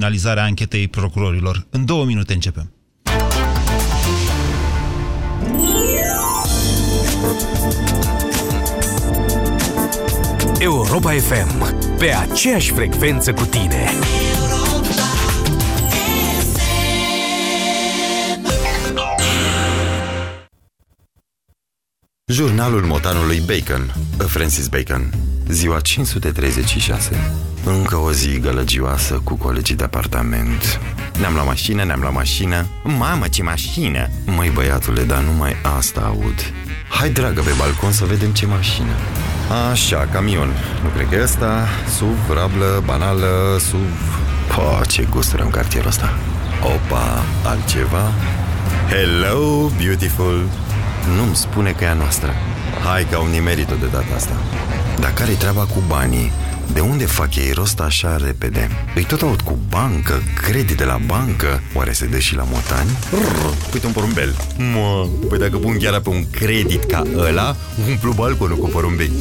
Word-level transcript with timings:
finalizarea 0.00 0.42
anchetei 0.42 0.88
procurorilor. 0.88 1.66
În 1.70 1.84
două 1.84 2.04
minute 2.04 2.32
începem. 2.32 2.72
Europa 10.58 11.12
FM, 11.12 11.74
pe 11.98 12.14
aceeași 12.14 12.72
frecvență 12.72 13.32
cu 13.32 13.44
tine. 13.44 13.90
Jurnalul 22.32 22.84
motanului 22.84 23.42
Bacon, 23.46 23.94
Francis 24.18 24.68
Bacon, 24.68 25.12
ziua 25.48 25.80
536. 25.80 27.32
Încă 27.64 27.96
o 27.96 28.12
zi 28.12 28.38
gălăgioasă 28.40 29.20
cu 29.24 29.34
colegii 29.34 29.74
de 29.74 29.84
apartament. 29.84 30.80
Ne-am 31.18 31.34
la 31.34 31.42
mașină, 31.42 31.84
ne-am 31.84 32.00
la 32.00 32.10
mașină. 32.10 32.66
Mamă, 32.84 33.28
ce 33.28 33.42
mașină! 33.42 34.08
Măi, 34.24 34.50
băiatule, 34.50 35.02
dar 35.02 35.22
numai 35.22 35.56
asta 35.78 36.00
aud. 36.00 36.52
Hai, 36.88 37.10
dragă, 37.10 37.40
pe 37.40 37.54
balcon 37.58 37.92
să 37.92 38.04
vedem 38.04 38.30
ce 38.30 38.46
mașină. 38.46 38.92
Așa, 39.70 40.08
camion. 40.12 40.48
Nu 40.82 40.88
cred 40.88 41.08
că 41.08 41.14
e 41.14 41.22
ăsta. 41.22 41.68
SUV, 41.96 42.30
rablă, 42.34 42.82
banală, 42.84 43.56
SUV... 43.58 44.20
Po, 44.54 44.84
ce 44.84 45.06
gusturi 45.10 45.42
în 45.42 45.50
cartierul 45.50 45.88
ăsta. 45.88 46.18
Opa, 46.62 47.24
altceva? 47.44 48.12
Hello, 48.88 49.70
beautiful! 49.76 50.65
Nu-mi 51.14 51.36
spune 51.36 51.70
că 51.72 51.84
e 51.84 51.88
a 51.88 51.94
noastră. 51.94 52.34
Hai 52.84 53.06
că 53.10 53.16
au 53.16 53.26
nimerit-o 53.26 53.74
de 53.74 53.86
data 53.86 54.14
asta. 54.14 54.36
Dar 55.00 55.12
care-i 55.12 55.34
treaba 55.34 55.60
cu 55.60 55.82
banii? 55.86 56.32
De 56.72 56.80
unde 56.80 57.04
fac 57.04 57.34
ei 57.34 57.52
rost 57.52 57.80
așa 57.80 58.16
repede? 58.16 58.70
Îi 58.94 59.04
tot 59.04 59.22
aud 59.22 59.40
cu 59.40 59.58
bancă, 59.68 60.22
credit 60.42 60.76
de 60.76 60.84
la 60.84 60.98
bancă 61.06 61.62
Oare 61.74 61.92
se 61.92 62.06
dă 62.06 62.18
și 62.18 62.34
la 62.34 62.44
motani? 62.50 62.90
Rrr, 63.10 63.72
uite 63.72 63.86
un 63.86 63.92
porumbel 63.92 64.34
Mă, 64.74 65.08
păi 65.28 65.38
dacă 65.38 65.56
pun 65.56 65.76
chiar 65.78 66.00
pe 66.00 66.08
un 66.08 66.30
credit 66.30 66.84
ca 66.84 67.02
ăla 67.16 67.56
Umplu 67.88 68.12
balconul 68.12 68.56
cu 68.56 68.68
porumbei 68.68 69.12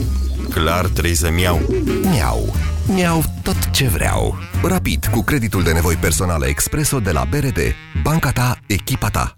Clar 0.50 0.86
trebuie 0.86 1.16
să-mi 1.16 1.42
iau 1.42 1.62
Miau 2.02 2.56
Miau 2.86 3.24
tot 3.42 3.70
ce 3.72 3.88
vreau 3.88 4.38
Rapid, 4.64 5.06
cu 5.12 5.24
creditul 5.24 5.64
de 5.64 5.72
nevoi 5.72 5.96
personale 5.96 6.46
Expreso 6.46 7.00
de 7.00 7.12
la 7.12 7.26
BRD 7.30 7.60
Banca 8.04 8.32
ta, 8.32 8.58
echipa 8.68 9.10
ta 9.10 9.38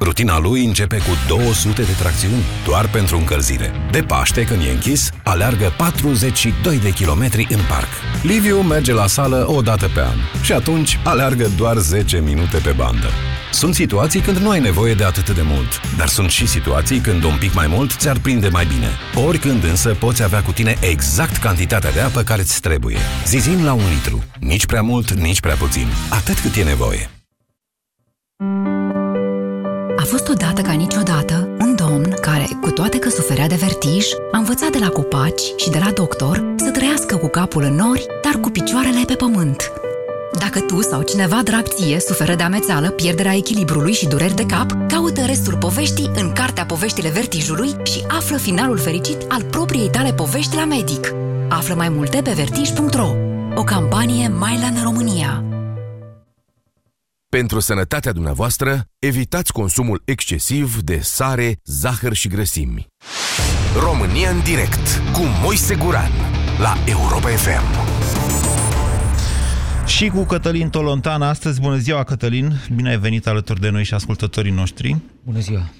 Rutina 0.00 0.38
lui 0.38 0.64
începe 0.64 0.96
cu 0.96 1.10
200 1.28 1.82
de 1.82 1.92
tracțiuni 1.98 2.42
doar 2.64 2.88
pentru 2.88 3.16
încălzire. 3.16 3.72
De 3.90 4.00
Paște, 4.02 4.44
când 4.44 4.62
e 4.62 4.70
închis, 4.70 5.10
aleargă 5.24 5.72
42 5.76 6.78
de 6.78 6.90
kilometri 6.90 7.46
în 7.50 7.60
parc. 7.68 7.88
Liviu 8.22 8.60
merge 8.60 8.92
la 8.92 9.06
sală 9.06 9.46
o 9.48 9.60
dată 9.60 9.90
pe 9.94 10.00
an 10.00 10.16
și 10.42 10.52
atunci 10.52 10.98
aleargă 11.04 11.50
doar 11.56 11.76
10 11.76 12.20
minute 12.20 12.58
pe 12.58 12.74
bandă. 12.76 13.08
Sunt 13.52 13.74
situații 13.74 14.20
când 14.20 14.36
nu 14.36 14.50
ai 14.50 14.60
nevoie 14.60 14.94
de 14.94 15.04
atât 15.04 15.30
de 15.30 15.42
mult, 15.44 15.80
dar 15.96 16.08
sunt 16.08 16.30
și 16.30 16.46
situații 16.46 16.98
când 16.98 17.22
un 17.22 17.36
pic 17.38 17.54
mai 17.54 17.66
mult 17.66 17.90
ți-ar 17.92 18.18
prinde 18.18 18.48
mai 18.48 18.66
bine. 18.66 18.88
Oricând 19.26 19.64
însă 19.64 19.94
poți 19.94 20.22
avea 20.22 20.42
cu 20.42 20.52
tine 20.52 20.76
exact 20.80 21.36
cantitatea 21.36 21.92
de 21.92 22.00
apă 22.00 22.22
care 22.22 22.40
îți 22.40 22.60
trebuie. 22.60 22.96
Zizim 23.26 23.64
la 23.64 23.72
un 23.72 23.88
litru. 23.94 24.24
Nici 24.40 24.66
prea 24.66 24.82
mult, 24.82 25.10
nici 25.10 25.40
prea 25.40 25.54
puțin. 25.54 25.86
Atât 26.10 26.38
cât 26.38 26.56
e 26.56 26.62
nevoie. 26.62 27.10
A 28.36 28.77
fost 30.08 30.28
odată 30.28 30.60
ca 30.62 30.72
niciodată 30.72 31.48
un 31.60 31.74
domn 31.74 32.14
care, 32.20 32.48
cu 32.60 32.70
toate 32.70 32.98
că 32.98 33.08
suferea 33.08 33.46
de 33.46 33.54
vertij, 33.54 34.06
a 34.32 34.38
învățat 34.38 34.70
de 34.70 34.78
la 34.78 34.88
copaci 34.88 35.42
și 35.56 35.70
de 35.70 35.78
la 35.84 35.90
doctor 35.90 36.54
să 36.56 36.70
trăiască 36.70 37.16
cu 37.16 37.26
capul 37.26 37.62
în 37.62 37.74
nori, 37.74 38.06
dar 38.22 38.40
cu 38.40 38.50
picioarele 38.50 39.04
pe 39.06 39.14
pământ. 39.14 39.72
Dacă 40.38 40.60
tu 40.60 40.80
sau 40.80 41.02
cineva 41.02 41.40
drag 41.44 41.66
ție 41.66 42.00
suferă 42.00 42.34
de 42.34 42.42
amețeală, 42.42 42.88
pierderea 42.88 43.34
echilibrului 43.34 43.92
și 43.92 44.06
dureri 44.06 44.34
de 44.34 44.46
cap, 44.46 44.76
caută 44.88 45.24
restul 45.24 45.56
poveștii 45.56 46.10
în 46.14 46.32
cartea 46.32 46.64
Poveștile 46.64 47.08
Vertijului 47.08 47.76
și 47.82 48.04
află 48.08 48.36
finalul 48.36 48.78
fericit 48.78 49.18
al 49.28 49.42
propriei 49.42 49.90
tale 49.90 50.12
povești 50.12 50.56
la 50.56 50.64
medic. 50.64 51.12
Află 51.48 51.74
mai 51.74 51.88
multe 51.88 52.20
pe 52.22 52.32
vertij.ro. 52.36 53.10
O 53.54 53.62
campanie 53.62 54.32
Mylan 54.38 54.80
România. 54.82 55.42
Pentru 57.30 57.60
sănătatea 57.60 58.12
dumneavoastră, 58.12 58.84
evitați 58.98 59.52
consumul 59.52 60.02
excesiv 60.04 60.80
de 60.80 60.98
sare, 60.98 61.58
zahăr 61.64 62.12
și 62.12 62.28
grăsimi. 62.28 62.86
România 63.82 64.30
în 64.30 64.42
direct 64.42 65.02
cu 65.12 65.20
Moise 65.42 65.74
Guran 65.74 66.10
la 66.58 66.74
Europa 66.86 67.28
FM. 67.28 67.86
Și 69.86 70.08
cu 70.08 70.24
Cătălin 70.24 70.68
Tolontan 70.68 71.22
astăzi. 71.22 71.60
Bună 71.60 71.76
ziua, 71.76 72.04
Cătălin! 72.04 72.52
Bine 72.74 72.90
ai 72.90 72.98
venit 72.98 73.26
alături 73.26 73.60
de 73.60 73.68
noi 73.68 73.84
și 73.84 73.94
ascultătorii 73.94 74.52
noștri. 74.52 74.96
Bună 75.24 75.38
ziua! 75.38 75.70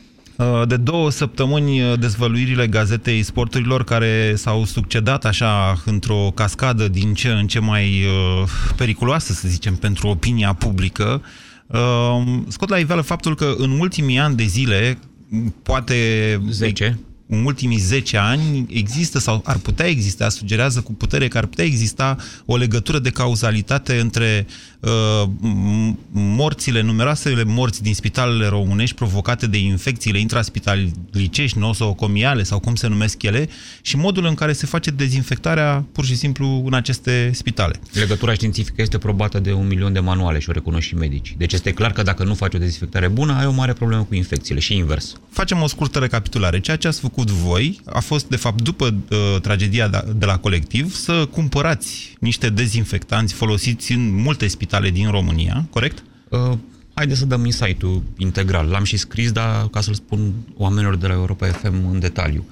De 0.67 0.77
două 0.77 1.11
săptămâni 1.11 1.97
dezvăluirile 1.97 2.67
gazetei 2.67 3.23
sporturilor 3.23 3.85
care 3.85 4.35
s-au 4.37 4.65
succedat 4.65 5.25
așa 5.25 5.83
într-o 5.85 6.33
cascadă 6.35 6.89
din 6.89 7.15
ce 7.15 7.29
în 7.29 7.47
ce 7.47 7.59
mai 7.59 8.05
uh, 8.05 8.49
periculoasă, 8.77 9.33
să 9.33 9.49
zicem, 9.49 9.75
pentru 9.75 10.09
opinia 10.09 10.53
publică, 10.53 11.23
uh, 11.67 12.23
scot 12.49 12.69
la 12.69 12.79
iveală 12.79 13.01
faptul 13.01 13.35
că 13.35 13.55
în 13.57 13.71
ultimii 13.71 14.19
ani 14.19 14.37
de 14.37 14.45
zile, 14.45 14.99
poate 15.63 15.97
10, 16.51 16.99
în 17.29 17.45
ultimii 17.45 17.79
10 17.79 18.17
ani 18.17 18.67
există 18.71 19.19
sau 19.19 19.43
ar 19.45 19.57
putea 19.57 19.87
exista, 19.87 20.29
sugerează 20.29 20.81
cu 20.81 20.93
putere 20.93 21.29
că 21.29 21.39
ar 21.39 21.47
putea 21.47 21.65
exista 21.65 22.17
o 22.47 22.57
legătură 22.57 22.99
de 22.99 23.11
cauzalitate 23.11 23.99
între 24.01 24.47
uh, 24.47 24.78
morțile, 26.11 26.81
numeroasele 26.81 27.45
morți 27.45 27.83
din 27.83 27.95
spitalele 27.95 28.47
românești 28.47 28.97
provocate 28.97 29.47
de 29.47 29.59
infecțiile 29.59 30.19
intraspitalicești, 30.19 31.59
nosocomiale 31.59 32.43
sau 32.43 32.59
cum 32.59 32.75
se 32.75 32.87
numesc 32.87 33.23
ele, 33.23 33.49
și 33.83 33.97
modul 33.97 34.25
în 34.25 34.35
care 34.35 34.53
se 34.53 34.67
face 34.67 34.91
dezinfectarea 34.91 35.85
pur 35.93 36.05
și 36.05 36.17
simplu 36.17 36.63
în 36.67 36.75
aceste 36.75 37.31
spitale. 37.35 37.81
Legătura 37.93 38.33
științifică 38.33 38.83
este 38.83 38.99
probată 38.99 39.39
de 39.39 39.53
un 39.53 39.67
milion 39.67 39.93
de 39.93 40.01
manuale 40.01 40.39
și 40.39 40.49
o 40.49 40.53
recunosc 40.53 40.87
și 40.87 40.95
medici. 40.95 41.35
Deci 41.39 41.53
este 41.53 41.73
clar 41.73 41.93
că 41.93 42.03
dacă 42.03 42.25
nu 42.25 42.35
faci 42.35 42.55
o 42.55 42.59
dezinfectare 42.59 43.09
bună, 43.09 43.33
ai 43.39 43.47
o 43.47 43.53
mare 43.53 43.73
problemă 43.73 44.03
cu 44.03 44.15
infecțiile 44.15 44.61
și 44.61 44.77
invers. 44.77 45.17
Facem 45.31 45.63
o 45.63 45.67
scurtă 45.67 45.99
recapitulare. 45.99 46.61
Ceea 46.61 46.77
ce 46.77 46.89
ați 46.89 47.01
făcut 47.01 47.31
voi 47.31 47.81
a 47.85 48.01
fost, 48.01 48.29
de 48.29 48.37
fapt, 48.37 48.63
după 48.63 48.95
uh, 49.11 49.41
tragedia 49.41 49.89
de 50.17 50.25
la 50.25 50.39
colectiv, 50.39 50.95
să 50.95 51.27
cumpărați 51.31 52.17
niște 52.19 52.51
dezinfectanți 52.51 53.35
folosiți 53.35 53.93
în 53.93 54.15
multe 54.15 54.47
spitale 54.47 54.91
din 54.91 55.11
România, 55.11 55.67
corect? 55.71 56.03
Uh, 56.29 56.53
haideți 56.95 57.19
să 57.19 57.27
dăm 57.27 57.45
insight-ul 57.45 58.03
integral. 58.17 58.67
L-am 58.69 58.85
și 58.85 58.97
scris, 58.97 59.33
dar 59.33 59.69
ca 59.69 59.81
să-l 59.81 59.95
spun 59.95 60.33
oamenilor 60.57 60.97
de 60.97 61.07
la 61.07 61.13
Europa 61.13 61.47
FM 61.47 61.91
în 61.91 61.99
detaliu. 62.01 62.45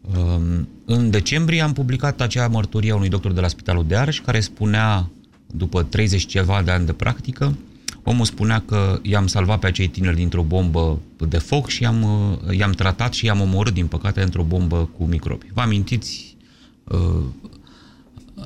Uh, 0.00 0.60
în 0.84 1.10
decembrie 1.10 1.60
am 1.60 1.72
publicat 1.72 2.20
acea 2.20 2.48
mărturie 2.48 2.92
a 2.92 2.96
unui 2.96 3.08
doctor 3.08 3.32
de 3.32 3.40
la 3.40 3.48
Spitalul 3.48 3.84
de 3.86 3.96
Arș 3.96 4.20
care 4.20 4.40
spunea, 4.40 5.10
după 5.46 5.82
30 5.82 6.26
ceva 6.26 6.62
de 6.62 6.70
ani 6.70 6.86
de 6.86 6.92
practică, 6.92 7.56
Omul 8.08 8.24
spunea 8.24 8.62
că 8.66 8.98
i-am 9.02 9.26
salvat 9.26 9.58
pe 9.58 9.66
acei 9.66 9.88
tineri 9.88 10.16
dintr-o 10.16 10.42
bombă 10.42 10.98
de 11.28 11.38
foc 11.38 11.68
și 11.68 11.82
i-am, 11.82 12.06
i-am 12.50 12.70
tratat 12.70 13.12
și 13.12 13.24
i-am 13.24 13.40
omorât, 13.40 13.74
din 13.74 13.86
păcate, 13.86 14.22
într-o 14.22 14.42
bombă 14.42 14.88
cu 14.96 15.04
microbi. 15.04 15.46
Vă 15.54 15.60
amintiți 15.60 16.36
uh, 16.84 17.24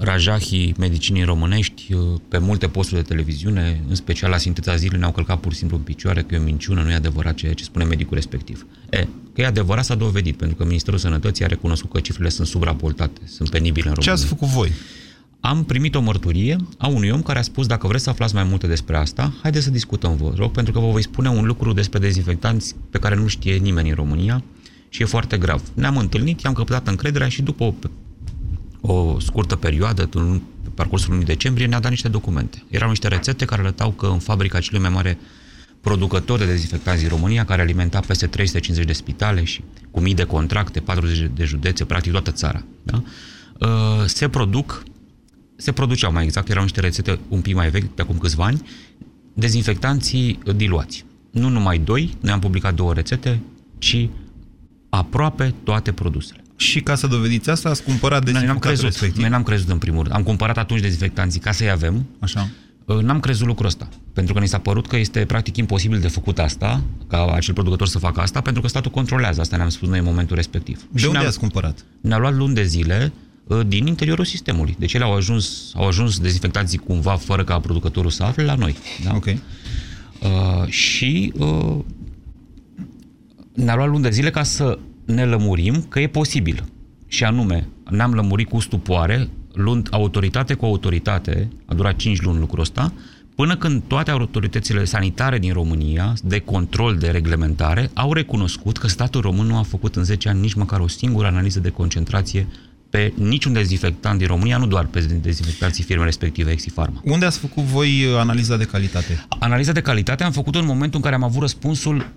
rajahii 0.01 0.75
medicinii 0.79 1.23
românești 1.23 1.93
uh, 1.93 2.21
pe 2.29 2.39
multe 2.39 2.69
posturi 2.69 3.03
de 3.03 3.09
televiziune, 3.09 3.85
în 3.89 3.95
special 3.95 4.31
la 4.31 4.37
Sinteța 4.37 4.77
Zilei, 4.77 4.99
ne-au 4.99 5.13
călcat 5.13 5.41
pur 5.41 5.53
și 5.53 5.59
simplu 5.59 5.77
în 5.77 5.83
picioare 5.83 6.23
că 6.23 6.35
e 6.35 6.39
o 6.39 6.43
minciună, 6.43 6.83
nu 6.83 6.91
e 6.91 6.95
adevărat 6.95 7.35
ceea 7.35 7.55
ce 7.55 7.65
spune 7.65 7.85
medicul 7.85 8.15
respectiv. 8.15 8.67
E, 8.91 9.07
că 9.35 9.41
e 9.41 9.47
adevărat 9.47 9.85
s-a 9.85 9.95
dovedit, 9.95 10.37
pentru 10.37 10.57
că 10.57 10.65
Ministerul 10.65 10.99
Sănătății 10.99 11.45
a 11.45 11.49
recunoscut 11.49 11.93
că 11.93 12.01
cifrele 12.01 12.29
sunt 12.29 12.47
subraportate, 12.47 13.21
sunt 13.25 13.51
penibile 13.51 13.89
în 13.89 13.95
România. 13.95 14.15
Ce 14.15 14.21
ați 14.23 14.29
făcut 14.29 14.49
voi? 14.49 14.71
am 15.45 15.65
primit 15.65 15.95
o 15.95 16.01
mărturie 16.01 16.57
a 16.79 16.87
unui 16.87 17.11
om 17.11 17.23
care 17.23 17.39
a 17.39 17.43
spus 17.43 17.67
dacă 17.67 17.87
vreți 17.87 18.05
să 18.05 18.11
aflați 18.11 18.35
mai 18.35 18.45
multe 18.45 18.67
despre 18.67 18.97
asta, 18.97 19.33
haideți 19.43 19.65
să 19.65 19.71
discutăm, 19.71 20.17
vă 20.17 20.33
rog, 20.37 20.51
pentru 20.51 20.73
că 20.73 20.79
vă 20.79 20.91
voi 20.91 21.03
spune 21.03 21.29
un 21.29 21.45
lucru 21.45 21.73
despre 21.73 21.99
dezinfectanți 21.99 22.75
pe 22.91 22.99
care 22.99 23.15
nu 23.15 23.27
știe 23.27 23.57
nimeni 23.57 23.89
în 23.89 23.95
România 23.95 24.43
și 24.89 25.03
e 25.03 25.05
foarte 25.05 25.39
grav. 25.39 25.63
Ne-am 25.75 25.97
întâlnit, 25.97 26.41
i-am 26.41 26.53
căpătat 26.53 26.89
încrederea 26.89 27.29
și 27.29 27.43
după 27.43 27.65
o, 27.65 27.75
o 28.85 29.21
scurtă 29.21 29.57
perioadă, 29.57 30.07
pe 30.07 30.69
parcursul 30.75 31.11
lunii 31.11 31.27
decembrie, 31.27 31.67
ne-a 31.67 31.81
dat 31.81 31.91
niște 31.91 32.09
documente. 32.09 32.63
Erau 32.69 32.89
niște 32.89 33.09
rețete 33.09 33.45
care 33.45 33.61
arătau 33.61 33.91
că 33.91 34.07
în 34.07 34.19
fabrica 34.19 34.61
celui 34.61 34.81
mai 34.81 34.91
mare 34.91 35.19
producător 35.81 36.39
de 36.39 36.45
dezinfectanți 36.45 37.01
din 37.01 37.09
România, 37.09 37.45
care 37.45 37.63
alimenta 37.63 38.01
peste 38.01 38.27
350 38.27 38.87
de 38.87 38.93
spitale 38.93 39.45
și 39.45 39.65
cu 39.91 40.01
mii 40.01 40.15
de 40.15 40.25
contracte, 40.25 40.81
40 40.81 41.31
de 41.35 41.45
județe, 41.45 41.85
practic 41.85 42.13
toată 42.13 42.31
țara. 42.31 42.65
Da? 42.83 43.03
Uh, 43.59 44.05
se 44.07 44.29
produc, 44.29 44.83
se 45.57 45.73
produceau 45.73 46.13
mai 46.13 46.25
exact, 46.25 46.49
erau 46.49 46.63
niște 46.63 46.81
rețete 46.81 47.19
un 47.29 47.41
pic 47.41 47.55
mai 47.55 47.71
vechi, 47.71 47.95
pe 47.95 48.03
acum 48.03 48.19
câțiva 48.19 48.45
ani, 48.45 48.63
dezinfectanții 49.33 50.39
diluați. 50.57 51.05
Nu 51.31 51.49
numai 51.49 51.79
doi, 51.79 52.17
noi 52.21 52.33
am 52.33 52.41
publicat 52.41 52.75
două 52.75 52.93
rețete, 52.93 53.41
ci 53.79 54.09
aproape 54.89 55.55
toate 55.65 55.93
produsele. 55.93 56.42
Și 56.63 56.81
ca 56.81 56.95
să 56.95 57.07
dovediți 57.07 57.51
asta, 57.51 57.69
ați 57.69 57.83
cumpărat 57.83 58.25
dezinfectantul 58.25 58.71
crezut, 58.71 58.85
respectiv. 58.85 59.21
Noi 59.21 59.31
n-am 59.31 59.43
crezut 59.43 59.69
în 59.69 59.79
primul 59.79 60.03
rând. 60.03 60.15
Am 60.15 60.23
cumpărat 60.23 60.59
atunci 60.59 60.81
dezinfectanții 60.81 61.41
ca 61.41 61.53
să-i 61.53 61.71
avem. 61.71 62.07
Așa. 62.19 62.49
Uh, 62.85 62.99
n-am 62.99 63.21
crezut 63.21 63.47
lucrul 63.47 63.67
ăsta. 63.67 63.89
Pentru 64.13 64.35
că 64.35 64.41
ni 64.41 64.49
s-a 64.49 64.59
părut 64.59 64.87
că 64.87 64.97
este 64.97 65.25
practic 65.25 65.57
imposibil 65.57 66.01
de 66.01 66.09
făcut 66.09 66.39
asta, 66.39 66.83
ca 67.09 67.33
acel 67.35 67.55
producător 67.55 67.87
să 67.87 67.99
facă 67.99 68.21
asta, 68.21 68.41
pentru 68.41 68.63
că 68.63 68.69
statul 68.69 68.91
controlează. 68.91 69.41
Asta 69.41 69.57
ne-am 69.57 69.69
spus 69.69 69.89
noi 69.89 69.99
în 69.99 70.05
momentul 70.05 70.37
respectiv. 70.37 70.87
De 70.91 70.99
și 70.99 71.07
unde 71.07 71.19
ne-a, 71.19 71.29
ați 71.29 71.39
cumpărat? 71.39 71.85
Ne-a 72.01 72.19
luat 72.19 72.35
luni 72.35 72.55
de 72.55 72.63
zile 72.63 73.13
uh, 73.47 73.61
din 73.67 73.87
interiorul 73.87 74.25
sistemului. 74.25 74.77
Deci 74.79 74.93
ele 74.93 75.05
au 75.05 75.15
ajuns, 75.15 75.73
au 75.75 75.87
ajuns 75.87 76.19
dezinfectanții 76.19 76.79
cumva 76.79 77.17
fără 77.17 77.45
ca 77.45 77.61
producătorul 77.61 78.11
să 78.11 78.23
afle 78.23 78.45
la 78.45 78.55
noi. 78.55 78.77
Da? 79.05 79.15
Ok. 79.15 79.27
Uh, 79.27 80.67
și 80.67 81.33
uh, 81.37 81.79
ne-a 83.53 83.75
luat 83.75 83.89
luni 83.89 84.03
de 84.03 84.11
zile 84.11 84.31
ca 84.31 84.43
să 84.43 84.79
ne 85.05 85.25
lămurim 85.25 85.83
că 85.89 86.01
e 86.01 86.07
posibil. 86.07 86.65
Și 87.07 87.25
anume, 87.25 87.69
ne-am 87.91 88.13
lămurit 88.13 88.49
cu 88.49 88.61
stupoare, 88.61 89.29
luând 89.53 89.89
autoritate 89.91 90.55
cu 90.55 90.65
autoritate, 90.65 91.49
a 91.67 91.75
durat 91.75 91.97
5 91.97 92.21
luni 92.21 92.39
lucrul 92.39 92.61
ăsta, 92.61 92.93
până 93.35 93.57
când 93.57 93.83
toate 93.87 94.11
autoritățile 94.11 94.85
sanitare 94.85 95.39
din 95.39 95.53
România, 95.53 96.15
de 96.23 96.39
control, 96.39 96.97
de 96.97 97.11
reglementare, 97.11 97.91
au 97.95 98.13
recunoscut 98.13 98.79
că 98.79 98.89
statul 98.89 99.21
român 99.21 99.47
nu 99.47 99.57
a 99.57 99.63
făcut 99.63 99.97
în 99.97 100.05
10 100.05 100.29
ani 100.29 100.41
nici 100.41 100.55
măcar 100.55 100.81
o 100.81 100.89
singură 100.89 101.27
analiză 101.27 101.61
de 101.61 101.69
concentrație 101.69 102.47
pe 102.91 103.13
niciun 103.17 103.53
dezinfectant 103.53 104.19
din 104.19 104.27
România, 104.27 104.57
nu 104.57 104.67
doar 104.67 104.85
pe 104.85 105.01
dezinfectanții 105.01 105.85
firme 105.85 106.05
respective, 106.05 106.51
Exifarma. 106.51 107.01
Unde 107.05 107.25
ați 107.25 107.39
făcut 107.39 107.63
voi 107.63 108.05
uh, 108.05 108.19
analiza 108.19 108.57
de 108.57 108.65
calitate? 108.65 109.25
Analiza 109.39 109.73
de 109.73 109.81
calitate 109.81 110.25
am 110.25 110.33
făcut-o 110.33 110.59
în 110.59 110.67
momentul 110.67 110.97
în 110.97 111.03
care 111.03 111.15
am 111.15 111.23
avut 111.23 111.41
răspunsul 111.41 112.13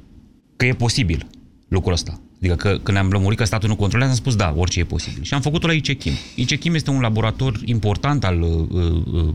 că 0.55 0.65
e 0.65 0.73
posibil 0.73 1.27
lucrul 1.67 1.93
ăsta. 1.93 2.19
Adică 2.37 2.55
că, 2.55 2.77
când 2.83 2.97
am 2.97 3.09
lămurit 3.09 3.37
că 3.37 3.43
statul 3.43 3.69
nu 3.69 3.75
controlează, 3.75 4.11
am 4.11 4.17
spus 4.17 4.35
da, 4.35 4.53
orice 4.57 4.79
e 4.79 4.83
posibil. 4.83 5.23
Și 5.23 5.33
am 5.33 5.41
făcut-o 5.41 5.67
la 5.67 5.73
ICECHIM. 5.73 6.13
ICECHIM 6.35 6.73
este 6.73 6.89
un 6.89 6.99
laborator 6.99 7.59
important 7.65 8.23
al 8.23 8.41
uh, 8.41 8.67
uh, 9.13 9.33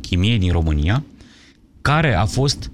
chimiei 0.00 0.38
din 0.38 0.52
România, 0.52 1.04
care 1.80 2.14
a 2.14 2.24
fost 2.24 2.70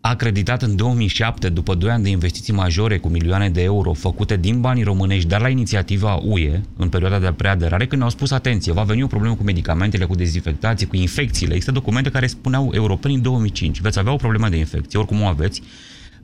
acreditat 0.00 0.62
în 0.62 0.76
2007, 0.76 1.48
după 1.48 1.74
2 1.74 1.90
ani 1.90 2.02
de 2.02 2.08
investiții 2.08 2.52
majore 2.52 2.98
cu 2.98 3.08
milioane 3.08 3.50
de 3.50 3.62
euro 3.62 3.92
făcute 3.92 4.36
din 4.36 4.60
banii 4.60 4.82
românești, 4.82 5.28
dar 5.28 5.40
la 5.40 5.48
inițiativa 5.48 6.14
UE, 6.14 6.60
în 6.76 6.88
perioada 6.88 7.18
de 7.18 7.32
preaderare, 7.36 7.86
când 7.86 8.00
ne-au 8.00 8.10
spus, 8.10 8.30
atenție, 8.30 8.72
va 8.72 8.82
veni 8.82 9.02
o 9.02 9.06
problemă 9.06 9.34
cu 9.34 9.42
medicamentele, 9.42 10.04
cu 10.04 10.14
dezinfectații, 10.14 10.86
cu 10.86 10.96
infecțiile. 10.96 11.52
Există 11.52 11.72
documente 11.72 12.10
care 12.10 12.26
spuneau 12.26 12.70
europenii 12.74 13.16
în 13.16 13.22
2005, 13.22 13.80
veți 13.80 13.98
avea 13.98 14.12
o 14.12 14.16
problemă 14.16 14.48
de 14.48 14.56
infecție, 14.56 14.98
oricum 14.98 15.20
o 15.20 15.26
aveți, 15.26 15.62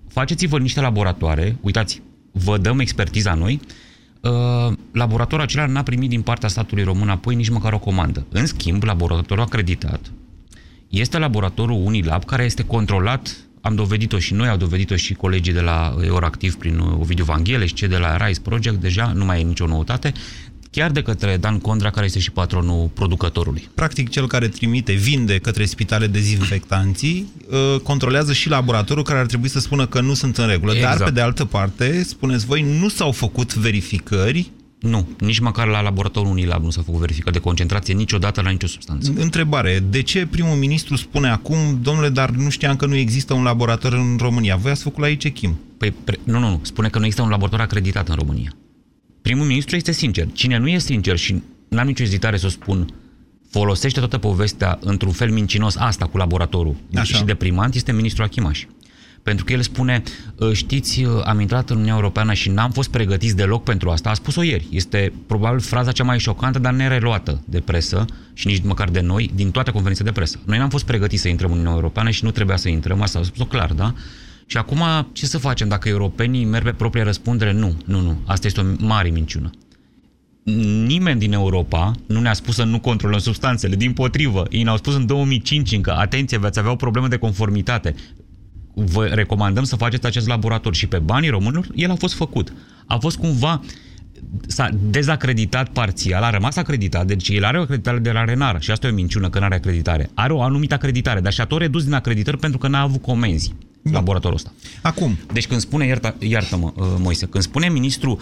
faceți-vă 0.08 0.58
niște 0.58 0.80
laboratoare, 0.80 1.56
uitați, 1.60 2.02
vă 2.32 2.58
dăm 2.58 2.78
expertiza 2.78 3.34
noi, 3.34 3.60
uh, 4.20 4.72
laboratorul 4.92 5.44
acela 5.44 5.66
n-a 5.66 5.82
primit 5.82 6.08
din 6.08 6.22
partea 6.22 6.48
statului 6.48 6.84
român 6.84 7.08
apoi 7.08 7.34
nici 7.34 7.48
măcar 7.48 7.72
o 7.72 7.78
comandă. 7.78 8.26
În 8.30 8.46
schimb, 8.46 8.82
laboratorul 8.82 9.42
acreditat 9.42 10.12
este 10.90 11.18
laboratorul 11.18 11.82
Unilab, 11.84 12.24
care 12.24 12.44
este 12.44 12.64
controlat, 12.64 13.36
am 13.60 13.74
dovedit-o 13.74 14.18
și 14.18 14.34
noi, 14.34 14.48
au 14.48 14.56
dovedit-o 14.56 14.96
și 14.96 15.14
colegii 15.14 15.52
de 15.52 15.60
la 15.60 15.96
Euractiv 16.04 16.56
prin 16.56 16.78
Ovidiu 16.78 17.24
Vangheleș 17.24 17.68
și 17.68 17.74
cei 17.74 17.88
de 17.88 17.96
la 17.96 18.26
Rise 18.26 18.40
Project, 18.40 18.80
deja 18.80 19.12
nu 19.14 19.24
mai 19.24 19.40
e 19.40 19.44
nicio 19.44 19.66
noutate, 19.66 20.12
chiar 20.70 20.90
de 20.90 21.02
către 21.02 21.36
Dan 21.36 21.58
Condra, 21.58 21.90
care 21.90 22.06
este 22.06 22.18
și 22.18 22.30
patronul 22.30 22.90
producătorului. 22.94 23.68
Practic, 23.74 24.08
cel 24.08 24.26
care 24.26 24.48
trimite, 24.48 24.92
vinde 24.92 25.38
către 25.38 25.64
spitale 25.64 26.06
dezinfectanții, 26.06 27.32
uh, 27.50 27.80
controlează 27.80 28.32
și 28.32 28.48
laboratorul 28.48 29.02
care 29.02 29.18
ar 29.18 29.26
trebui 29.26 29.48
să 29.48 29.60
spună 29.60 29.86
că 29.86 30.00
nu 30.00 30.14
sunt 30.14 30.38
în 30.38 30.46
regulă. 30.46 30.72
Exact. 30.72 30.98
Dar, 30.98 31.06
pe 31.06 31.14
de 31.14 31.20
altă 31.20 31.44
parte, 31.44 32.02
spuneți 32.02 32.46
voi, 32.46 32.78
nu 32.80 32.88
s-au 32.88 33.12
făcut 33.12 33.54
verificări 33.54 34.50
Nu, 34.80 35.08
nici 35.18 35.38
măcar 35.38 35.66
la 35.66 35.80
laboratorul 35.80 36.30
Unilab 36.30 36.62
nu 36.62 36.70
s-a 36.70 36.82
făcut 36.82 37.00
verificări 37.00 37.34
de 37.34 37.40
concentrație 37.40 37.94
niciodată 37.94 38.40
la 38.40 38.50
nicio 38.50 38.66
substanță. 38.66 39.12
Întrebare, 39.16 39.84
de 39.90 40.02
ce 40.02 40.26
primul 40.26 40.56
ministru 40.56 40.96
spune 40.96 41.28
acum, 41.28 41.78
domnule, 41.82 42.08
dar 42.08 42.30
nu 42.30 42.50
știam 42.50 42.76
că 42.76 42.86
nu 42.86 42.94
există 42.94 43.34
un 43.34 43.42
laborator 43.42 43.92
în 43.92 44.16
România? 44.20 44.56
Voi 44.56 44.70
ați 44.70 44.82
făcut 44.82 45.00
la 45.00 45.08
ICECHIM. 45.08 45.58
Păi, 45.78 45.90
pre- 45.90 46.20
nu, 46.24 46.38
nu, 46.38 46.48
nu. 46.48 46.60
Spune 46.62 46.88
că 46.88 46.98
nu 46.98 47.04
există 47.04 47.24
un 47.24 47.30
laborator 47.30 47.60
acreditat 47.60 48.08
în 48.08 48.14
România. 48.14 48.52
Primul 49.22 49.46
ministru 49.46 49.76
este 49.76 49.92
sincer. 49.92 50.26
Cine 50.32 50.56
nu 50.58 50.68
e 50.68 50.78
sincer 50.78 51.16
și 51.16 51.42
n-am 51.68 51.86
nicio 51.86 52.02
ezitare 52.02 52.36
să 52.36 52.46
o 52.46 52.48
spun, 52.48 52.94
folosește 53.50 53.98
toată 53.98 54.18
povestea 54.18 54.78
într-un 54.80 55.12
fel 55.12 55.30
mincinos 55.30 55.76
asta 55.76 56.06
cu 56.06 56.16
laboratorul 56.16 56.76
Așa. 56.94 57.16
și 57.16 57.24
deprimant, 57.24 57.74
este 57.74 57.92
ministrul 57.92 58.24
Achimaș. 58.24 58.64
Pentru 59.22 59.44
că 59.44 59.52
el 59.52 59.60
spune, 59.62 60.02
"Ă, 60.40 60.52
știți, 60.52 61.04
am 61.24 61.40
intrat 61.40 61.70
în 61.70 61.74
Uniunea 61.76 61.96
Europeană 61.96 62.32
și 62.32 62.48
n-am 62.50 62.70
fost 62.70 62.90
pregătiți 62.90 63.36
deloc 63.36 63.62
pentru 63.64 63.90
asta. 63.90 64.10
A 64.10 64.14
spus-o 64.14 64.42
ieri. 64.42 64.66
Este 64.70 65.12
probabil 65.26 65.60
fraza 65.60 65.92
cea 65.92 66.04
mai 66.04 66.18
șocantă, 66.18 66.58
dar 66.58 66.72
nereluată 66.72 67.42
de 67.44 67.60
presă 67.60 68.04
și 68.32 68.46
nici 68.46 68.62
măcar 68.62 68.88
de 68.88 69.00
noi, 69.00 69.30
din 69.34 69.50
toate 69.50 69.70
conferințele 69.70 70.08
de 70.08 70.14
presă. 70.14 70.40
Noi 70.44 70.58
n-am 70.58 70.68
fost 70.68 70.84
pregătiți 70.84 71.22
să 71.22 71.28
intrăm 71.28 71.50
în 71.50 71.56
Uniunea 71.56 71.76
Europeană 71.78 72.10
și 72.10 72.24
nu 72.24 72.30
trebuia 72.30 72.56
să 72.56 72.68
intrăm, 72.68 73.02
asta 73.02 73.18
a 73.18 73.22
spus-o 73.22 73.44
clar, 73.44 73.72
da? 73.72 73.94
Și 74.50 74.56
acum, 74.56 74.82
ce 75.12 75.26
să 75.26 75.38
facem 75.38 75.68
dacă 75.68 75.88
europenii 75.88 76.44
merg 76.44 76.64
pe 76.64 76.72
propria 76.72 77.02
răspundere? 77.02 77.52
Nu, 77.52 77.76
nu, 77.84 78.00
nu. 78.00 78.20
Asta 78.26 78.46
este 78.46 78.60
o 78.60 78.64
mare 78.78 79.08
minciună. 79.08 79.50
Nimeni 80.86 81.18
din 81.18 81.32
Europa 81.32 81.92
nu 82.06 82.20
ne-a 82.20 82.32
spus 82.32 82.54
să 82.54 82.64
nu 82.64 82.80
controlăm 82.80 83.18
substanțele. 83.18 83.76
Din 83.76 83.92
potrivă, 83.92 84.46
ei 84.50 84.62
ne-au 84.62 84.76
spus 84.76 84.94
în 84.94 85.06
2005 85.06 85.72
încă, 85.72 85.96
atenție, 85.96 86.38
veți 86.38 86.58
avea 86.58 86.70
o 86.70 86.76
problemă 86.76 87.08
de 87.08 87.16
conformitate. 87.16 87.94
Vă 88.74 89.04
recomandăm 89.04 89.64
să 89.64 89.76
faceți 89.76 90.06
acest 90.06 90.26
laborator 90.26 90.74
și 90.74 90.86
pe 90.86 90.98
banii 90.98 91.30
românilor, 91.30 91.66
el 91.74 91.90
a 91.90 91.94
fost 91.94 92.14
făcut. 92.14 92.52
A 92.86 92.98
fost 92.98 93.16
cumva 93.16 93.60
s-a 94.46 94.68
dezacreditat 94.90 95.68
parțial, 95.68 96.22
a 96.22 96.30
rămas 96.30 96.56
acreditat, 96.56 97.06
deci 97.06 97.28
el 97.28 97.44
are 97.44 97.58
o 97.58 97.62
acreditare 97.62 97.98
de 97.98 98.10
la 98.10 98.24
Renar 98.24 98.62
și 98.62 98.70
asta 98.70 98.86
e 98.86 98.90
o 98.90 98.94
minciună 98.94 99.28
că 99.28 99.38
nu 99.38 99.44
are 99.44 99.54
acreditare. 99.54 100.10
Are 100.14 100.32
o 100.32 100.42
anumită 100.42 100.74
acreditare, 100.74 101.20
dar 101.20 101.32
și-a 101.32 101.44
tot 101.44 101.58
redus 101.58 101.84
din 101.84 101.92
acreditări 101.92 102.38
pentru 102.38 102.58
că 102.58 102.68
n-a 102.68 102.80
avut 102.80 103.02
comenzi 103.02 103.54
laboratorul 103.82 104.36
ăsta. 104.36 104.52
Acum, 104.82 105.18
Deci 105.32 105.46
când 105.46 105.60
spune, 105.60 105.86
iartă, 105.86 106.14
iartă-mă, 106.18 106.72
uh, 106.76 106.86
Moise, 106.98 107.26
când 107.26 107.44
spune 107.44 107.68
ministrul 107.68 108.18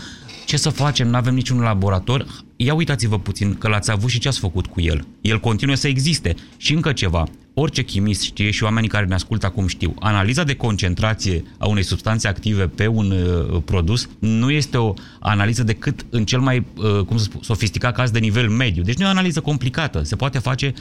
ce 0.46 0.56
să 0.56 0.68
facem, 0.70 1.08
nu 1.08 1.16
avem 1.16 1.34
niciun 1.34 1.60
laborator, 1.60 2.26
ia 2.56 2.74
uitați-vă 2.74 3.18
puțin 3.18 3.54
că 3.54 3.68
l-ați 3.68 3.90
avut 3.90 4.10
și 4.10 4.18
ce 4.18 4.28
ați 4.28 4.38
făcut 4.38 4.66
cu 4.66 4.80
el. 4.80 5.06
El 5.20 5.40
continuă 5.40 5.74
să 5.74 5.88
existe. 5.88 6.34
Și 6.56 6.74
încă 6.74 6.92
ceva, 6.92 7.26
orice 7.54 7.82
chimist 7.82 8.22
știe 8.22 8.50
și 8.50 8.62
oamenii 8.62 8.88
care 8.88 9.06
ne 9.06 9.14
ascultă 9.14 9.46
acum 9.46 9.66
știu, 9.66 9.94
analiza 10.00 10.44
de 10.44 10.54
concentrație 10.54 11.44
a 11.58 11.66
unei 11.66 11.82
substanțe 11.82 12.28
active 12.28 12.66
pe 12.66 12.86
un 12.86 13.10
uh, 13.10 13.62
produs 13.64 14.08
nu 14.18 14.50
este 14.50 14.76
o 14.76 14.94
analiză 15.20 15.62
decât 15.62 16.06
în 16.10 16.24
cel 16.24 16.40
mai, 16.40 16.66
uh, 16.76 17.04
cum 17.04 17.16
să 17.16 17.24
spun, 17.24 17.40
sofisticat 17.42 17.94
caz 17.94 18.10
de 18.10 18.18
nivel 18.18 18.48
mediu. 18.48 18.82
Deci 18.82 18.96
nu 18.96 19.04
e 19.04 19.06
o 19.06 19.10
analiză 19.10 19.40
complicată, 19.40 20.02
se 20.02 20.16
poate 20.16 20.38
face 20.38 20.74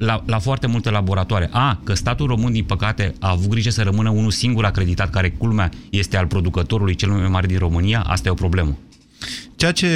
la, 0.00 0.22
la 0.26 0.38
foarte 0.38 0.66
multe 0.66 0.90
laboratoare. 0.90 1.48
A, 1.52 1.80
că 1.84 1.94
statul 1.94 2.26
român, 2.26 2.52
din 2.52 2.64
păcate, 2.64 3.14
a 3.18 3.30
avut 3.30 3.48
grijă 3.48 3.70
să 3.70 3.82
rămână 3.82 4.10
unul 4.10 4.30
singur 4.30 4.64
acreditat, 4.64 5.10
care, 5.10 5.30
culmea, 5.30 5.70
este 5.90 6.16
al 6.16 6.26
producătorului 6.26 6.94
cel 6.94 7.10
mai 7.10 7.28
mare 7.28 7.46
din 7.46 7.58
România, 7.58 8.00
asta 8.00 8.28
e 8.28 8.30
o 8.30 8.34
problemă. 8.34 8.76
ceea 9.56 9.72
ce, 9.72 9.88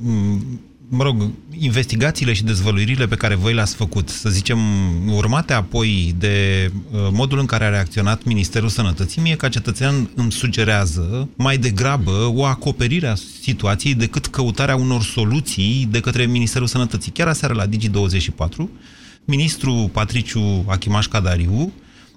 m, 0.00 0.60
mă 0.88 1.02
rog, 1.02 1.30
investigațiile 1.58 2.32
și 2.32 2.44
dezvăluirile 2.44 3.06
pe 3.06 3.14
care 3.14 3.34
voi 3.34 3.54
le-ați 3.54 3.74
făcut, 3.74 4.08
să 4.08 4.28
zicem, 4.28 4.58
urmate 5.06 5.52
apoi 5.52 6.14
de 6.18 6.70
uh, 6.72 6.98
modul 7.12 7.38
în 7.38 7.46
care 7.46 7.64
a 7.64 7.68
reacționat 7.68 8.24
Ministerul 8.24 8.68
Sănătății, 8.68 9.22
mie 9.22 9.36
ca 9.36 9.48
cetățean 9.48 10.10
îmi 10.14 10.32
sugerează 10.32 11.28
mai 11.36 11.58
degrabă 11.58 12.32
o 12.34 12.44
acoperire 12.44 13.06
a 13.06 13.14
situației 13.40 13.94
decât 13.94 14.26
căutarea 14.26 14.76
unor 14.76 15.02
soluții 15.02 15.88
de 15.90 16.00
către 16.00 16.26
Ministerul 16.26 16.66
Sănătății. 16.66 17.12
Chiar 17.12 17.28
aseară 17.28 17.54
la 17.54 17.66
Digi24, 17.66 18.68
ministrul 19.24 19.88
Patriciu 19.88 20.64
Achimaș 20.68 21.06
Cadariu 21.06 21.72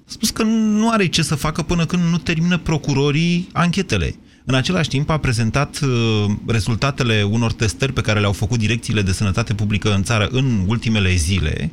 a 0.07 0.09
spus 0.09 0.29
că 0.29 0.43
nu 0.43 0.89
are 0.89 1.07
ce 1.07 1.21
să 1.21 1.35
facă 1.35 1.61
până 1.61 1.85
când 1.85 2.03
nu 2.03 2.17
termină 2.17 2.57
procurorii 2.57 3.47
anchetele. 3.51 4.15
În 4.45 4.55
același 4.55 4.89
timp 4.89 5.09
a 5.09 5.17
prezentat 5.17 5.79
uh, 5.79 6.31
rezultatele 6.47 7.23
unor 7.23 7.53
testări 7.53 7.93
pe 7.93 8.01
care 8.01 8.19
le-au 8.19 8.31
făcut 8.31 8.59
direcțiile 8.59 9.01
de 9.01 9.11
sănătate 9.11 9.53
publică 9.53 9.93
în 9.93 10.03
țară 10.03 10.27
în 10.31 10.63
ultimele 10.67 11.15
zile, 11.15 11.71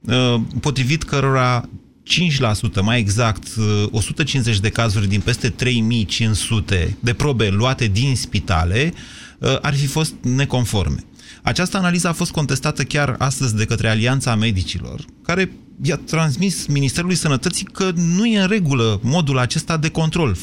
uh, 0.00 0.40
potrivit 0.60 1.02
cărora 1.02 1.68
5%, 2.02 2.82
mai 2.82 2.98
exact, 2.98 3.48
uh, 3.58 3.88
150 3.90 4.60
de 4.60 4.68
cazuri 4.68 5.08
din 5.08 5.20
peste 5.20 5.48
3500 5.48 6.96
de 7.00 7.12
probe 7.12 7.48
luate 7.48 7.86
din 7.86 8.16
spitale 8.16 8.92
uh, 9.38 9.58
ar 9.60 9.74
fi 9.74 9.86
fost 9.86 10.14
neconforme. 10.20 11.04
Această 11.42 11.76
analiză 11.76 12.08
a 12.08 12.12
fost 12.12 12.30
contestată 12.30 12.82
chiar 12.82 13.14
astăzi 13.18 13.56
de 13.56 13.64
către 13.64 13.88
Alianța 13.88 14.34
Medicilor, 14.34 15.04
care 15.22 15.52
i-a 15.82 15.96
transmis 15.96 16.66
Ministerului 16.66 17.14
Sănătății 17.14 17.66
că 17.66 17.92
nu 17.94 18.26
e 18.26 18.40
în 18.40 18.48
regulă 18.48 19.00
modul 19.02 19.38
acesta 19.38 19.76
de 19.76 19.88
control. 19.88 20.36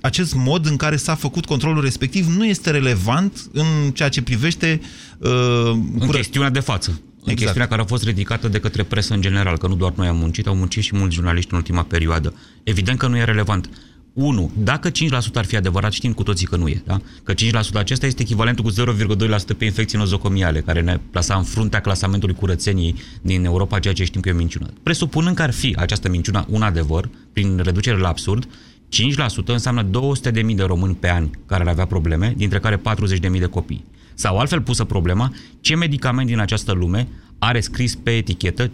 Acest 0.00 0.34
mod 0.34 0.66
în 0.66 0.76
care 0.76 0.96
s-a 0.96 1.14
făcut 1.14 1.44
controlul 1.44 1.82
respectiv 1.82 2.26
nu 2.36 2.46
este 2.46 2.70
relevant 2.70 3.50
în 3.52 3.90
ceea 3.92 4.08
ce 4.08 4.22
privește... 4.22 4.80
Uh, 5.18 5.30
în 5.70 5.98
cură... 5.98 6.16
chestiunea 6.16 6.50
de 6.50 6.60
față. 6.60 6.90
Exact. 6.90 7.28
În 7.28 7.34
chestiunea 7.34 7.68
care 7.68 7.80
a 7.80 7.84
fost 7.84 8.04
ridicată 8.04 8.48
de 8.48 8.60
către 8.60 8.82
presă 8.82 9.14
în 9.14 9.20
general, 9.20 9.58
că 9.58 9.66
nu 9.66 9.74
doar 9.74 9.92
noi 9.96 10.06
am 10.06 10.16
muncit, 10.16 10.46
au 10.46 10.54
muncit 10.54 10.82
și 10.82 10.96
mulți 10.96 11.14
jurnaliști 11.14 11.52
în 11.52 11.56
ultima 11.56 11.82
perioadă. 11.82 12.34
Evident 12.62 12.98
că 12.98 13.06
nu 13.06 13.16
e 13.16 13.24
relevant. 13.24 13.68
1. 14.12 14.50
Dacă 14.56 14.90
5% 14.90 14.92
ar 15.34 15.44
fi 15.44 15.56
adevărat, 15.56 15.92
știm 15.92 16.12
cu 16.12 16.22
toții 16.22 16.46
că 16.46 16.56
nu 16.56 16.68
e, 16.68 16.82
da? 16.86 17.00
Că 17.22 17.32
5% 17.32 17.36
acesta 17.72 18.06
este 18.06 18.22
echivalentul 18.22 18.64
cu 18.64 18.70
0,2% 18.70 19.56
pe 19.58 19.64
infecții 19.64 19.98
nozocomiale, 19.98 20.60
care 20.60 20.80
ne 20.80 21.00
plasa 21.10 21.34
în 21.34 21.42
fruntea 21.42 21.80
clasamentului 21.80 22.34
curățeniei 22.34 22.94
din 23.22 23.44
Europa, 23.44 23.78
ceea 23.78 23.94
ce 23.94 24.04
știm 24.04 24.20
că 24.20 24.28
e 24.28 24.32
o 24.32 24.36
minciună. 24.36 24.66
Presupunând 24.82 25.36
că 25.36 25.42
ar 25.42 25.52
fi 25.52 25.74
această 25.78 26.08
minciună 26.08 26.46
un 26.48 26.62
adevăr, 26.62 27.08
prin 27.32 27.60
reducere 27.62 27.98
la 27.98 28.08
absurd, 28.08 28.48
5% 28.88 29.44
înseamnă 29.44 29.86
200.000 29.86 30.54
de 30.54 30.62
români 30.62 30.94
pe 30.94 31.10
an 31.10 31.30
care 31.46 31.62
ar 31.62 31.68
avea 31.68 31.84
probleme, 31.84 32.34
dintre 32.36 32.58
care 32.58 32.76
40.000 32.76 33.20
de 33.20 33.46
copii. 33.46 33.84
Sau 34.14 34.38
altfel 34.38 34.60
pusă 34.60 34.84
problema, 34.84 35.32
ce 35.60 35.76
medicament 35.76 36.26
din 36.26 36.38
această 36.38 36.72
lume 36.72 37.08
are 37.38 37.60
scris 37.60 37.94
pe 37.94 38.16
etichetă 38.16 38.66
5% 38.66 38.70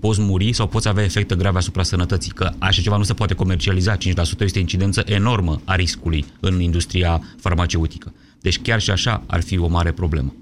poți 0.00 0.20
muri 0.20 0.52
sau 0.52 0.66
poți 0.66 0.88
avea 0.88 1.04
efecte 1.04 1.34
grave 1.34 1.58
asupra 1.58 1.82
sănătății, 1.82 2.32
că 2.32 2.52
așa 2.58 2.82
ceva 2.82 2.96
nu 2.96 3.02
se 3.02 3.14
poate 3.14 3.34
comercializa, 3.34 3.96
5% 3.96 3.98
este 4.38 4.58
incidență 4.58 5.02
enormă 5.06 5.60
a 5.64 5.74
riscului 5.74 6.24
în 6.40 6.60
industria 6.60 7.22
farmaceutică. 7.40 8.12
Deci 8.40 8.60
chiar 8.62 8.80
și 8.80 8.90
așa 8.90 9.22
ar 9.26 9.42
fi 9.42 9.58
o 9.58 9.66
mare 9.66 9.92
problemă. 9.92 10.34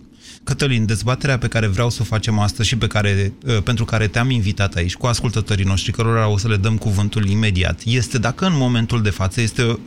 Cătălin, 0.44 0.86
dezbaterea 0.86 1.38
pe 1.38 1.48
care 1.48 1.66
vreau 1.66 1.90
să 1.90 1.98
o 2.00 2.04
facem 2.04 2.38
astăzi 2.38 2.68
și 2.68 2.76
pe 2.76 2.86
care, 2.86 3.32
uh, 3.46 3.62
pentru 3.62 3.84
care 3.84 4.06
te-am 4.06 4.30
invitat 4.30 4.74
aici 4.74 4.94
cu 4.94 5.06
ascultătorii 5.06 5.64
noștri, 5.64 5.92
cărora 5.92 6.28
o 6.28 6.38
să 6.38 6.48
le 6.48 6.56
dăm 6.56 6.76
cuvântul 6.76 7.28
imediat, 7.28 7.80
este 7.84 8.18
dacă 8.18 8.46
în 8.46 8.56
momentul 8.56 9.02
de 9.02 9.10
față 9.10 9.40
este, 9.40 9.62
uh, 9.62 9.78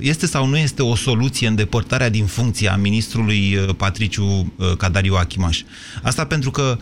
este 0.00 0.26
sau 0.26 0.46
nu 0.46 0.56
este 0.56 0.82
o 0.82 0.94
soluție 0.94 1.48
în 1.48 1.54
depărtarea 1.54 2.08
din 2.08 2.26
funcția 2.26 2.76
ministrului 2.76 3.56
uh, 3.56 3.74
Patriciu 3.76 4.52
Cadariu 4.78 5.14
Achimaș. 5.14 5.62
Asta 6.02 6.24
pentru 6.24 6.50
că 6.50 6.78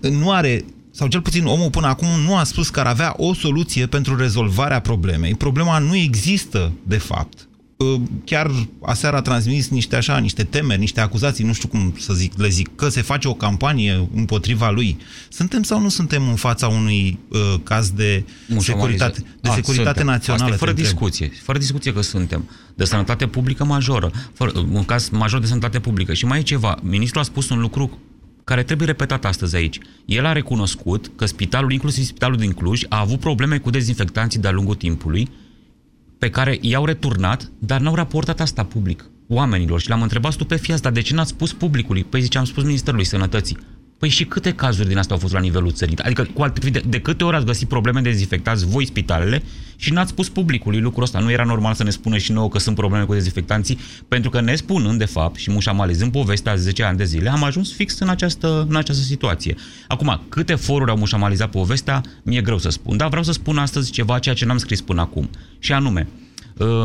nu 0.00 0.30
are 0.30 0.64
sau 0.90 1.08
cel 1.08 1.20
puțin 1.20 1.44
omul 1.44 1.70
până 1.70 1.86
acum 1.86 2.08
nu 2.26 2.36
a 2.36 2.44
spus 2.44 2.68
că 2.68 2.80
ar 2.80 2.86
avea 2.86 3.14
o 3.16 3.34
soluție 3.34 3.86
pentru 3.86 4.16
rezolvarea 4.16 4.80
problemei. 4.80 5.34
Problema 5.34 5.78
nu 5.78 5.96
există, 5.96 6.72
de 6.82 6.98
fapt. 6.98 7.48
Ă, 7.80 8.00
chiar 8.24 8.50
aseară 8.82 9.16
a 9.16 9.20
transmis 9.20 9.68
niște 9.68 9.96
așa, 9.96 10.18
niște 10.18 10.42
temeri, 10.44 10.80
niște 10.80 11.00
acuzații, 11.00 11.44
nu 11.44 11.52
știu 11.52 11.68
cum 11.68 11.94
să 11.98 12.12
zic, 12.12 12.32
le 12.36 12.48
zic, 12.48 12.74
că 12.74 12.88
se 12.88 13.02
face 13.02 13.28
o 13.28 13.34
campanie 13.34 14.08
împotriva 14.14 14.70
lui. 14.70 14.96
Suntem 15.28 15.62
sau 15.62 15.80
nu 15.80 15.88
suntem 15.88 16.28
în 16.28 16.34
fața 16.34 16.68
unui 16.68 17.18
uh, 17.28 17.54
caz 17.62 17.90
de 17.90 18.24
securitate, 18.58 19.20
de 19.40 19.48
a, 19.48 19.54
securitate 19.54 19.98
suntem. 19.98 20.06
națională? 20.06 20.44
Asta 20.44 20.56
fără 20.56 20.72
discuție, 20.72 21.32
fără 21.42 21.58
discuție 21.58 21.92
că 21.92 22.00
suntem. 22.00 22.48
De 22.74 22.84
sănătate 22.84 23.26
publică 23.26 23.64
majoră, 23.64 24.10
fără, 24.32 24.52
un 24.72 24.84
caz 24.84 25.08
major 25.08 25.40
de 25.40 25.46
sănătate 25.46 25.80
publică. 25.80 26.14
Și 26.14 26.24
mai 26.24 26.38
e 26.38 26.42
ceva, 26.42 26.78
ministrul 26.82 27.20
a 27.20 27.24
spus 27.24 27.48
un 27.48 27.60
lucru 27.60 27.98
care 28.44 28.62
trebuie 28.62 28.86
repetat 28.86 29.24
astăzi 29.24 29.56
aici. 29.56 29.78
El 30.04 30.24
a 30.24 30.32
recunoscut 30.32 31.10
că 31.16 31.26
spitalul, 31.26 31.72
inclusiv 31.72 32.04
spitalul 32.04 32.36
din 32.36 32.52
Cluj, 32.52 32.82
a 32.88 33.00
avut 33.00 33.20
probleme 33.20 33.58
cu 33.58 33.70
dezinfectanții 33.70 34.40
de-a 34.40 34.50
lungul 34.50 34.74
timpului, 34.74 35.28
pe 36.18 36.30
care 36.30 36.58
i-au 36.60 36.84
returnat, 36.84 37.50
dar 37.58 37.80
n-au 37.80 37.94
raportat 37.94 38.40
asta 38.40 38.64
public 38.64 39.04
oamenilor 39.28 39.80
și 39.80 39.88
le-am 39.88 40.02
întrebat 40.02 40.32
stupefiați, 40.32 40.82
dar 40.82 40.92
de 40.92 41.00
ce 41.00 41.14
n-ați 41.14 41.30
spus 41.30 41.52
publicului? 41.52 42.04
Păi 42.04 42.20
zice, 42.20 42.38
am 42.38 42.44
spus 42.44 42.64
Ministerului 42.64 43.04
Sănătății. 43.04 43.58
Păi 43.98 44.08
și 44.08 44.24
câte 44.24 44.52
cazuri 44.52 44.88
din 44.88 44.98
asta 44.98 45.14
au 45.14 45.20
fost 45.20 45.32
la 45.32 45.40
nivelul 45.40 45.72
țării? 45.72 45.98
Adică, 45.98 46.28
cu 46.34 46.42
alte 46.42 46.70
de, 46.70 46.82
de 46.88 47.00
câte 47.00 47.24
ori 47.24 47.36
ați 47.36 47.44
găsit 47.44 47.68
probleme 47.68 48.00
de 48.00 48.10
dezinfectați 48.10 48.66
voi 48.66 48.86
spitalele 48.86 49.42
și 49.76 49.92
n-ați 49.92 50.10
spus 50.10 50.28
publicului 50.28 50.80
lucrul 50.80 51.02
ăsta? 51.02 51.18
Nu 51.18 51.30
era 51.30 51.44
normal 51.44 51.74
să 51.74 51.82
ne 51.82 51.90
spună 51.90 52.18
și 52.18 52.32
nouă 52.32 52.48
că 52.48 52.58
sunt 52.58 52.76
probleme 52.76 53.04
cu 53.04 53.12
dezinfectanții? 53.12 53.78
Pentru 54.08 54.30
că 54.30 54.40
ne 54.40 54.54
spunând, 54.54 54.98
de 54.98 55.04
fapt, 55.04 55.36
și 55.36 55.50
mușamalizând 55.50 56.12
povestea 56.12 56.54
10 56.54 56.82
ani 56.82 56.96
de 56.96 57.04
zile, 57.04 57.30
am 57.30 57.42
ajuns 57.42 57.72
fix 57.72 57.98
în 57.98 58.08
această, 58.08 58.66
în 58.68 58.76
această 58.76 59.02
situație. 59.02 59.54
Acum, 59.88 60.20
câte 60.28 60.54
foruri 60.54 60.90
au 60.90 60.96
mușamalizat 60.96 61.50
povestea, 61.50 62.00
mi-e 62.22 62.40
greu 62.40 62.58
să 62.58 62.68
spun, 62.68 62.96
dar 62.96 63.08
vreau 63.08 63.22
să 63.22 63.32
spun 63.32 63.58
astăzi 63.58 63.90
ceva 63.90 64.18
ceea 64.18 64.34
ce 64.34 64.44
n-am 64.44 64.58
scris 64.58 64.80
până 64.80 65.00
acum. 65.00 65.30
Și 65.58 65.72
anume, 65.72 66.06
Uh, 66.06 66.25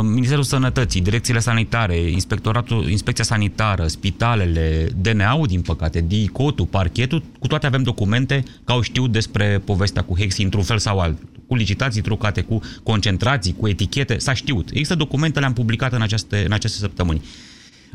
Ministerul 0.01 0.43
Sănătății, 0.43 1.01
direcțiile 1.01 1.39
sanitare, 1.39 1.97
Inspectoratul, 1.97 2.89
Inspecția 2.89 3.23
Sanitară, 3.23 3.87
spitalele, 3.87 4.87
DNA-ul, 5.01 5.47
din 5.47 5.61
păcate, 5.61 6.01
DICOT-ul, 6.01 6.65
parchetul, 6.65 7.23
cu 7.39 7.47
toate 7.47 7.65
avem 7.65 7.83
documente 7.83 8.43
că 8.63 8.71
au 8.71 8.81
știut 8.81 9.11
despre 9.11 9.61
povestea 9.65 10.01
cu 10.01 10.17
Hexi 10.17 10.43
într-un 10.43 10.63
fel 10.63 10.77
sau 10.77 10.99
altul. 10.99 11.29
Cu 11.47 11.55
licitații 11.55 12.01
trucate, 12.01 12.41
cu 12.41 12.59
concentrații, 12.83 13.55
cu 13.57 13.67
etichete, 13.67 14.17
s-a 14.17 14.33
știut. 14.33 14.69
Există 14.69 14.95
documente, 14.95 15.39
le-am 15.39 15.53
publicat 15.53 15.93
în 15.93 16.01
aceste, 16.01 16.43
în 16.45 16.51
aceste 16.51 16.77
săptămâni. 16.77 17.21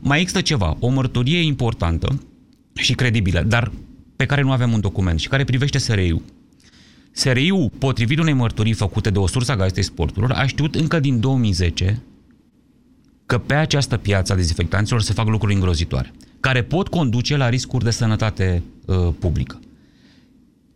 Mai 0.01 0.21
există 0.21 0.41
ceva, 0.41 0.77
o 0.81 0.89
mărturie 0.89 1.39
importantă 1.39 2.23
și 2.75 2.95
credibilă, 2.95 3.43
dar 3.43 3.73
pe 4.17 4.27
care 4.27 4.43
nu 4.43 4.53
avem 4.53 4.73
un 4.73 4.81
document 4.81 5.21
și 5.21 5.29
care 5.29 5.45
privește 5.45 5.79
SRI-ul. 5.79 6.23
SRI-ul, 7.17 7.71
potrivit 7.79 8.19
unei 8.19 8.33
mărturii 8.33 8.73
făcute 8.73 9.11
de 9.11 9.19
o 9.19 9.27
sursă 9.27 9.53
a 9.53 9.57
gazetei 9.57 9.83
sporturilor, 9.83 10.31
a 10.31 10.47
știut 10.47 10.75
încă 10.75 11.01
din 11.01 11.21
2010 11.21 12.03
că 13.27 13.39
pe 13.39 13.55
această 13.55 13.97
piață 13.97 14.33
a 14.33 14.37
dezinfectanților 14.37 15.03
se 15.03 15.13
fac 15.13 15.27
lucruri 15.29 15.55
îngrozitoare, 15.55 16.13
care 16.41 16.63
pot 16.63 16.89
conduce 16.89 17.37
la 17.37 17.49
riscuri 17.49 17.85
de 17.85 17.91
sănătate 17.91 18.63
uh, 18.85 19.09
publică. 19.19 19.61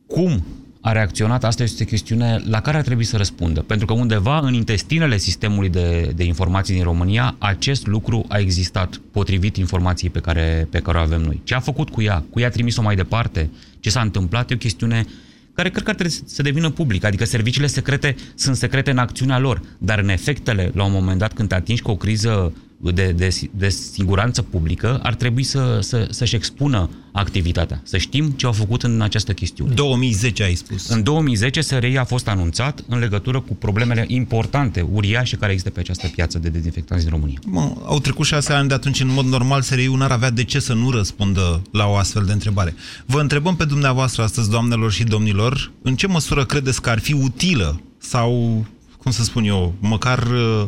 Cum 0.07 0.45
a 0.81 0.93
reacționat, 0.93 1.45
asta 1.45 1.63
este 1.63 1.83
o 1.83 1.87
chestiune 1.87 2.43
la 2.45 2.61
care 2.61 2.77
ar 2.77 2.83
trebui 2.83 3.05
să 3.05 3.17
răspundă. 3.17 3.61
Pentru 3.61 3.87
că 3.87 3.93
undeva 3.93 4.39
în 4.39 4.55
intestinele 4.55 5.17
sistemului 5.17 5.69
de, 5.69 6.13
de 6.17 6.25
informații 6.25 6.75
din 6.75 6.83
România, 6.83 7.37
acest 7.39 7.87
lucru 7.87 8.25
a 8.29 8.39
existat 8.39 9.01
potrivit 9.11 9.57
informației 9.57 10.11
pe 10.11 10.21
care, 10.21 10.67
pe 10.71 10.79
care 10.79 10.99
o 10.99 11.01
avem 11.01 11.21
noi. 11.21 11.41
Ce 11.45 11.55
a 11.55 11.61
făcut 11.61 11.91
cu 11.91 12.03
ea? 12.03 12.25
Cu 12.31 12.41
ea 12.41 12.47
a 12.47 12.51
trimis-o 12.51 12.83
mai 12.83 12.97
departe? 12.97 13.51
Ce 13.81 13.91
s-a 13.91 14.01
întâmplat? 14.01 14.51
E 14.51 14.55
o 14.55 14.57
chestiune 14.57 15.05
uh, 15.07 15.13
care 15.61 15.73
cred 15.73 15.85
că 15.85 15.91
ar 15.91 15.97
trebui 15.97 16.19
să 16.27 16.43
devină 16.43 16.71
public. 16.71 17.05
Adică 17.05 17.25
serviciile 17.25 17.67
secrete 17.67 18.15
sunt 18.35 18.57
secrete 18.57 18.91
în 18.91 18.99
acțiunea 18.99 19.39
lor, 19.39 19.63
dar 19.79 19.99
în 19.99 20.09
efectele, 20.09 20.71
la 20.75 20.85
un 20.85 20.93
moment 20.93 21.19
dat, 21.19 21.33
când 21.33 21.49
te 21.49 21.55
atingi 21.55 21.83
cu 21.83 21.91
o 21.91 21.97
criză 21.97 22.53
de, 22.81 23.13
de, 23.13 23.29
de 23.51 23.69
siguranță 23.69 24.43
publică, 24.43 25.01
ar 25.03 25.15
trebui 25.15 25.43
să, 25.43 25.79
să, 25.81 26.07
să-și 26.11 26.35
expună 26.35 26.91
activitatea, 27.13 27.81
să 27.85 27.97
știm 27.97 28.31
ce 28.31 28.47
au 28.47 28.53
făcut 28.53 28.83
în 28.83 29.01
această 29.01 29.33
chestiune. 29.33 29.75
2010 29.75 30.43
ai 30.43 30.55
spus. 30.55 30.89
În 30.89 31.03
2010 31.03 31.61
SRI 31.61 31.97
a 31.97 32.05
fost 32.05 32.29
anunțat 32.29 32.85
în 32.89 32.99
legătură 32.99 33.41
cu 33.41 33.55
problemele 33.55 34.05
importante, 34.09 34.81
uriașe, 34.81 35.37
care 35.37 35.51
există 35.51 35.71
pe 35.71 35.81
această 35.81 36.07
piață 36.07 36.39
de 36.39 36.49
dezinfectanți 36.49 37.05
din 37.05 37.13
România. 37.13 37.39
Mă, 37.47 37.73
au 37.85 37.99
trecut 37.99 38.27
șase 38.27 38.53
ani 38.53 38.69
de 38.69 38.75
atunci, 38.75 39.01
în 39.01 39.13
mod 39.13 39.25
normal, 39.25 39.63
SRI-ul 39.63 39.99
n-ar 39.99 40.11
avea 40.11 40.31
de 40.31 40.45
ce 40.45 40.59
să 40.59 40.73
nu 40.73 40.91
răspundă 40.91 41.63
la 41.71 41.87
o 41.87 41.97
astfel 41.97 42.25
de 42.25 42.33
întrebare. 42.33 42.75
Vă 43.07 43.21
întrebăm 43.21 43.57
pe 43.57 43.65
dumneavoastră 43.65 44.23
astăzi, 44.23 44.51
doamnelor 44.51 44.93
și 44.93 45.05
domnilor, 45.05 45.73
în 45.83 45.97
ce 45.97 46.07
măsură 46.07 46.45
credeți 46.45 46.83
că 46.83 46.91
ar 46.91 46.99
fi 46.99 47.13
utilă 47.13 47.81
sau, 47.99 48.65
cum 48.99 49.11
să 49.11 49.23
spun 49.23 49.45
eu, 49.45 49.75
măcar 49.81 50.19
uh, 50.19 50.65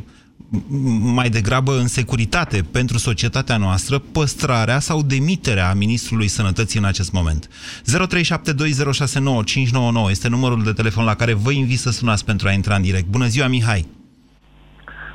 mai 1.15 1.29
degrabă 1.29 1.73
în 1.73 1.87
securitate 1.87 2.65
pentru 2.73 2.99
societatea 2.99 3.57
noastră 3.57 3.99
păstrarea 3.99 4.79
sau 4.79 5.03
demiterea 5.03 5.75
Ministrului 5.75 6.29
Sănătății 6.29 6.79
în 6.79 6.85
acest 6.85 7.13
moment. 7.13 7.49
0372069599 7.49 10.11
este 10.11 10.29
numărul 10.29 10.63
de 10.63 10.73
telefon 10.73 11.05
la 11.05 11.15
care 11.15 11.35
vă 11.35 11.53
invit 11.53 11.79
să 11.79 11.91
sunați 11.91 12.25
pentru 12.25 12.49
a 12.49 12.53
intra 12.53 12.75
în 12.75 12.83
direct. 12.83 13.07
Bună 13.07 13.27
ziua, 13.27 13.47
Mihai! 13.47 13.87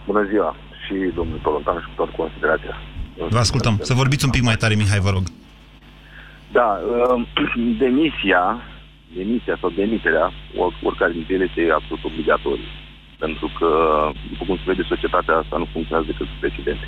Bună 0.06 0.28
ziua 0.30 0.56
și 0.86 0.94
domnul 1.16 1.40
Tolontan 1.44 1.80
și 1.80 1.88
cu 1.88 1.94
toată 1.96 2.12
considerația. 2.18 2.76
Vă 3.30 3.38
ascultăm. 3.38 3.80
Să 3.82 3.94
vorbiți 3.94 4.26
un 4.26 4.32
pic 4.32 4.44
mai 4.44 4.56
tare, 4.56 4.76
Mihai, 4.76 5.00
vă 5.00 5.10
rog. 5.10 5.24
Da, 6.52 6.80
demisia, 7.84 8.62
demisia 9.16 9.58
sau 9.62 9.70
demiterea, 9.70 10.32
oricare 10.84 11.12
dintre 11.12 11.34
ele 11.34 11.46
este 11.50 11.74
absolut 11.74 12.04
obligatorie 12.04 12.87
pentru 13.24 13.48
că, 13.58 13.70
după 14.32 14.44
cum 14.48 14.58
se 14.58 14.70
vede, 14.72 14.84
societatea 14.94 15.36
asta 15.36 15.56
nu 15.58 15.68
funcționează 15.74 16.08
decât 16.12 16.28
cu 16.32 16.38
precedente. 16.40 16.88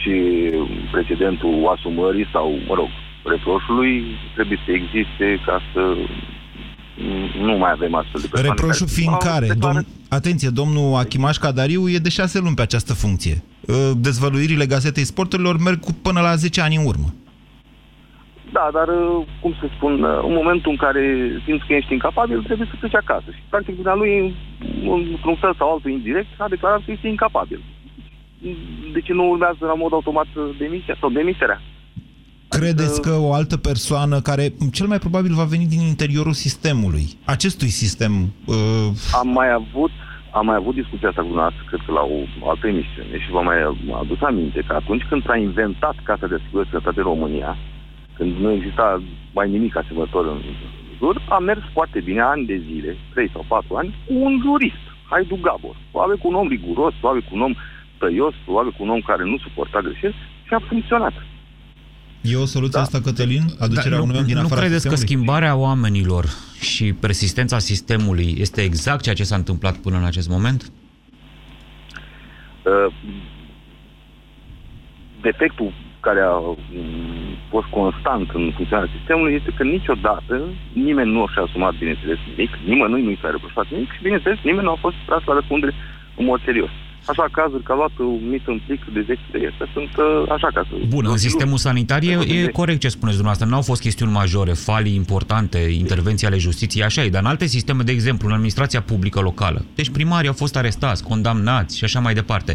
Și 0.00 0.14
precedentul 0.94 1.54
asumării 1.74 2.28
sau, 2.34 2.46
mă 2.68 2.74
rog, 2.80 2.88
reproșului 3.34 3.92
trebuie 4.34 4.58
să 4.64 4.70
existe 4.80 5.26
ca 5.46 5.56
să 5.72 5.82
nu 7.48 7.56
mai 7.56 7.70
avem 7.72 7.94
astfel 7.94 8.20
de 8.20 8.26
persoane. 8.26 8.54
Reproșul 8.54 8.88
fiind 8.88 9.16
care? 9.16 9.46
Declarat... 9.46 9.84
Dom 9.84 9.92
Atenție, 10.08 10.48
domnul 10.48 10.94
Achimaș 10.94 11.36
Cadariu 11.36 11.88
e 11.88 11.98
de 11.98 12.08
șase 12.08 12.38
luni 12.38 12.54
pe 12.54 12.62
această 12.62 12.94
funcție. 12.94 13.42
Ă, 13.68 13.92
dezvăluirile 13.96 14.66
Gazetei 14.66 15.04
Sporturilor 15.04 15.58
merg 15.58 15.80
până 16.02 16.20
la 16.20 16.34
10 16.34 16.60
ani 16.60 16.76
în 16.76 16.84
urmă. 16.86 17.14
Da, 18.56 18.68
dar, 18.72 18.88
uh, 18.88 19.26
cum 19.40 19.52
să 19.60 19.66
spun, 19.76 19.92
uh, 20.02 20.20
în 20.28 20.34
momentul 20.40 20.70
în 20.70 20.76
care 20.84 21.02
simți 21.44 21.66
că 21.66 21.72
ești 21.74 21.92
incapabil, 21.92 22.42
trebuie 22.42 22.68
să 22.70 22.76
pleci 22.80 23.02
acasă. 23.04 23.28
Și, 23.36 23.42
practic, 23.48 23.74
din 23.74 23.98
lui, 24.02 24.34
într-un 25.16 25.36
fel 25.42 25.54
sau 25.58 25.72
altul 25.72 25.90
indirect, 25.90 26.28
a 26.38 26.48
declarat 26.48 26.80
că 26.84 26.90
este 26.90 27.08
incapabil. 27.08 27.60
De 28.92 29.00
ce 29.00 29.12
nu 29.12 29.30
urmează 29.30 29.62
la 29.66 29.74
mod 29.74 29.92
automat 29.92 30.26
demisia 30.58 30.96
sau 31.00 31.10
demiterea? 31.10 31.60
credeți 32.58 33.00
că 33.00 33.12
o 33.20 33.32
altă 33.32 33.56
persoană 33.56 34.20
care 34.20 34.44
cel 34.72 34.86
mai 34.86 34.98
probabil 34.98 35.32
va 35.34 35.44
veni 35.54 35.66
din 35.66 35.80
interiorul 35.80 36.32
sistemului, 36.32 37.06
acestui 37.24 37.68
sistem... 37.68 38.12
Uh... 38.46 38.56
Am 39.20 39.28
mai 39.28 39.50
avut 39.60 39.90
am 40.38 40.46
mai 40.46 40.56
avut 40.56 40.74
discuția 40.74 41.08
asta 41.08 41.20
cu 41.20 41.26
dumneavoastră, 41.32 41.64
cred 41.70 41.80
că 41.86 41.92
la 41.92 42.04
o 42.44 42.48
altă 42.52 42.66
emisiune 42.66 43.16
și 43.22 43.30
vă 43.36 43.40
mai 43.50 43.58
adus 44.02 44.20
aminte 44.30 44.60
că 44.66 44.72
atunci 44.82 45.04
când 45.08 45.24
s-a 45.24 45.36
inventat 45.36 45.96
Casa 46.08 46.26
de 46.26 46.36
Asigurări 46.38 46.68
Sănătate 46.72 47.00
România, 47.00 47.50
când 48.16 48.36
nu 48.36 48.50
exista 48.52 49.02
mai 49.32 49.50
nimic 49.50 49.76
asemănător 49.76 50.26
în 50.26 50.40
jur, 50.98 51.22
a 51.28 51.38
mers 51.38 51.60
foarte 51.72 52.00
bine 52.00 52.20
ani 52.20 52.46
de 52.46 52.62
zile, 52.68 52.96
3 53.12 53.30
sau 53.32 53.44
4 53.48 53.74
ani, 53.74 53.94
cu 54.06 54.14
un 54.14 54.40
jurist, 54.44 54.84
Haidu 55.10 55.38
Gabor. 55.40 55.76
Probabil 55.90 56.16
cu 56.16 56.28
un 56.28 56.34
om 56.34 56.48
riguros, 56.48 56.94
probabil 57.00 57.22
cu 57.28 57.34
un 57.34 57.40
om 57.40 57.54
tăios, 57.98 58.34
probabil 58.44 58.72
cu 58.76 58.82
un 58.82 58.88
om 58.88 59.00
care 59.00 59.24
nu 59.24 59.38
suporta 59.38 59.80
greșeli 59.80 60.14
și 60.46 60.54
a 60.54 60.60
funcționat. 60.68 61.12
E 62.20 62.36
o 62.36 62.44
soluție 62.44 62.78
da. 62.78 62.84
asta, 62.84 63.00
Cătălin? 63.00 63.42
Aducerea 63.58 63.98
da, 63.98 64.02
unui 64.02 64.18
om 64.18 64.24
din 64.24 64.34
nu 64.34 64.40
afara 64.40 64.60
credeți 64.60 64.80
sistemului? 64.80 65.06
că 65.06 65.12
schimbarea 65.12 65.56
oamenilor 65.56 66.24
și 66.60 66.92
persistența 66.92 67.58
sistemului 67.58 68.34
este 68.38 68.60
exact 68.62 69.02
ceea 69.02 69.14
ce 69.14 69.24
s-a 69.24 69.36
întâmplat 69.36 69.76
până 69.76 69.96
în 69.96 70.04
acest 70.04 70.28
moment? 70.28 70.72
Uh, 72.64 72.94
defectul 75.22 75.72
care 76.06 76.20
a 76.32 76.36
mm, 76.38 77.32
fost 77.52 77.68
constant 77.78 78.26
în 78.38 78.44
funcționarea 78.56 78.94
sistemului 78.96 79.36
este 79.38 79.50
că 79.56 79.62
niciodată 79.76 80.34
nimeni 80.88 81.10
nu 81.16 81.22
și-a 81.32 81.42
asumat, 81.46 81.74
bineînțeles, 81.82 82.18
nimic, 82.30 82.52
nimănui 82.70 83.02
nu 83.06 83.10
i 83.10 83.18
s-a 83.22 83.30
reproșat 83.30 83.66
nimic 83.70 83.90
și, 83.94 84.06
bineînțeles, 84.06 84.38
nimeni 84.48 84.66
nu 84.68 84.74
a 84.74 84.84
fost 84.86 84.98
tras 85.08 85.22
la 85.28 85.34
răspundere 85.38 85.72
în 86.18 86.24
mod 86.30 86.40
serios. 86.48 86.72
Așa 87.06 87.26
cazuri 87.32 87.62
că 87.62 87.72
a 87.72 87.74
luat 87.74 87.94
un 87.98 88.28
mit 88.30 88.42
în 88.46 88.60
plic 88.66 88.80
de 88.92 89.00
10 89.00 89.20
de 89.32 89.38
este, 89.38 89.64
sunt 89.72 89.92
uh, 89.96 90.32
așa 90.34 90.48
ca 90.54 90.62
să... 90.68 90.74
Bun, 90.88 91.04
în 91.08 91.16
sistemul 91.16 91.56
sanitar 91.56 92.02
e, 92.02 92.18
e 92.36 92.46
corect 92.46 92.80
ce 92.80 92.88
spuneți 92.88 93.16
dumneavoastră. 93.20 93.46
Nu 93.46 93.54
au 93.54 93.62
fost 93.70 93.80
chestiuni 93.80 94.12
majore, 94.12 94.52
falii 94.52 94.94
importante, 94.94 95.58
intervenții 95.58 96.26
ale 96.26 96.38
justiției, 96.38 96.84
așa 96.84 97.02
e, 97.04 97.08
dar 97.08 97.22
în 97.22 97.28
alte 97.28 97.46
sisteme, 97.46 97.82
de 97.82 97.92
exemplu, 97.92 98.26
în 98.26 98.32
administrația 98.32 98.82
publică 98.82 99.20
locală. 99.20 99.64
Deci 99.74 99.90
primarii 99.90 100.28
au 100.28 100.34
fost 100.34 100.56
arestați, 100.56 101.02
condamnați 101.02 101.76
și 101.78 101.84
așa 101.84 102.00
mai 102.00 102.14
departe. 102.14 102.54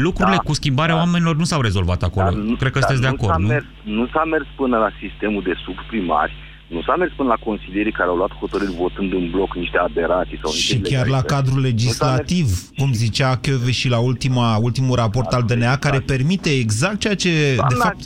Lucrurile 0.00 0.36
da, 0.36 0.42
cu 0.42 0.52
schimbarea 0.52 0.94
da. 0.94 1.00
oamenilor 1.00 1.36
nu 1.36 1.44
s-au 1.44 1.60
rezolvat 1.60 2.02
acolo. 2.02 2.24
Dar 2.24 2.34
nu, 2.34 2.54
Cred 2.54 2.72
că 2.72 2.78
sunteți 2.78 3.00
de 3.00 3.06
acord, 3.06 3.38
nu? 3.38 3.46
Mers, 3.46 3.64
nu 3.82 4.06
s-a 4.06 4.24
mers 4.24 4.46
până 4.56 4.76
la 4.78 4.90
sistemul 5.00 5.42
de 5.42 5.54
subprimari, 5.64 6.32
nu 6.66 6.82
s-a 6.82 6.96
mers 6.96 7.12
până 7.16 7.28
la 7.28 7.44
consilierii 7.44 7.92
care 7.92 8.08
au 8.08 8.16
luat 8.16 8.32
hotărâri 8.34 8.74
votând 8.74 9.12
în 9.12 9.30
bloc 9.30 9.54
niște 9.54 9.78
aberații 9.78 10.38
sau 10.42 10.50
niște 10.50 10.74
Și 10.74 10.80
chiar 10.80 11.06
la 11.06 11.22
cadrul 11.22 11.60
legislativ, 11.60 12.46
cum 12.76 12.92
zicea 12.92 13.36
Chioveș 13.36 13.76
și 13.76 13.88
la 13.88 13.98
ultima, 13.98 14.56
ultimul 14.56 14.96
raport 14.96 15.28
da, 15.30 15.36
al 15.36 15.42
DNA, 15.42 15.76
care 15.76 15.98
da. 15.98 16.04
permite 16.06 16.50
exact 16.50 16.98
ceea 16.98 17.14
ce, 17.14 17.30
doamna, 17.54 17.74
de 17.74 17.80
fapt... 17.82 18.02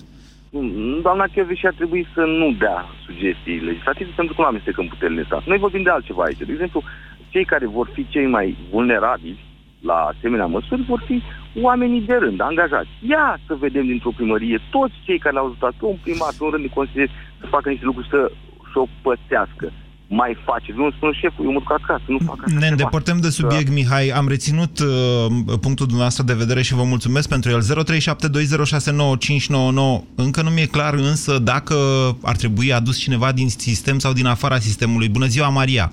Doamna 1.03 1.27
și 1.55 1.67
ar 1.67 1.75
trebui 1.77 2.07
să 2.15 2.21
nu 2.21 2.53
dea 2.59 2.85
sugestii 3.07 3.59
legislative 3.59 4.11
pentru 4.17 4.35
că 4.35 4.41
nu 4.41 4.47
amestecăm 4.47 4.87
puterile 4.87 5.25
stat. 5.25 5.47
Noi 5.47 5.59
vorbim 5.59 5.83
de 5.83 5.91
altceva 5.91 6.23
aici. 6.23 6.39
De 6.39 6.53
exemplu, 6.53 6.83
cei 7.29 7.45
care 7.45 7.67
vor 7.67 7.91
fi 7.95 8.07
cei 8.09 8.27
mai 8.27 8.57
vulnerabili 8.71 9.46
la 9.91 9.99
asemenea 10.13 10.47
măsuri 10.47 10.83
vor 10.93 11.03
fi 11.07 11.23
oamenii 11.69 12.01
de 12.01 12.17
rând, 12.25 12.41
angajați. 12.41 12.89
Ia 13.13 13.39
să 13.47 13.55
vedem 13.65 13.87
dintr-o 13.87 14.17
primărie 14.19 14.59
toți 14.71 14.95
cei 15.07 15.19
care 15.19 15.35
l-au 15.35 15.47
ajutat, 15.47 15.75
un 15.81 15.99
primar, 16.03 16.33
un 16.41 16.51
rând 16.51 16.65
de 16.67 16.77
consilieri, 16.79 17.13
să 17.41 17.47
facă 17.55 17.69
niște 17.69 17.85
lucruri, 17.85 18.09
să 18.15 18.21
șopățească 18.73 19.67
mai 20.09 20.37
face. 20.45 20.73
Nu 20.77 20.91
spun 20.91 21.13
șeful, 21.13 21.45
eu 21.45 21.53
mă 21.53 21.59
duc 21.59 21.73
acasă, 21.73 22.05
nu 22.07 22.19
fac 22.27 22.39
așa 22.45 22.59
Ne 22.59 22.67
îndepărtăm 22.67 23.19
de 23.21 23.29
subiect, 23.29 23.69
da. 23.69 23.73
Mihai. 23.73 24.09
Am 24.09 24.29
reținut 24.29 24.79
uh, 24.79 24.87
punctul 25.61 25.87
dumneavoastră 25.87 26.25
de 26.25 26.35
vedere 26.35 26.63
și 26.63 26.75
vă 26.75 26.83
mulțumesc 26.83 27.29
pentru 27.29 27.51
el. 27.51 27.61
0372069599. 27.63 27.65
Încă 30.15 30.43
nu 30.43 30.51
mi-e 30.51 30.67
clar 30.67 30.95
însă 30.95 31.39
dacă 31.39 31.75
ar 32.23 32.37
trebui 32.37 32.73
adus 32.73 32.99
cineva 32.99 33.33
din 33.33 33.49
sistem 33.49 33.99
sau 33.99 34.13
din 34.13 34.27
afara 34.27 34.59
sistemului. 34.59 35.09
Bună 35.09 35.27
ziua, 35.27 35.49
Maria! 35.49 35.93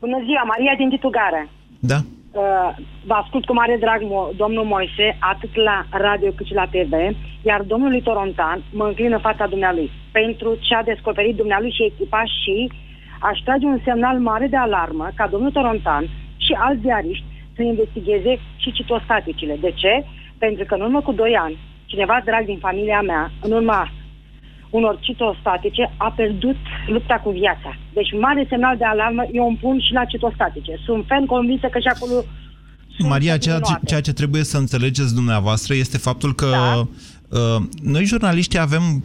Bună 0.00 0.18
ziua, 0.24 0.42
Maria 0.46 0.74
din 0.76 0.88
Titugare. 0.88 1.50
Da. 1.78 2.04
Uh, 2.32 2.74
vă 3.04 3.14
ascult 3.14 3.44
cu 3.44 3.54
mare 3.54 3.76
drag 3.76 4.00
mo- 4.02 4.36
domnul 4.36 4.64
Moise, 4.64 5.16
atât 5.18 5.54
la 5.54 5.84
radio 5.90 6.30
cât 6.30 6.46
și 6.46 6.54
la 6.54 6.66
TV, 6.66 6.92
iar 7.42 7.62
domnului 7.62 8.02
Torontan 8.02 8.62
mă 8.72 8.84
înclin 8.84 9.12
în 9.12 9.18
fața 9.18 9.46
dumnealui 9.46 9.90
pentru 10.12 10.56
ce 10.60 10.74
a 10.74 10.82
descoperit 10.82 11.36
dumnealui 11.36 11.72
și 11.72 11.84
echipa 11.84 12.22
și 12.24 12.72
aș 13.20 13.38
trage 13.38 13.66
un 13.66 13.80
semnal 13.84 14.18
mare 14.18 14.46
de 14.46 14.56
alarmă 14.56 15.08
ca 15.14 15.26
domnul 15.26 15.50
Torontan 15.50 16.04
și 16.36 16.52
alți 16.58 16.80
ziariști 16.80 17.24
să 17.56 17.62
investigheze 17.62 18.38
și 18.56 18.72
citostaticile. 18.72 19.56
De 19.60 19.70
ce? 19.74 20.04
Pentru 20.38 20.64
că 20.64 20.74
în 20.74 20.80
urmă 20.80 21.00
cu 21.00 21.12
2 21.12 21.36
ani, 21.36 21.58
cineva 21.84 22.20
drag 22.24 22.44
din 22.44 22.58
familia 22.58 23.00
mea, 23.00 23.30
în 23.42 23.52
urma 23.52 23.90
unor 24.78 24.98
citostatice, 25.00 25.82
a 25.96 26.08
pierdut 26.16 26.56
lupta 26.86 27.16
cu 27.24 27.30
viața. 27.30 27.70
Deci 27.92 28.10
mare 28.20 28.46
semnal 28.48 28.76
de 28.76 28.84
alarmă 28.84 29.22
eu 29.32 29.46
îmi 29.48 29.60
pun 29.64 29.80
și 29.86 29.92
la 29.92 30.04
citostatice. 30.04 30.72
Sunt 30.84 31.04
fan 31.06 31.26
convinsă 31.26 31.66
că 31.66 31.78
și 31.78 31.90
acolo 31.94 32.14
Maria, 32.98 33.36
ceea 33.38 33.60
ce, 33.60 33.72
ceea 33.86 34.00
ce 34.00 34.12
trebuie 34.12 34.44
să 34.44 34.56
înțelegeți 34.56 35.14
dumneavoastră 35.14 35.74
este 35.74 35.98
faptul 35.98 36.34
că 36.34 36.50
da. 36.50 36.86
uh, 37.38 37.62
noi 37.82 38.04
jurnaliștii 38.04 38.58
avem 38.58 39.04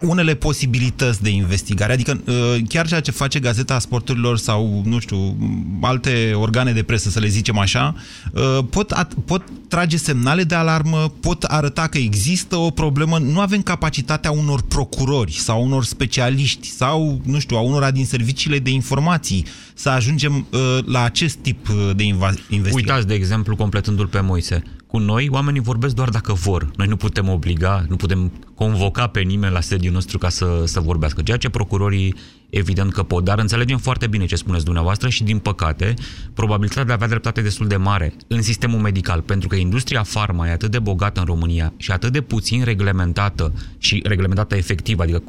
unele 0.00 0.34
posibilități 0.34 1.22
de 1.22 1.30
investigare. 1.30 1.92
Adică 1.92 2.20
uh, 2.26 2.56
chiar 2.68 2.86
ceea 2.86 3.00
ce 3.00 3.10
face 3.10 3.38
Gazeta 3.38 3.78
Sporturilor 3.78 4.38
sau, 4.38 4.82
nu 4.84 4.98
știu, 4.98 5.36
alte 5.80 6.32
organe 6.34 6.72
de 6.72 6.82
presă, 6.82 7.10
să 7.10 7.20
le 7.20 7.26
zicem 7.26 7.58
așa, 7.58 7.94
uh, 8.32 8.58
pot, 8.70 8.92
pot 9.24 9.42
trage 9.68 9.96
semnale 9.96 10.44
de 10.44 10.54
alarmă, 10.54 11.12
pot 11.20 11.42
arăta 11.42 11.86
că 11.86 11.98
există 11.98 12.56
o 12.56 12.70
problemă. 12.70 13.18
Nu 13.18 13.40
avem 13.40 13.62
capacitatea 13.62 14.30
unor 14.30 14.62
procurori 14.62 15.32
sau 15.32 15.64
unor 15.64 15.84
specialiști 15.84 16.68
sau, 16.68 17.20
nu 17.24 17.38
știu, 17.38 17.56
a 17.56 17.60
unora 17.60 17.90
din 17.90 18.06
serviciile 18.06 18.58
de 18.58 18.70
informații 18.70 19.44
să 19.74 19.88
ajungem 19.88 20.46
uh, 20.50 20.78
la 20.84 21.02
acest 21.02 21.36
tip 21.36 21.68
de 21.96 22.02
investigare. 22.02 22.72
Uitați, 22.74 23.06
de 23.06 23.14
exemplu, 23.14 23.56
completându-l 23.56 24.06
pe 24.06 24.20
Moise 24.20 24.62
cu 24.94 25.00
noi, 25.00 25.28
oamenii 25.30 25.60
vorbesc 25.60 25.94
doar 25.94 26.08
dacă 26.08 26.32
vor. 26.32 26.70
Noi 26.76 26.86
nu 26.86 26.96
putem 26.96 27.28
obliga, 27.28 27.84
nu 27.88 27.96
putem 27.96 28.32
convoca 28.54 29.06
pe 29.06 29.20
nimeni 29.20 29.52
la 29.52 29.60
sediul 29.60 29.92
nostru 29.92 30.18
ca 30.18 30.28
să, 30.28 30.62
să 30.64 30.80
vorbească. 30.80 31.22
Ceea 31.22 31.36
ce 31.36 31.48
procurorii 31.48 32.14
evident 32.50 32.92
că 32.92 33.02
pot, 33.02 33.24
dar 33.24 33.38
înțelegem 33.38 33.78
foarte 33.78 34.06
bine 34.06 34.24
ce 34.24 34.36
spuneți 34.36 34.64
dumneavoastră 34.64 35.08
și, 35.08 35.24
din 35.24 35.38
păcate, 35.38 35.94
probabilitatea 36.34 36.84
de 36.84 36.90
a 36.90 36.94
avea 36.94 37.08
dreptate 37.08 37.40
destul 37.40 37.66
de 37.66 37.76
mare 37.76 38.14
în 38.26 38.42
sistemul 38.42 38.80
medical, 38.80 39.20
pentru 39.20 39.48
că 39.48 39.54
industria 39.54 40.02
farma 40.02 40.48
e 40.48 40.52
atât 40.52 40.70
de 40.70 40.78
bogată 40.78 41.20
în 41.20 41.26
România 41.26 41.72
și 41.76 41.90
atât 41.90 42.12
de 42.12 42.20
puțin 42.20 42.64
reglementată 42.64 43.52
și 43.78 44.02
reglementată 44.06 44.56
efectiv, 44.56 44.98
adică 44.98 45.22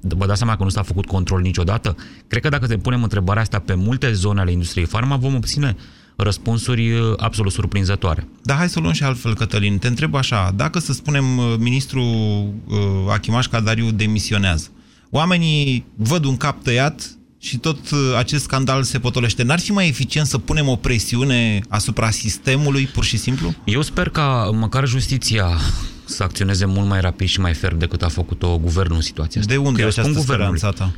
vă 0.00 0.26
dați 0.26 0.38
seama 0.38 0.56
că 0.56 0.62
nu 0.62 0.68
s-a 0.68 0.82
făcut 0.82 1.06
control 1.06 1.40
niciodată? 1.40 1.96
Cred 2.28 2.42
că 2.42 2.48
dacă 2.48 2.66
te 2.66 2.76
punem 2.76 3.02
întrebarea 3.02 3.42
asta 3.42 3.58
pe 3.58 3.74
multe 3.74 4.12
zone 4.12 4.40
ale 4.40 4.50
industriei 4.50 4.86
farma, 4.86 5.16
vom 5.16 5.34
obține 5.34 5.76
răspunsuri 6.16 6.92
uh, 6.92 7.12
absolut 7.16 7.52
surprinzătoare. 7.52 8.28
Dar 8.42 8.56
hai 8.56 8.68
să 8.68 8.78
o 8.78 8.80
luăm 8.80 8.94
și 8.94 9.02
altfel, 9.02 9.34
Cătălin. 9.34 9.78
Te 9.78 9.86
întreb 9.86 10.14
așa, 10.14 10.52
dacă, 10.56 10.78
să 10.78 10.92
spunem, 10.92 11.38
uh, 11.38 11.54
ministrul 11.58 12.04
uh, 12.66 12.78
Achimaș 13.08 13.46
Cadariu 13.46 13.90
demisionează, 13.90 14.68
oamenii 15.10 15.86
văd 15.96 16.24
un 16.24 16.36
cap 16.36 16.62
tăiat 16.62 17.16
și 17.38 17.58
tot 17.58 17.90
uh, 17.90 17.98
acest 18.16 18.42
scandal 18.42 18.82
se 18.82 18.98
potolește. 18.98 19.42
N-ar 19.42 19.60
fi 19.60 19.72
mai 19.72 19.88
eficient 19.88 20.26
să 20.26 20.38
punem 20.38 20.68
o 20.68 20.76
presiune 20.76 21.60
asupra 21.68 22.10
sistemului, 22.10 22.86
pur 22.86 23.04
și 23.04 23.16
simplu? 23.16 23.54
Eu 23.64 23.82
sper 23.82 24.08
ca 24.08 24.50
măcar 24.52 24.86
justiția 24.86 25.58
să 26.04 26.22
acționeze 26.22 26.64
mult 26.64 26.88
mai 26.88 27.00
rapid 27.00 27.28
și 27.28 27.40
mai 27.40 27.54
ferm 27.54 27.78
decât 27.78 28.02
a 28.02 28.08
făcut-o 28.08 28.58
guvernul 28.58 28.96
în 28.96 29.02
situația 29.02 29.40
asta. 29.40 29.52
De 29.52 29.58
unde 29.58 29.82
e 29.82 29.86
această 29.86 30.20
speranță 30.20 30.72
ta? 30.76 30.92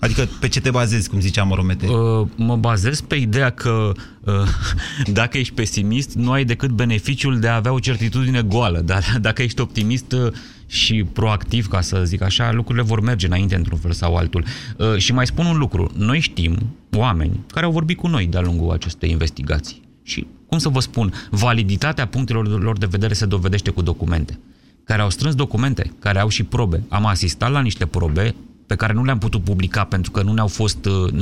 Adică 0.00 0.28
pe 0.40 0.48
ce 0.48 0.60
te 0.60 0.70
bazezi, 0.70 1.08
cum 1.08 1.20
zicea 1.20 1.42
Moromete? 1.42 1.86
Uh, 1.86 2.26
mă 2.36 2.56
bazez 2.56 3.00
pe 3.00 3.14
ideea 3.14 3.50
că 3.50 3.92
uh, 4.20 4.34
dacă 5.20 5.38
ești 5.38 5.54
pesimist, 5.54 6.14
nu 6.14 6.30
ai 6.30 6.44
decât 6.44 6.70
beneficiul 6.70 7.38
de 7.38 7.48
a 7.48 7.54
avea 7.54 7.72
o 7.72 7.78
certitudine 7.78 8.42
goală, 8.42 8.80
dar 8.80 9.04
dacă 9.20 9.42
ești 9.42 9.60
optimist 9.60 10.12
uh, 10.12 10.32
și 10.66 11.04
proactiv, 11.12 11.68
ca 11.68 11.80
să 11.80 12.02
zic 12.04 12.22
așa, 12.22 12.52
lucrurile 12.52 12.84
vor 12.84 13.00
merge 13.00 13.26
înainte 13.26 13.54
într-un 13.54 13.78
fel 13.78 13.92
sau 13.92 14.16
altul. 14.16 14.44
Uh, 14.76 14.96
și 14.96 15.12
mai 15.12 15.26
spun 15.26 15.46
un 15.46 15.58
lucru, 15.58 15.90
noi 15.96 16.20
știm 16.20 16.76
oameni 16.96 17.40
care 17.52 17.66
au 17.66 17.72
vorbit 17.72 17.96
cu 17.96 18.06
noi 18.06 18.26
de-a 18.26 18.40
lungul 18.40 18.72
acestei 18.72 19.10
investigații. 19.10 19.80
Și, 20.02 20.26
cum 20.46 20.58
să 20.58 20.68
vă 20.68 20.80
spun, 20.80 21.12
validitatea 21.30 22.06
punctelor 22.06 22.62
lor 22.62 22.78
de 22.78 22.86
vedere 22.86 23.14
se 23.14 23.26
dovedește 23.26 23.70
cu 23.70 23.82
documente 23.82 24.38
care 24.84 25.02
au 25.02 25.10
strâns 25.10 25.34
documente, 25.34 25.92
care 25.98 26.18
au 26.18 26.28
și 26.28 26.42
probe. 26.42 26.82
Am 26.88 27.06
asistat 27.06 27.50
la 27.50 27.60
niște 27.60 27.86
probe 27.86 28.34
pe 28.70 28.76
care 28.76 28.92
nu 28.92 29.04
le-am 29.04 29.18
putut 29.18 29.44
publica 29.44 29.84
pentru 29.84 30.10
că 30.10 30.22
nu 30.22 30.32
ne-au 30.32 30.46
fost 30.46 30.84
uh, 30.84 31.12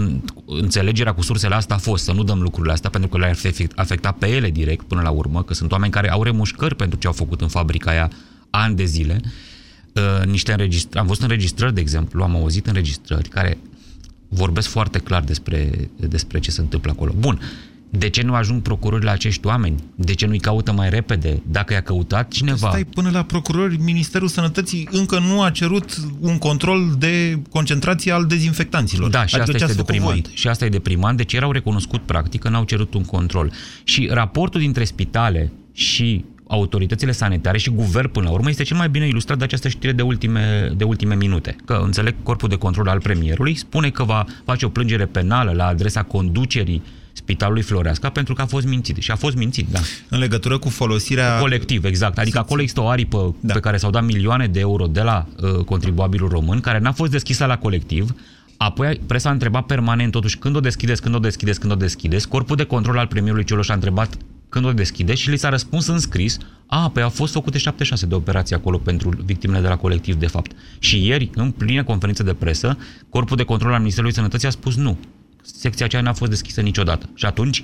înțelegerea 0.47 1.15
cu 1.15 1.23
sursele 1.23 1.55
asta 1.55 1.75
a 1.75 1.79
fost 1.79 2.05
să 2.05 2.13
nu 2.13 2.23
dăm 2.23 2.41
lucrurile 2.41 2.73
astea 2.73 2.91
pentru 2.91 3.09
că 3.09 3.19
le-ar 3.19 3.37
afecta 3.75 4.13
pe 4.13 4.27
ele 4.27 4.51
direct 4.51 4.87
până 4.87 5.01
la 5.01 5.11
urmă, 5.11 5.43
că 5.43 5.55
sunt 5.55 5.73
oameni 5.73 5.93
care 5.93 6.11
au 6.11 6.23
remușcări 6.23 6.75
pentru 6.75 6.99
ce 6.99 7.07
au 7.07 7.13
făcut 7.13 7.41
în 7.41 7.49
fabrica 7.49 7.91
aia 7.91 8.11
ani 8.51 8.77
de 8.77 8.85
zile. 8.85 9.21
Uh, 9.93 10.27
niște 10.27 10.53
înregistrări, 10.53 10.99
am 10.99 11.07
văzut 11.07 11.23
înregistrări, 11.23 11.75
de 11.75 11.81
exemplu, 11.81 12.23
am 12.23 12.37
auzit 12.37 12.67
înregistrări 12.67 13.29
care 13.29 13.59
vorbesc 14.29 14.69
foarte 14.69 14.99
clar 14.99 15.23
despre, 15.23 15.91
despre 15.97 16.39
ce 16.39 16.51
se 16.51 16.61
întâmplă 16.61 16.91
acolo. 16.91 17.15
Bun, 17.19 17.41
De 17.91 18.09
ce 18.09 18.23
nu 18.23 18.35
ajung 18.35 18.63
procurorii 18.63 19.05
la 19.05 19.11
acești 19.11 19.47
oameni? 19.47 19.85
De 19.95 20.15
ce 20.15 20.27
nu-i 20.27 20.39
caută 20.39 20.73
mai 20.73 20.91
repede? 20.91 21.43
Dacă 21.47 21.73
i-a 21.73 21.83
căutat 21.83 22.31
cineva... 22.31 22.69
Stai 22.69 22.85
până 22.85 23.11
la 23.11 23.23
procurori, 23.23 23.77
Ministerul 23.77 24.29
Sănătății 24.29 24.89
încă 24.91 25.19
nu 25.19 25.43
a 25.43 25.51
cerut 25.51 25.97
un 26.21 26.39
control 26.39 26.95
de 26.99 27.39
concentrație 27.51 28.13
al 28.13 28.25
dezinfectanților. 28.25 29.11
Da, 29.11 29.27
și 29.27 29.35
adică 29.35 29.41
asta 29.41 29.53
ce 29.53 29.57
este 29.57 29.65
ați 29.65 29.75
făcut 29.75 29.93
deprimant. 29.93 30.27
voi? 30.27 30.37
Și 30.37 30.49
asta 30.49 30.65
e 30.65 30.69
deprimant, 30.69 31.17
deci 31.17 31.33
erau 31.33 31.53
recunoscut 31.53 32.01
practic 32.01 32.41
că 32.41 32.49
n-au 32.49 32.65
cerut 32.65 32.95
un 32.95 33.05
control. 33.05 33.53
Și 33.85 34.09
raportul 34.13 34.61
dintre 34.61 34.85
spitale 34.85 35.53
și 35.73 36.25
autoritățile 36.49 37.13
sanitare 37.13 37.59
și 37.59 37.71
guvern 37.71 38.11
până 38.11 38.27
la 38.27 38.33
urmă 38.33 38.49
este 38.49 38.63
cel 38.63 38.77
mai 38.77 38.89
bine 38.89 39.07
ilustrat 39.07 39.39
de 39.39 39.45
această 39.45 39.69
știre 39.69 39.93
de 39.93 40.03
ultime, 40.03 40.73
de 40.77 40.85
ultime 40.85 41.15
minute. 41.15 41.57
Că 41.65 41.81
înțeleg 41.85 42.15
corpul 42.23 42.49
de 42.49 42.57
control 42.57 42.89
al 42.89 43.01
premierului 43.01 43.55
spune 43.55 43.91
că 43.91 44.05
va 44.05 44.25
face 44.45 44.67
o 44.67 44.69
plângere 44.69 45.07
penală 45.07 45.53
la 45.53 45.67
adresa 45.67 46.03
conducerii 46.03 46.83
Spitalului 47.29 47.63
Floreasca 47.63 48.09
pentru 48.09 48.35
că 48.35 48.43
a 48.43 48.47
fost 48.47 48.67
mințit. 48.67 48.97
Și 48.97 49.11
a 49.11 49.17
fost 49.17 49.37
mințit, 49.37 49.67
da. 49.71 49.79
În 50.09 50.19
legătură 50.19 50.59
cu 50.59 50.69
folosirea... 50.69 51.39
Colectiv, 51.39 51.85
exact. 51.85 52.19
Adică 52.19 52.39
acolo 52.39 52.61
există 52.61 52.81
o 52.81 52.89
aripă 52.89 53.35
da. 53.41 53.53
pe 53.53 53.61
care 53.61 53.77
s-au 53.77 53.91
dat 53.91 54.05
milioane 54.05 54.47
de 54.47 54.61
euro 54.61 54.87
de 54.87 55.01
la 55.01 55.27
uh, 55.43 55.65
contribuabilul 55.65 56.29
român, 56.29 56.61
care 56.61 56.79
n-a 56.79 56.93
fost 56.93 57.11
deschisă 57.11 57.45
la 57.45 57.59
colectiv. 57.59 58.15
Apoi 58.57 59.01
presa 59.07 59.29
a 59.29 59.33
întrebat 59.33 59.67
permanent 59.67 60.13
totuși 60.13 60.37
când 60.37 60.57
o 60.57 60.61
deschideți, 60.61 61.03
când 61.03 61.15
o 61.15 61.19
deschideți, 61.19 61.61
când 61.61 61.73
o 61.73 61.77
deschideți. 61.77 62.29
Corpul 62.29 62.57
de 62.57 62.65
control 62.65 62.99
al 62.99 63.07
premierului 63.07 63.45
Cioloș 63.45 63.69
a 63.69 63.75
întrebat 63.75 64.17
când 64.49 64.65
o 64.65 64.73
deschide 64.73 65.15
și 65.15 65.31
li 65.31 65.37
s-a 65.37 65.49
răspuns 65.49 65.87
în 65.87 65.99
scris 65.99 66.37
a, 66.67 66.91
păi 66.91 67.03
au 67.03 67.09
fost 67.09 67.33
făcute 67.33 67.59
76 67.59 68.07
de 68.07 68.15
operații 68.15 68.57
acolo 68.57 68.79
pentru 68.79 69.11
victimele 69.25 69.61
de 69.61 69.69
la 69.69 69.77
colectiv, 69.77 70.15
de 70.15 70.27
fapt. 70.27 70.53
Și 70.79 71.07
ieri, 71.07 71.31
în 71.35 71.51
plină 71.51 71.85
conferință 71.85 72.23
de 72.23 72.33
presă, 72.33 72.79
Corpul 73.09 73.37
de 73.37 73.43
Control 73.43 73.73
al 73.73 73.79
Ministerului 73.79 74.15
Sănătății 74.15 74.49
a 74.49 74.51
spus 74.51 74.77
nu. 74.77 74.99
Secția 75.55 75.87
aceea 75.87 76.03
n-a 76.03 76.13
fost 76.13 76.31
deschisă 76.31 76.61
niciodată. 76.61 77.09
Și 77.15 77.27
atunci, 77.27 77.63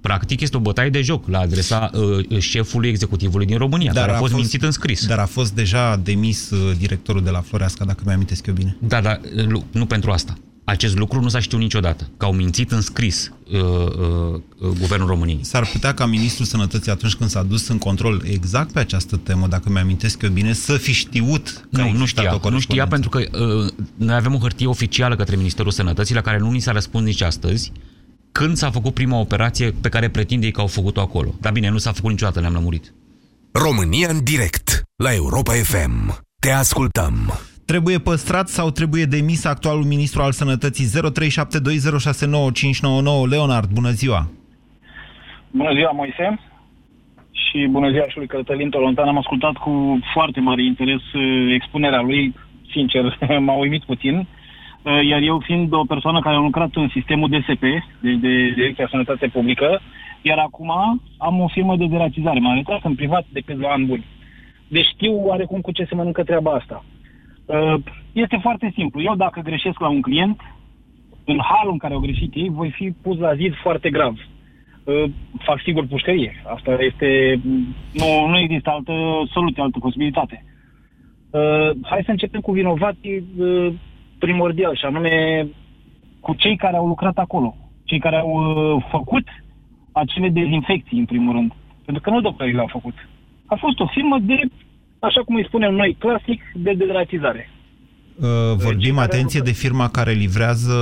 practic, 0.00 0.40
este 0.40 0.56
o 0.56 0.60
bătaie 0.60 0.90
de 0.90 1.00
joc 1.00 1.28
la 1.28 1.38
adresa 1.38 1.90
uh, 1.94 2.38
șefului 2.38 2.88
executivului 2.88 3.46
din 3.46 3.58
România, 3.58 3.92
dar 3.92 4.04
care 4.04 4.16
a 4.16 4.18
fost, 4.18 4.30
fost 4.30 4.42
mințit 4.42 4.62
în 4.62 4.70
scris. 4.70 5.06
Dar 5.06 5.18
a 5.18 5.26
fost 5.26 5.52
deja 5.52 5.96
demis 5.96 6.50
uh, 6.50 6.76
directorul 6.78 7.22
de 7.22 7.30
la 7.30 7.40
Floreasca, 7.40 7.84
dacă 7.84 8.02
mi-amintesc 8.06 8.46
eu 8.46 8.54
bine. 8.54 8.76
Da, 8.80 9.00
dar 9.00 9.20
uh, 9.36 9.62
nu 9.70 9.86
pentru 9.86 10.10
asta. 10.10 10.34
Acest 10.64 10.96
lucru 10.96 11.20
nu 11.20 11.28
s-a 11.28 11.40
știut 11.40 11.60
niciodată, 11.60 12.10
că 12.16 12.24
au 12.24 12.32
mințit 12.32 12.72
în 12.72 12.80
scris 12.80 13.32
uh, 13.52 13.60
uh, 13.60 14.40
uh, 14.58 14.68
Guvernul 14.78 15.08
României. 15.08 15.38
S-ar 15.42 15.66
putea 15.72 15.94
ca 15.94 16.06
Ministrul 16.06 16.46
Sănătății, 16.46 16.90
atunci 16.90 17.14
când 17.14 17.30
s-a 17.30 17.42
dus 17.42 17.68
în 17.68 17.78
control 17.78 18.22
exact 18.24 18.72
pe 18.72 18.78
această 18.78 19.16
temă, 19.16 19.46
dacă 19.46 19.70
mi-amintesc 19.70 20.22
eu 20.22 20.30
bine, 20.30 20.52
să 20.52 20.76
fi 20.76 20.92
știut 20.92 21.68
că 21.72 21.80
Nu, 21.80 21.92
nu 21.92 22.04
știa. 22.04 22.40
Nu 22.50 22.58
știa 22.58 22.86
pentru 22.86 23.08
că 23.08 23.18
uh, 23.18 23.72
noi 23.96 24.14
avem 24.14 24.34
o 24.34 24.38
hârtie 24.38 24.66
oficială 24.66 25.16
către 25.16 25.36
Ministerul 25.36 25.70
Sănătății 25.70 26.14
la 26.14 26.20
care 26.20 26.38
nu 26.38 26.50
ni 26.50 26.60
s-a 26.60 26.72
răspuns 26.72 27.04
nici 27.04 27.22
astăzi 27.22 27.72
când 28.32 28.56
s-a 28.56 28.70
făcut 28.70 28.94
prima 28.94 29.18
operație 29.18 29.70
pe 29.70 29.88
care 29.88 30.08
pretinde 30.08 30.46
ei 30.46 30.52
că 30.52 30.60
au 30.60 30.66
făcut-o 30.66 31.00
acolo. 31.00 31.34
Dar 31.40 31.52
bine, 31.52 31.68
nu 31.68 31.78
s-a 31.78 31.92
făcut 31.92 32.10
niciodată, 32.10 32.40
ne-am 32.40 32.52
lămurit. 32.52 32.94
România 33.52 34.08
în 34.10 34.22
direct 34.22 34.82
la 34.96 35.14
Europa 35.14 35.52
FM. 35.52 36.22
Te 36.40 36.50
ascultăm. 36.50 37.38
Trebuie 37.66 37.98
păstrat 37.98 38.48
sau 38.48 38.70
trebuie 38.70 39.04
demis 39.04 39.44
actualul 39.44 39.84
ministru 39.84 40.22
al 40.22 40.32
sănătății? 40.32 40.86
0372069599 40.86 40.90
Leonard, 43.30 43.70
bună 43.72 43.90
ziua! 43.90 44.30
Bună 45.50 45.72
ziua, 45.72 45.90
Moise! 45.90 46.40
Și 47.30 47.66
bună 47.70 47.90
ziua 47.90 48.08
și 48.08 48.16
lui 48.16 48.26
Cătălin 48.26 48.70
Tolontan. 48.70 49.08
Am 49.08 49.18
ascultat 49.18 49.52
cu 49.52 49.98
foarte 50.12 50.40
mare 50.40 50.64
interes 50.64 51.12
uh, 51.12 51.52
expunerea 51.54 52.00
lui. 52.00 52.34
Sincer, 52.70 53.18
m-a 53.46 53.54
uimit 53.54 53.84
puțin. 53.84 54.26
Uh, 54.82 55.06
Iar 55.08 55.20
eu 55.20 55.42
fiind 55.44 55.72
o 55.72 55.84
persoană 55.84 56.20
care 56.20 56.36
a 56.36 56.38
lucrat 56.38 56.70
în 56.74 56.88
sistemul 56.88 57.28
DSP, 57.28 57.62
deci 58.00 58.18
de 58.20 58.50
Direcția 58.54 58.88
Sănătate 58.90 59.26
Publică, 59.26 59.80
iar 60.22 60.38
acum 60.38 60.70
am 61.18 61.40
o 61.40 61.48
firmă 61.48 61.76
de 61.76 61.86
deratizare. 61.86 62.38
M-am 62.38 62.54
retras 62.54 62.80
în 62.82 62.94
privat 62.94 63.24
de 63.32 63.40
câțiva 63.40 63.72
ani 63.72 63.86
buni. 63.86 64.04
Deci 64.68 64.86
știu 64.86 65.26
oarecum 65.26 65.60
cu 65.60 65.72
ce 65.72 65.84
se 65.84 65.94
mănâncă 65.94 66.22
treaba 66.22 66.50
asta. 66.50 66.84
Uh, 67.46 67.74
Este 68.12 68.38
foarte 68.42 68.72
simplu. 68.74 69.02
Eu 69.02 69.14
dacă 69.14 69.40
greșesc 69.40 69.80
la 69.80 69.88
un 69.88 70.00
client, 70.00 70.40
în 71.24 71.38
halul 71.42 71.72
în 71.72 71.78
care 71.78 71.94
au 71.94 72.00
greșit 72.00 72.34
ei, 72.34 72.48
voi 72.48 72.70
fi 72.70 72.90
pus 73.02 73.18
la 73.18 73.34
zid 73.34 73.54
foarte 73.62 73.90
grav. 73.90 74.14
Uh, 74.84 75.04
Fac 75.38 75.60
sigur 75.60 75.86
pușcărie. 75.86 76.42
Asta 76.54 76.76
este... 76.80 77.40
Nu, 77.92 78.26
nu 78.28 78.38
există 78.38 78.70
altă 78.70 78.92
soluție, 79.32 79.62
altă 79.62 79.78
posibilitate. 79.78 80.44
Uh, 81.30 81.70
Hai 81.82 82.02
să 82.04 82.10
începem 82.10 82.40
cu 82.40 82.52
vinovații 82.52 83.24
uh, 83.38 83.72
primordial, 84.18 84.76
și 84.76 84.84
anume 84.84 85.46
cu 86.20 86.34
cei 86.34 86.56
care 86.56 86.76
au 86.76 86.86
lucrat 86.86 87.18
acolo. 87.18 87.56
Cei 87.84 87.98
care 87.98 88.16
au 88.16 88.32
uh, 88.32 88.84
făcut 88.90 89.26
acele 89.92 90.28
dezinfecții, 90.28 90.98
în 90.98 91.04
primul 91.04 91.32
rând. 91.32 91.52
Pentru 91.84 92.02
că 92.02 92.10
nu 92.10 92.20
doctorii 92.20 92.54
le-au 92.54 92.68
făcut. 92.70 92.94
A 93.46 93.54
fost 93.54 93.80
o 93.80 93.86
firmă 93.86 94.18
de, 94.18 94.40
așa 95.04 95.20
cum 95.24 95.34
îi 95.34 95.44
spunem 95.46 95.74
noi, 95.74 95.96
clasic, 95.98 96.42
de 96.54 96.72
deratizare. 96.72 97.48
Uh, 98.20 98.28
vorbim, 98.56 98.98
atenție, 98.98 99.40
de 99.40 99.50
firma 99.50 99.88
care 99.88 100.12
livrează 100.12 100.76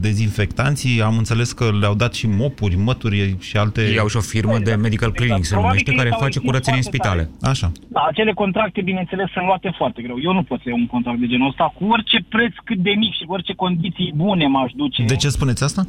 dezinfectanții. 0.00 1.02
Am 1.02 1.16
înțeles 1.16 1.52
că 1.52 1.64
le-au 1.80 1.94
dat 1.94 2.14
și 2.14 2.26
mopuri, 2.26 2.76
mături 2.76 3.36
și 3.40 3.56
alte... 3.56 3.80
Ei 3.80 3.98
au 3.98 4.08
și 4.08 4.16
o 4.16 4.20
firmă 4.20 4.58
de 4.58 4.74
medical 4.74 5.12
cleaning, 5.12 5.44
se 5.44 5.54
Probabil 5.54 5.68
numește, 5.68 5.90
că 5.90 5.96
care 5.96 6.08
ei 6.08 6.12
s-au 6.12 6.24
face 6.26 6.38
întins 6.38 6.50
curățenie 6.50 6.82
în 6.84 6.90
foarte 6.90 6.98
spitale. 6.98 7.50
Așa. 7.52 7.68
Da, 7.88 8.02
acele 8.12 8.32
contracte, 8.32 8.80
bineînțeles, 8.82 9.30
sunt 9.30 9.44
luate 9.44 9.74
foarte 9.76 10.02
greu. 10.02 10.16
Eu 10.22 10.32
nu 10.32 10.42
pot 10.42 10.60
să 10.62 10.68
iau 10.68 10.78
un 10.78 10.86
contract 10.86 11.18
de 11.18 11.26
genul 11.26 11.48
ăsta 11.48 11.74
cu 11.78 11.84
orice 11.94 12.18
preț 12.28 12.54
cât 12.64 12.78
de 12.78 12.90
mic 12.90 13.12
și 13.18 13.24
cu 13.24 13.32
orice 13.32 13.54
condiții 13.54 14.12
bune 14.16 14.46
m-aș 14.46 14.72
duce. 14.74 15.04
De 15.04 15.16
ce 15.16 15.28
spuneți 15.28 15.64
asta? 15.64 15.82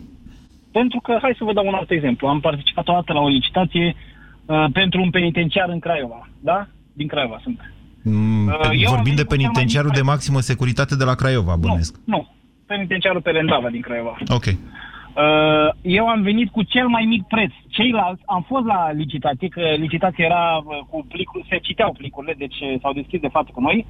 Pentru 0.71 0.99
că, 0.99 1.17
hai 1.21 1.35
să 1.37 1.43
vă 1.43 1.53
dau 1.53 1.67
un 1.67 1.73
alt 1.73 1.91
exemplu. 1.91 2.27
Am 2.27 2.39
participat 2.39 2.87
o 2.87 2.93
dată 2.93 3.13
la 3.13 3.19
o 3.19 3.27
licitație 3.27 3.95
uh, 4.45 4.65
pentru 4.73 5.01
un 5.01 5.09
penitenciar 5.09 5.69
în 5.69 5.79
Craiova. 5.79 6.29
Da? 6.39 6.67
Din 6.93 7.07
Craiova 7.07 7.39
sunt. 7.43 7.72
Mm, 8.03 8.47
Uh, 8.47 8.69
eu 8.71 8.89
am 8.89 8.95
Vorbim 8.95 9.15
de 9.15 9.23
venit 9.23 9.27
cu 9.27 9.35
cel 9.35 9.37
mai 9.37 9.37
penitenciarul 9.37 9.89
mic 9.89 9.97
de 9.97 10.01
preț. 10.03 10.13
maximă 10.13 10.39
securitate 10.39 10.95
de 10.95 11.03
la 11.03 11.15
Craiova, 11.15 11.55
bănuiesc. 11.55 11.95
Nu, 12.05 12.15
nu. 12.15 12.27
Penitenciarul 12.65 13.21
pe 13.21 13.31
Rendava 13.31 13.69
din 13.69 13.81
Craiova. 13.81 14.17
Ok. 14.27 14.45
Uh, 14.45 15.69
eu 15.81 16.07
am 16.07 16.21
venit 16.21 16.49
cu 16.51 16.63
cel 16.63 16.87
mai 16.87 17.05
mic 17.05 17.23
preț. 17.27 17.51
Ceilalți, 17.67 18.21
am 18.25 18.41
fost 18.47 18.65
la 18.65 18.91
licitație, 18.91 19.47
că 19.47 19.61
licitația 19.77 20.25
era 20.25 20.45
uh, 20.57 20.79
cu 20.89 21.05
plicuri, 21.07 21.45
se 21.49 21.57
citeau 21.57 21.91
plicurile, 21.93 22.35
deci 22.37 22.59
uh, 22.61 22.75
s-au 22.81 22.93
deschis 22.93 23.19
de 23.19 23.27
față 23.27 23.49
cu 23.53 23.61
noi. 23.61 23.85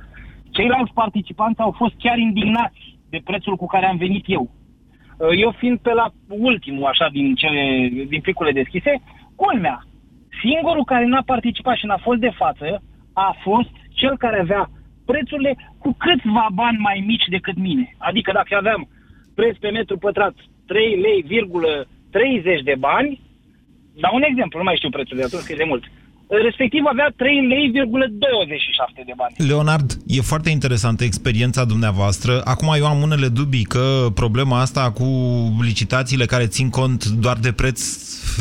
Ceilalți 0.52 0.93
participanți 0.93 1.60
au 1.60 1.71
fost 1.78 1.93
chiar 1.97 2.17
indignați 2.17 2.97
de 3.10 3.21
prețul 3.23 3.56
cu 3.56 3.65
care 3.65 3.86
am 3.86 3.97
venit 3.97 4.23
eu. 4.28 4.52
Uh, 5.17 5.28
Eu 5.41 5.52
fiind 5.58 5.78
pe 5.80 5.93
la 5.93 6.08
ultimul, 6.28 6.86
așa, 6.86 7.10
din, 7.12 7.36
cele, 7.36 7.89
din 8.08 8.21
plicurile 8.21 8.62
deschise, 8.62 9.02
culmea, 9.36 9.86
singurul 10.41 10.84
care 10.84 11.06
n-a 11.06 11.23
participat 11.26 11.76
și 11.78 11.86
n-a 11.86 11.97
fost 11.97 12.19
de 12.19 12.32
față 12.36 12.82
a 13.13 13.36
fost 13.43 13.71
cel 14.04 14.16
care 14.24 14.39
avea 14.39 14.63
prețurile 15.12 15.52
cu 15.84 15.89
câțiva 16.04 16.46
bani 16.62 16.80
mai 16.88 16.98
mici 17.10 17.28
decât 17.36 17.58
mine. 17.68 17.86
Adică 18.10 18.30
dacă 18.39 18.52
aveam 18.56 18.82
preț 19.39 19.56
pe 19.58 19.70
metru 19.78 19.96
pătrat 19.98 20.36
3 20.68 21.02
lei, 21.06 21.20
virgulă 21.36 21.72
30 22.12 22.62
de 22.70 22.76
bani, 22.88 23.12
dau 24.04 24.13
un 24.16 24.26
exemplu, 24.30 24.58
nu 24.60 24.68
mai 24.70 24.80
știu 24.80 24.89
prețul 24.89 25.18
de 25.18 25.24
atunci, 25.24 25.46
că 25.46 25.52
e 25.54 25.63
de 25.63 25.72
mult. 25.74 25.84
Respectiv 26.48 26.84
avea 26.86 27.10
3 27.16 27.48
lei, 27.48 27.66
virgulă 27.80 28.06
27 28.08 29.04
de 29.06 29.13
bani. 29.16 29.34
Leonard, 29.50 29.89
e 30.08 30.22
foarte 30.32 30.50
interesantă 30.50 31.04
experiența 31.04 31.66
dumneavoastră. 31.66 32.42
Acum 32.44 32.70
eu 32.78 32.86
am 32.86 33.02
unele 33.02 33.28
dubii 33.28 33.72
că 33.76 33.86
problema 34.13 34.60
asta 34.60 34.92
cu 34.92 35.08
licitațiile 35.62 36.26
care 36.26 36.46
țin 36.56 36.70
cont 36.70 37.06
doar 37.06 37.38
de 37.38 37.52
preț 37.52 37.80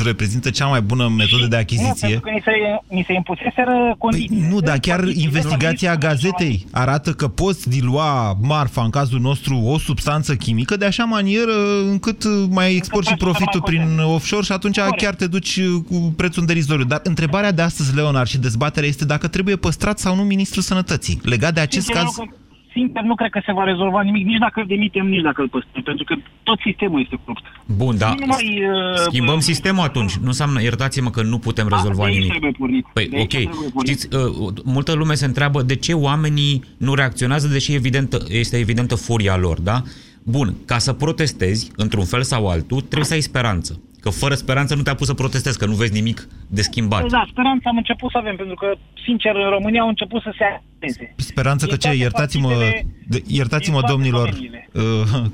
reprezintă 0.04 0.50
cea 0.50 0.66
mai 0.66 0.80
bună 0.80 1.08
metodă 1.08 1.46
de 1.46 1.54
Nu, 1.56 1.60
achiziție. 1.62 2.08
pentru 2.08 2.20
că 2.20 2.30
ni 2.30 2.42
se, 2.44 2.50
ni 2.94 3.04
se 3.06 3.12
impuseseră 3.12 3.94
condiții. 3.98 4.28
Păi, 4.28 4.48
nu, 4.50 4.60
dar 4.60 4.78
chiar 4.78 4.98
Condiții, 4.98 5.22
investigația 5.24 5.90
condiții, 5.90 6.08
gazetei 6.30 6.66
arată 6.70 7.12
că 7.12 7.28
poți 7.28 7.68
dilua 7.68 8.38
marfa, 8.42 8.82
în 8.82 8.90
cazul 8.90 9.20
nostru, 9.20 9.56
o 9.56 9.78
substanță 9.78 10.34
chimică 10.34 10.76
de 10.76 10.84
așa 10.84 11.04
manieră 11.04 11.52
încât 11.90 12.24
mai 12.50 12.74
exporti 12.74 13.08
și 13.08 13.14
prețul 13.14 13.32
să 13.34 13.38
profitul 13.40 13.60
mai 13.60 13.70
prin 13.70 13.86
conteze. 13.96 14.14
offshore 14.14 14.42
și 14.42 14.52
atunci 14.52 14.78
Corect. 14.78 15.02
chiar 15.02 15.14
te 15.14 15.26
duci 15.26 15.60
cu 15.88 16.12
prețul 16.16 16.40
în 16.40 16.46
derizoriu. 16.46 16.84
Dar 16.84 17.00
întrebarea 17.04 17.52
de 17.52 17.62
astăzi, 17.62 17.94
Leonard, 17.94 18.28
și 18.28 18.38
dezbaterea 18.38 18.88
este 18.88 19.04
dacă 19.04 19.28
trebuie 19.28 19.56
păstrat 19.56 19.98
sau 19.98 20.14
nu 20.16 20.22
Ministrul 20.22 20.62
Sănătății. 20.62 21.20
Legat 21.22 21.54
de 21.54 21.60
acest 21.60 21.84
Sincer, 21.86 22.02
caz... 22.04 22.16
nu 22.16 22.22
cred- 22.24 22.36
Sincer, 22.72 23.02
nu 23.02 23.14
cred 23.14 23.30
că 23.30 23.40
se 23.46 23.52
va 23.52 23.64
rezolva 23.64 24.02
nimic, 24.02 24.26
nici 24.26 24.38
dacă 24.38 24.60
îl 24.60 24.66
demitem, 24.66 25.06
nici 25.06 25.22
dacă 25.22 25.40
îl 25.40 25.48
păstrăm, 25.48 25.82
pentru 25.82 26.04
că 26.04 26.14
tot 26.42 26.58
sistemul 26.64 27.00
este 27.00 27.18
corupt. 27.24 27.44
Bun, 27.76 27.98
da. 27.98 28.08
Nu 28.08 28.14
numai, 28.18 28.62
uh, 28.64 28.96
Schimbăm 28.96 29.34
uh, 29.34 29.40
sistemul 29.40 29.84
atunci. 29.84 30.14
Nu 30.16 30.26
înseamnă, 30.26 30.62
iertați-mă 30.62 31.10
că 31.10 31.22
nu 31.22 31.38
putem 31.38 31.68
rezolva 31.68 32.02
de 32.04 32.08
aici 32.08 32.14
nimic. 32.14 32.30
trebuie 32.30 32.50
pornit. 32.58 32.86
Păi, 32.92 33.08
De 33.08 33.16
aici 33.16 33.34
ok. 33.34 33.40
trebuie 33.40 33.70
pornit. 33.72 33.98
Știți, 33.98 34.16
uh, 34.16 34.52
multă 34.64 34.92
lume 34.92 35.14
se 35.14 35.24
întreabă 35.24 35.62
de 35.62 35.74
ce 35.76 35.92
oamenii 35.92 36.64
nu 36.76 36.94
reacționează, 36.94 37.46
deși 37.48 37.74
evidentă, 37.74 38.18
este 38.28 38.56
evidentă 38.58 38.94
furia 38.94 39.36
lor, 39.36 39.60
da? 39.60 39.82
Bun, 40.22 40.54
ca 40.66 40.78
să 40.78 40.92
protestezi, 40.92 41.70
într-un 41.76 42.04
fel 42.04 42.22
sau 42.22 42.48
altul, 42.48 42.80
trebuie 42.80 43.04
să 43.04 43.14
ai 43.14 43.20
speranță. 43.20 43.80
Că 44.02 44.10
fără 44.10 44.34
speranță 44.34 44.74
nu 44.74 44.82
te-a 44.82 44.94
pus 44.94 45.06
să 45.06 45.14
protestezi, 45.14 45.58
că 45.58 45.66
nu 45.66 45.74
vezi 45.74 45.92
nimic 45.92 46.28
de 46.46 46.62
schimbat. 46.62 47.06
Da, 47.08 47.26
speranța 47.30 47.68
am 47.70 47.76
început 47.76 48.10
să 48.10 48.18
avem, 48.18 48.36
pentru 48.36 48.54
că, 48.54 48.66
sincer, 49.04 49.34
în 49.34 49.50
România 49.50 49.80
au 49.80 49.88
început 49.88 50.22
să 50.22 50.32
se 50.38 50.44
intense. 50.72 51.14
Speranță 51.16 51.64
că 51.66 51.70
Din 51.70 51.80
ce, 51.80 51.86
toate 51.86 52.02
iertați-mă, 52.02 52.48
partidele, 52.48 52.86
de, 53.08 53.22
iertați-mă 53.26 53.78
din 53.78 53.86
toate 53.86 53.92
domnilor 53.92 54.28
domeniile. 54.28 54.68
uh, 54.72 55.24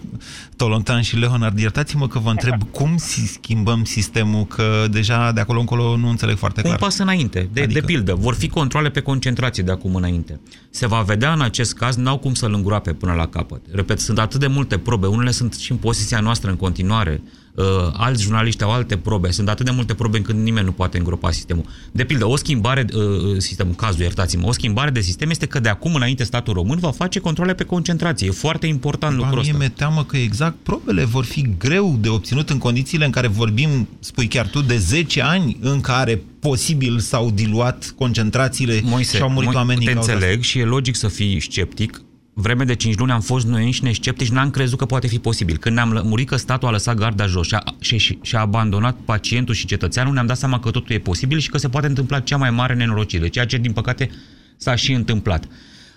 Tolontan 0.57 1.01
și 1.03 1.17
Leonard, 1.19 1.59
iertați-mă 1.59 2.07
că 2.09 2.19
vă 2.19 2.31
întreb 2.31 2.63
cum 2.71 2.97
si- 2.97 3.27
schimbăm 3.33 3.85
sistemul, 3.85 4.45
că 4.45 4.85
deja 4.91 5.33
de 5.33 5.41
acolo 5.41 5.61
încolo 5.61 5.97
nu 5.97 6.09
înțeleg 6.09 6.37
foarte 6.37 6.61
Un 6.61 6.67
clar. 6.67 6.79
pas 6.79 6.99
înainte. 6.99 7.49
De, 7.53 7.61
Adică? 7.63 7.81
de 7.81 7.87
pildă, 7.87 8.15
vor 8.15 8.35
fi 8.35 8.49
controle 8.49 8.89
pe 8.89 9.01
concentrație 9.01 9.63
de 9.63 9.71
acum 9.73 9.95
înainte. 9.95 10.41
Se 10.71 10.87
va 10.87 11.01
vedea 11.01 11.33
în 11.33 11.41
acest 11.41 11.75
caz, 11.75 11.97
n-au 11.97 12.19
cum 12.19 12.35
să-l 12.35 12.55
îngroape 12.55 12.93
până 12.93 13.13
la 13.13 13.27
capăt. 13.27 13.61
Repet, 13.73 14.01
sunt 14.01 14.19
atât 14.19 14.41
de 14.41 14.47
multe 14.47 14.79
probe, 14.79 15.07
unele 15.07 15.31
sunt 15.31 15.55
și 15.55 15.71
în 15.71 15.77
posesia 15.77 16.21
noastră 16.21 16.51
în 16.51 16.57
continuare, 16.57 17.23
uh, 17.59 17.65
alți 17.93 18.23
jurnaliști 18.23 18.63
au 18.63 18.71
alte 18.71 18.97
probe, 18.97 19.31
sunt 19.31 19.49
atât 19.49 19.65
de 19.65 19.71
multe 19.71 19.95
probe 19.95 20.17
încât 20.17 20.35
nimeni 20.35 20.67
nu 20.67 20.73
poate 20.73 20.99
îngropa 20.99 21.31
sistemul. 21.31 21.65
De 21.93 22.05
pildă, 22.05 22.27
o 22.27 22.37
schimbare, 22.37 22.85
uh, 22.95 23.03
sistemul, 23.39 23.75
cazul, 23.75 24.01
iertați-mă, 24.01 24.47
o 24.47 24.53
schimbare 24.53 24.91
de 24.91 25.01
sistem 25.01 25.31
este 25.31 25.47
că 25.47 25.61
de 25.61 25.69
acum 25.69 25.95
înainte 25.95 26.25
statul 26.25 26.55
român 26.55 26.79
va 26.79 26.91
face 26.91 27.19
controle 27.19 27.55
pe 27.55 27.65
concentrație. 27.65 28.27
E 28.27 28.31
foarte 28.31 28.67
important 28.67 29.17
Ba, 29.17 29.23
lucrul 29.23 29.41
mie 29.41 29.51
ăsta. 29.51 29.65
mi-e 29.65 29.73
teamă 29.77 30.05
că 30.05 30.17
exact 30.17 30.57
probele 30.63 31.05
vor 31.05 31.25
fi 31.25 31.49
greu 31.59 31.97
de 32.01 32.09
obținut 32.09 32.51
în 32.51 32.59
condițiile 32.59 33.05
în 33.05 33.11
care 33.11 33.27
vorbim, 33.27 33.89
spui 34.01 34.27
chiar 34.27 34.47
tu, 34.47 34.61
de 34.63 34.77
10 34.77 35.23
ani 35.23 35.57
în 35.61 35.81
care 35.81 36.23
posibil 36.41 36.99
s-au 36.99 37.31
diluat 37.31 37.95
concentrațiile 37.97 38.81
Moise, 38.85 39.17
și 39.17 39.23
au 39.23 39.31
murit 39.31 39.51
Mo- 39.51 39.55
oameni 39.55 39.79
te 39.79 39.85
din 39.85 39.95
cauza 39.95 40.13
înțeleg 40.13 40.43
și 40.43 40.59
e 40.59 40.65
logic 40.65 40.97
să 40.97 41.09
fii 41.09 41.41
sceptic. 41.41 42.03
Vreme 42.41 42.65
de 42.65 42.75
5 42.75 42.97
luni 42.97 43.11
am 43.11 43.21
fost 43.21 43.47
noi 43.47 43.65
înșine 43.65 43.93
sceptici, 43.93 44.29
n-am 44.29 44.51
crezut 44.51 44.79
că 44.79 44.87
poate 44.87 45.07
fi 45.07 45.19
posibil. 45.19 45.57
Când 45.57 45.75
ne-am 45.75 45.93
lămurit 45.93 46.29
că 46.29 46.37
statul 46.37 46.69
a 46.69 46.71
lăsat 46.71 46.97
garda 46.97 47.27
jos 47.27 47.47
și 47.47 47.55
a, 47.55 47.63
și, 47.81 47.97
și, 47.99 48.19
și 48.23 48.37
a 48.37 48.41
abandonat 48.41 48.97
pacientul 49.05 49.55
și 49.55 49.67
cetățeanul, 49.67 50.13
ne-am 50.13 50.27
dat 50.27 50.37
seama 50.37 50.61
că 50.61 50.71
totul 50.71 50.95
e 50.95 50.99
posibil 50.99 51.39
și 51.39 51.51
că 51.51 51.59
se 51.59 51.69
poate 51.69 51.87
întâmpla 51.87 52.21
cea 52.21 52.37
mai 52.37 52.51
mare 52.51 52.75
nenorocire, 52.75 53.29
ceea 53.29 53.47
ce, 53.47 53.57
din 53.57 53.73
păcate, 53.73 54.11
s-a 54.57 54.75
și 54.75 54.93
întâmplat. 54.93 55.45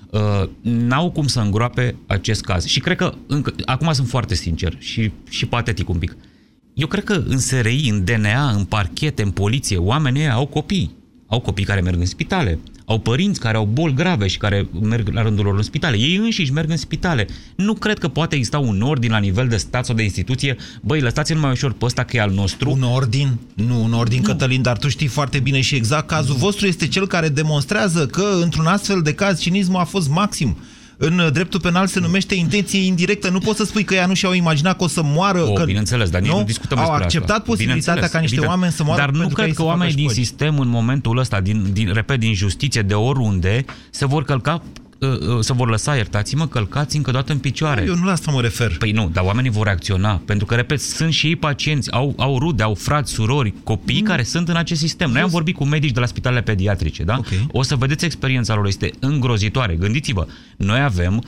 Uh, 0.10 0.50
n-au 0.62 1.12
cum 1.12 1.28
să 1.28 1.40
îngroape 1.40 1.96
acest 2.08 2.42
caz. 2.42 2.66
Și 2.66 2.80
cred 2.80 2.98
că, 2.98 3.14
încă, 3.28 3.54
acum 3.66 3.94
sunt 3.94 4.08
foarte 4.08 4.36
sincer 4.36 4.76
și, 4.80 5.12
și 5.30 5.46
patetic 5.46 5.90
un 5.90 5.98
pic, 5.98 6.16
eu 6.74 6.88
cred 6.88 7.04
că 7.04 7.24
în 7.28 7.38
SRI, 7.38 7.90
în 7.90 8.04
DNA, 8.04 8.50
în 8.50 8.64
parchete, 8.64 9.22
în 9.22 9.32
poliție, 9.32 9.78
oamenii 9.78 10.22
ăia 10.22 10.34
au 10.34 10.46
copii. 10.46 10.96
Au 11.28 11.40
copii 11.40 11.66
care 11.66 11.82
merg 11.82 12.00
în 12.00 12.06
spitale. 12.06 12.60
Au 12.92 13.00
părinți 13.00 13.40
care 13.40 13.58
au 13.58 13.70
boli 13.74 13.94
grave 13.94 14.28
și 14.28 14.38
care 14.38 14.68
merg 14.82 15.08
la 15.14 15.22
rândul 15.22 15.46
lor 15.46 15.56
în 15.56 15.62
spitale. 15.62 15.98
Ei 15.98 16.16
înșiși 16.16 16.52
merg 16.52 16.70
în 16.70 16.78
spitale. 16.78 17.28
Nu 17.56 17.74
cred 17.74 17.98
că 17.98 18.08
poate 18.08 18.36
exista 18.36 18.60
un 18.60 18.82
ordin 18.82 19.12
la 19.12 19.18
nivel 19.18 19.48
de 19.48 19.58
stat 19.58 19.86
sau 19.86 19.96
de 19.96 20.04
instituție. 20.04 20.56
Băi, 20.82 21.02
lăsați-l 21.02 21.38
mai 21.38 21.52
ușor 21.52 21.74
pe 21.74 21.86
ăsta 21.86 22.04
că 22.04 22.18
e 22.18 22.22
al 22.22 22.32
nostru. 22.32 22.72
Un 22.72 22.82
ordin? 22.82 23.40
Nu, 23.54 23.84
un 23.84 23.94
ordin, 23.94 24.20
nu. 24.20 24.24
Cătălin, 24.24 24.62
dar 24.62 24.78
tu 24.78 24.90
știi 24.90 25.08
foarte 25.08 25.40
bine 25.40 25.62
și 25.62 25.76
exact 25.76 26.08
cazul 26.08 26.36
vostru 26.36 26.68
este 26.68 26.88
cel 26.88 27.08
care 27.08 27.30
demonstrează 27.30 28.06
că 28.06 28.26
într-un 28.42 28.66
astfel 28.66 29.02
de 29.02 29.14
caz 29.14 29.40
cinismul 29.40 29.80
a 29.80 29.84
fost 29.84 30.10
maxim. 30.10 30.58
În 31.04 31.20
uh, 31.20 31.32
dreptul 31.32 31.60
penal 31.60 31.88
se 31.88 32.00
numește 32.00 32.36
intenție 32.36 32.80
indirectă. 32.80 33.30
Nu 33.30 33.40
poți 33.40 33.58
să 33.58 33.66
spui 33.66 33.84
că 33.84 33.94
ea 33.94 34.06
nu 34.06 34.14
și-au 34.14 34.34
imaginat 34.34 34.78
că 34.78 34.84
o 34.84 34.88
să 34.88 35.02
moară. 35.04 35.42
O, 35.42 35.54
că... 35.54 35.64
bineînțeles, 35.64 36.10
dar 36.10 36.22
nici 36.22 36.32
nu, 36.32 36.38
nu 36.38 36.44
discutăm 36.44 36.78
Au 36.78 36.86
despre 36.86 37.04
acceptat 37.04 37.30
asta. 37.30 37.44
posibilitatea 37.46 38.08
ca 38.08 38.20
niște 38.20 38.36
evident. 38.36 38.48
oameni 38.48 38.72
să 38.72 38.84
moară 38.84 39.02
Dar 39.02 39.10
nu 39.10 39.18
pentru 39.18 39.36
cred 39.36 39.48
ei 39.48 39.54
că 39.54 39.62
să 39.62 39.68
facă 39.68 39.78
oamenii 39.78 39.96
din 39.96 40.10
școli. 40.10 40.26
sistem 40.26 40.60
în 40.60 40.68
momentul 40.68 41.18
ăsta, 41.18 41.42
din, 41.42 41.68
din, 41.74 41.94
repet, 41.94 42.20
din 42.20 42.34
justiție, 42.34 42.82
de 42.82 42.94
oriunde, 42.94 43.66
se 43.90 44.06
vor 44.06 44.24
călca 44.24 44.62
uh, 45.02 45.20
uh, 45.20 45.38
se 45.40 45.54
vor 45.54 45.70
lăsa, 45.70 45.96
iertați-mă, 45.96 46.48
călcați 46.48 46.96
încă 46.96 47.10
o 47.10 47.14
dată 47.14 47.32
în 47.32 47.38
picioare. 47.38 47.84
Eu 47.88 47.96
nu 47.96 48.06
la 48.06 48.12
asta 48.12 48.32
mă 48.32 48.42
refer. 48.42 48.76
Păi 48.78 48.92
nu, 48.92 49.10
dar 49.14 49.24
oamenii 49.24 49.52
vor 49.52 49.66
reacționa, 49.66 50.22
pentru 50.26 50.46
că, 50.46 50.56
repet, 50.56 50.82
sunt 50.82 51.14
și 51.14 51.28
ei 51.28 51.36
pacienți, 51.36 51.92
au, 51.92 52.14
au 52.18 52.40
rude, 52.40 52.64
au 52.64 52.74
frați, 52.74 53.12
surori, 53.12 53.54
copii 53.64 54.00
mm. 54.00 54.06
care 54.06 54.24
sunt 54.24 54.50
în 54.50 54.56
acest 54.56 54.80
sistem. 54.80 55.12
Noi 55.12 55.22
am 55.22 55.30
vorbit 55.30 55.56
cu 55.56 55.66
medici 55.66 55.92
de 55.92 56.00
la 56.00 56.06
spitalele 56.06 56.42
pediatrice, 56.42 57.04
da? 57.04 57.16
Ok. 57.18 57.28
O 57.52 57.62
să 57.62 57.76
vedeți 57.76 58.06
experiența 58.06 58.56
lor, 58.56 58.66
este 58.66 58.92
îngrozitoare. 59.00 59.76
Gândiți-vă, 59.76 60.28
noi 60.58 60.82
avem 60.82 61.24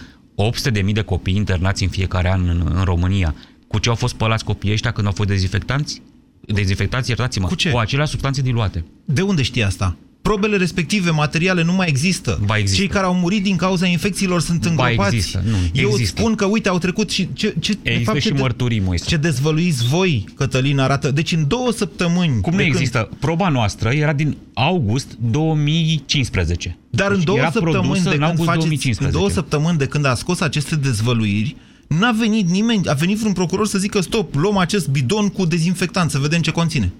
800.000 0.83 0.93
de 0.93 1.01
copii 1.01 1.35
internați 1.35 1.83
în 1.83 1.89
fiecare 1.89 2.31
an 2.31 2.47
în, 2.47 2.71
în 2.75 2.83
România. 2.83 3.35
Cu 3.67 3.79
ce 3.79 3.89
au 3.89 3.95
fost 3.95 4.13
spălați 4.13 4.43
copiii 4.43 4.73
ăștia 4.73 4.91
când 4.91 5.07
au 5.07 5.13
fost 5.13 5.29
dezinfectanți? 5.29 6.01
Dezinfectați, 6.45 7.09
iertați-mă, 7.09 7.47
Cu 7.47 7.55
ce? 7.55 7.69
cu 7.69 7.77
aceleași 7.77 8.11
substanțe 8.11 8.41
diluate. 8.41 8.85
De 9.05 9.21
unde 9.21 9.41
știi 9.41 9.63
asta? 9.63 9.97
Probele 10.23 10.57
respective, 10.57 11.09
materiale, 11.09 11.63
nu 11.63 11.73
mai 11.73 11.87
există. 11.87 12.39
Ba, 12.45 12.57
există. 12.57 12.79
Cei 12.79 12.87
care 12.89 13.05
au 13.05 13.13
murit 13.13 13.43
din 13.43 13.55
cauza 13.55 13.85
infecțiilor 13.85 14.41
sunt 14.41 14.61
Ba, 14.73 14.87
îngropați. 14.87 15.15
există. 15.15 15.43
Nu, 15.45 15.55
Eu 15.73 15.89
îți 15.91 15.99
există. 15.99 16.19
spun 16.21 16.35
că, 16.35 16.45
uite, 16.45 16.69
au 16.69 16.77
trecut 16.77 17.09
și... 17.09 17.29
Ce, 17.33 17.55
ce, 17.59 17.73
de 17.73 17.79
Există 17.89 18.09
fapt, 18.11 18.21
și 18.21 18.27
ce, 18.27 18.33
de- 18.33 18.41
mărturii, 18.41 18.79
Moise. 18.79 19.05
ce 19.07 19.17
dezvăluiți 19.17 19.87
voi, 19.87 20.25
Cătălin, 20.35 20.79
arată... 20.79 21.11
Deci 21.11 21.31
în 21.31 21.47
două 21.47 21.71
săptămâni... 21.71 22.41
Cum 22.41 22.51
nu 22.51 22.57
de 22.57 22.63
când- 22.63 22.75
există? 22.75 23.09
Proba 23.19 23.49
noastră 23.49 23.89
era 23.89 24.13
din 24.13 24.37
august 24.53 25.17
2015. 25.31 26.77
Dar 26.89 27.09
în 27.09 27.15
Deci 27.15 27.25
două 27.25 27.37
era 27.37 27.51
săptămâni 27.51 27.81
produsă 27.81 28.03
de 28.03 28.09
în 28.09 28.15
când 28.15 28.23
august 28.23 28.43
faceți, 28.45 28.57
2015. 28.65 29.05
în 29.05 29.11
două 29.11 29.29
săptămâni 29.29 29.77
de 29.77 29.85
când 29.85 30.05
a 30.05 30.15
scos 30.15 30.39
aceste 30.39 30.75
dezvăluiri, 30.75 31.55
n-a 31.87 32.11
venit 32.11 32.49
nimeni, 32.49 32.87
a 32.89 32.93
venit 32.93 33.17
vreun 33.17 33.33
procuror 33.33 33.67
să 33.67 33.77
zică 33.77 34.01
stop, 34.01 34.35
luăm 34.35 34.57
acest 34.57 34.87
bidon 34.89 35.27
cu 35.29 35.45
dezinfectant, 35.45 36.09
să 36.11 36.17
vedem 36.17 36.41
ce 36.41 36.51
conține. 36.51 36.91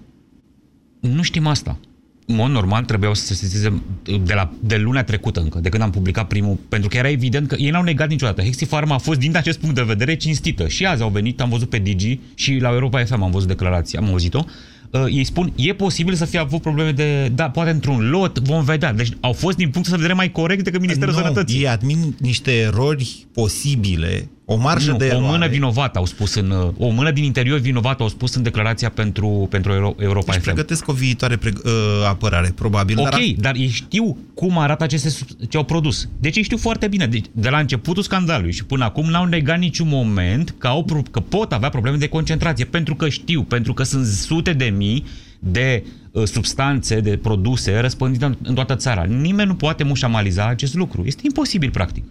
Nu 1.00 1.22
știm 1.22 1.48
asta. 1.48 1.78
În 2.26 2.36
mod 2.36 2.52
normal 2.52 2.84
trebuiau 2.84 3.14
să 3.14 3.26
se 3.26 3.34
sesizeze 3.34 3.82
de, 4.24 4.34
la, 4.34 4.54
de 4.60 4.78
luna 4.78 5.04
trecută 5.04 5.40
încă, 5.40 5.60
de 5.60 5.70
când 5.70 5.84
am 5.84 5.90
publicat 5.90 6.28
primul, 6.28 6.58
pentru 6.70 6.90
că 6.90 6.98
era 6.98 7.10
evident 7.10 7.48
că 7.48 7.56
ei 7.60 7.70
n-au 7.70 7.84
negat 7.84 8.10
niciodată. 8.10 8.42
Hexifarma 8.42 8.96
a 8.96 8.98
fost, 8.98 9.20
din 9.20 9.38
acest 9.38 9.60
punct 9.60 9.76
de 9.76 9.82
vedere, 9.82 10.16
cinstită. 10.16 10.68
Și 10.68 10.86
azi 10.86 11.02
au 11.02 11.10
venit, 11.10 11.42
am 11.42 11.50
văzut 11.50 11.70
pe 11.70 11.78
Digi 11.78 12.20
și 12.36 12.58
la 12.62 12.70
Europa 12.70 13.04
FM 13.04 13.22
am 13.22 13.32
văzut 13.32 13.48
declarația, 13.48 14.00
am 14.00 14.08
auzit-o. 14.08 14.44
Uh, 14.90 15.06
ei 15.10 15.24
spun, 15.24 15.54
e 15.56 15.74
posibil 15.74 16.14
să 16.14 16.26
fie 16.26 16.40
avut 16.40 16.62
probleme 16.62 16.92
de, 16.92 17.28
da, 17.28 17.50
poate 17.50 17.70
într-un 17.70 18.10
lot, 18.10 18.40
vom 18.40 18.64
vedea. 18.64 18.94
Deci 18.94 19.10
au 19.20 19.34
fost 19.34 19.58
din 19.58 19.70
punct 19.70 19.90
de 19.90 19.96
vedere 19.96 20.14
mai 20.14 20.32
corect 20.32 20.64
decât 20.64 20.80
Ministerul 20.80 21.14
nu, 21.14 21.20
Sănătății. 21.20 21.60
ei 21.60 21.68
admin 21.68 22.16
niște 22.20 22.52
erori 22.52 23.26
posibile, 23.34 24.30
o 24.54 24.58
marjă 24.58 24.92
Nu, 24.92 24.98
de 24.98 25.04
o 25.04 25.08
eroare. 25.08 25.26
mână 25.28 25.48
vinovată 25.48 25.98
au 26.00 26.06
spus 26.06 26.34
în 26.36 26.50
uh, 26.50 26.70
o 26.78 26.90
mână 26.90 27.12
din 27.12 27.24
interior 27.24 27.60
vinovată 27.60 28.04
au 28.04 28.10
spus 28.10 28.36
în 28.36 28.44
declarația 28.44 28.90
pentru 28.90 29.48
pentru 29.50 29.72
Euro, 29.74 29.96
Europa 30.00 30.32
Deci 30.32 30.36
FM. 30.36 30.44
pregătesc 30.44 30.88
o 30.88 30.94
viitoare 30.94 31.38
preg- 31.38 31.64
uh, 31.66 31.72
apărare, 32.08 32.52
probabil. 32.56 33.00
Ok, 33.00 33.10
Dar 33.10 33.22
dar 33.38 33.56
ei 33.56 33.68
știu 33.70 34.18
cum 34.34 34.58
arată 34.58 34.84
aceste 34.84 35.10
sub- 35.10 35.28
ce 35.50 35.58
au 35.58 35.64
produs. 35.64 36.10
Deci 36.20 36.36
ei 36.38 36.44
știu 36.44 36.58
foarte 36.58 36.88
bine. 36.88 37.06
Deci, 37.08 37.26
de 37.32 37.50
la 37.50 37.58
începutul 37.60 38.04
scandalului 38.04 38.54
și 38.54 38.66
până 38.66 38.84
acum 38.84 39.10
n-au 39.10 39.26
negat 39.26 39.60
niciun 39.60 39.88
moment 39.88 40.56
că, 40.58 40.68
au, 40.68 40.84
pro- 40.84 41.02
că 41.12 41.20
pot 41.20 41.52
avea 41.54 41.70
probleme 41.70 41.98
de 41.98 42.08
concentrație. 42.08 42.66
Pentru 42.66 42.96
că 42.96 43.10
știu, 43.10 43.42
pentru 43.44 43.74
că 43.74 43.84
sunt 43.84 44.06
sute 44.06 44.54
de 44.54 44.66
mii 44.66 45.06
de 45.44 45.84
uh, 46.12 46.24
substanțe, 46.24 47.00
de 47.00 47.18
produse 47.18 47.80
răspândite 47.80 48.26
în, 48.26 48.36
în 48.44 48.56
toată 48.56 48.76
țara. 48.76 49.04
Nimeni 49.04 49.48
nu 49.48 49.56
poate 49.56 49.84
mușamaliza 49.84 50.48
acest 50.48 50.76
lucru. 50.76 51.02
Este 51.06 51.22
imposibil, 51.26 51.72
practic. 51.72 52.04
0372069599. 52.06 52.10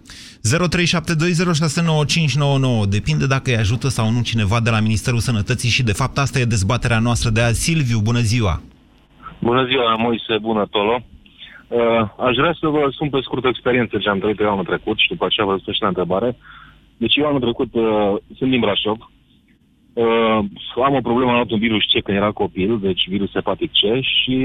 Depinde 2.89 3.27
dacă 3.27 3.49
îi 3.49 3.57
ajută 3.57 3.87
sau 3.87 4.11
nu 4.11 4.21
cineva 4.21 4.59
de 4.59 4.69
la 4.69 4.79
Ministerul 4.79 5.19
Sănătății 5.19 5.69
și 5.69 5.83
de 5.83 5.93
fapt 5.93 6.17
asta 6.17 6.39
e 6.39 6.45
dezbaterea 6.45 6.99
noastră 6.99 7.29
de 7.29 7.41
azi. 7.41 7.63
Silviu, 7.63 7.99
bună 7.99 8.19
ziua! 8.19 8.61
Bună 9.39 9.65
ziua, 9.65 9.95
Moise, 9.95 10.37
bună, 10.41 10.67
Tolo. 10.69 11.03
Uh, 11.67 11.79
aș 12.27 12.35
vrea 12.35 12.55
să 12.59 12.67
vă 12.67 12.89
spun 12.91 13.09
pe 13.09 13.19
scurt 13.21 13.45
o 13.45 13.47
experiență 13.47 13.97
ce 13.97 14.09
am 14.09 14.19
trăit 14.19 14.39
eu 14.39 14.51
anul 14.51 14.65
trecut 14.65 14.97
și 14.97 15.07
după 15.07 15.25
aceea 15.25 15.45
vă 15.45 15.51
răspund 15.51 15.75
și 15.75 15.81
la 15.81 15.87
întrebare. 15.87 16.37
Deci 16.97 17.15
eu 17.15 17.27
anul 17.27 17.39
trecut 17.39 17.73
uh, 17.73 18.15
sunt 18.37 18.49
din 18.49 18.59
Brașov. 18.59 18.97
Uh, 19.93 20.39
am 20.85 20.93
o 20.93 21.01
problemă, 21.01 21.29
am 21.29 21.35
luat 21.35 21.51
un 21.51 21.59
virus 21.59 21.83
C 21.83 22.03
când 22.03 22.17
era 22.17 22.31
copil, 22.31 22.79
deci 22.79 23.07
virus 23.07 23.31
hepatic 23.31 23.71
C 23.71 24.01
și 24.01 24.37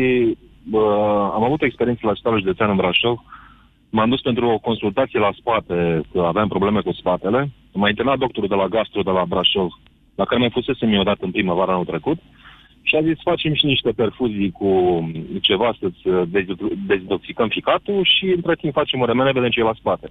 uh, 0.70 1.30
am 1.34 1.42
avut 1.42 1.62
experiență 1.62 2.00
la 2.04 2.12
Spitalul 2.12 2.40
Județean 2.40 2.70
în 2.70 2.76
Brașov. 2.76 3.18
M-am 3.90 4.08
dus 4.08 4.20
pentru 4.20 4.46
o 4.46 4.58
consultație 4.58 5.18
la 5.18 5.32
spate, 5.36 6.00
că 6.12 6.20
aveam 6.20 6.48
probleme 6.48 6.80
cu 6.80 6.92
spatele. 6.92 7.50
M-a 7.72 7.88
internat 7.88 8.18
doctorul 8.18 8.48
de 8.48 8.54
la 8.54 8.68
gastro 8.68 9.02
de 9.02 9.10
la 9.10 9.24
Brașov, 9.24 9.68
la 10.14 10.24
care 10.24 10.40
mai 10.40 10.50
fusesem 10.50 10.92
eu 10.92 11.00
odată 11.00 11.24
în 11.24 11.30
primăvara 11.30 11.72
anul 11.72 11.84
trecut 11.84 12.18
și 12.82 12.96
a 12.96 13.02
zis 13.02 13.18
facem 13.22 13.54
și 13.54 13.66
niște 13.66 13.90
perfuzii 13.90 14.50
cu 14.50 14.70
ceva 15.40 15.76
să-ți 15.80 16.08
uh, 16.08 16.22
dezi- 16.26 16.86
dezintoxicăm 16.86 17.48
ficatul 17.48 18.04
și 18.04 18.24
între 18.24 18.54
timp 18.54 18.72
facem 18.72 19.00
o 19.00 19.04
remene, 19.04 19.32
vedem 19.32 19.50
ce 19.50 19.60
e 19.60 19.62
la 19.62 19.78
spate. 19.78 20.10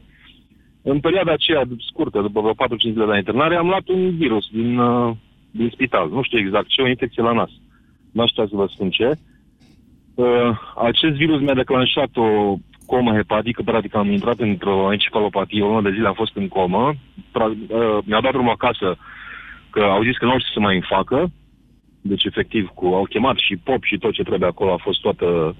În 0.82 1.00
perioada 1.00 1.32
aceea 1.32 1.64
scurtă, 1.90 2.22
după 2.22 2.42
vreo 2.42 2.54
4-5 2.54 2.58
zile 2.80 3.06
de 3.06 3.18
internare, 3.18 3.56
am 3.56 3.68
luat 3.68 3.88
un 3.88 4.18
virus 4.18 4.48
din, 4.52 4.78
uh, 4.78 5.16
din 5.52 5.70
spital. 5.70 6.10
Nu 6.10 6.24
știu 6.24 6.40
exact 6.40 6.68
ce, 6.68 6.82
o 6.82 6.88
infecție 6.88 7.24
la 7.24 7.32
nas. 7.32 7.50
Nu 8.14 8.22
aș 8.22 8.30
putea 8.30 8.48
să 8.50 8.56
vă 8.56 8.68
spun 8.70 8.90
ce. 8.90 9.18
Uh, 10.16 10.60
acest 10.76 11.16
virus 11.16 11.40
mi-a 11.42 11.54
declanșat 11.54 12.10
o 12.16 12.58
comă 12.86 13.14
hepatică, 13.14 13.62
practic 13.66 13.96
am 13.96 14.12
intrat 14.12 14.40
într-o 14.40 14.92
encefalopatie, 14.92 15.64
o 15.64 15.68
lună 15.68 15.90
de 15.90 15.96
zile 15.96 16.08
am 16.08 16.14
fost 16.14 16.36
în 16.36 16.48
comă, 16.48 16.94
Pra- 17.18 17.58
uh, 17.70 17.98
mi-a 18.04 18.22
dat 18.22 18.32
drumul 18.32 18.52
acasă 18.52 18.98
că 19.70 19.84
au 19.84 20.04
zis 20.04 20.18
că 20.18 20.26
nu 20.26 20.32
au 20.32 20.38
ce 20.38 20.46
să 20.54 20.60
mai 20.60 20.74
îmi 20.74 20.86
facă, 20.90 21.32
deci 22.02 22.24
efectiv 22.24 22.68
cu, 22.68 22.86
au 22.86 23.04
chemat 23.04 23.38
și 23.38 23.56
pop 23.56 23.84
și 23.84 23.98
tot 23.98 24.14
ce 24.14 24.24
trebuie 24.24 24.50
acolo, 24.50 24.74
a 24.74 24.78
fost 24.78 25.02
toată... 25.02 25.56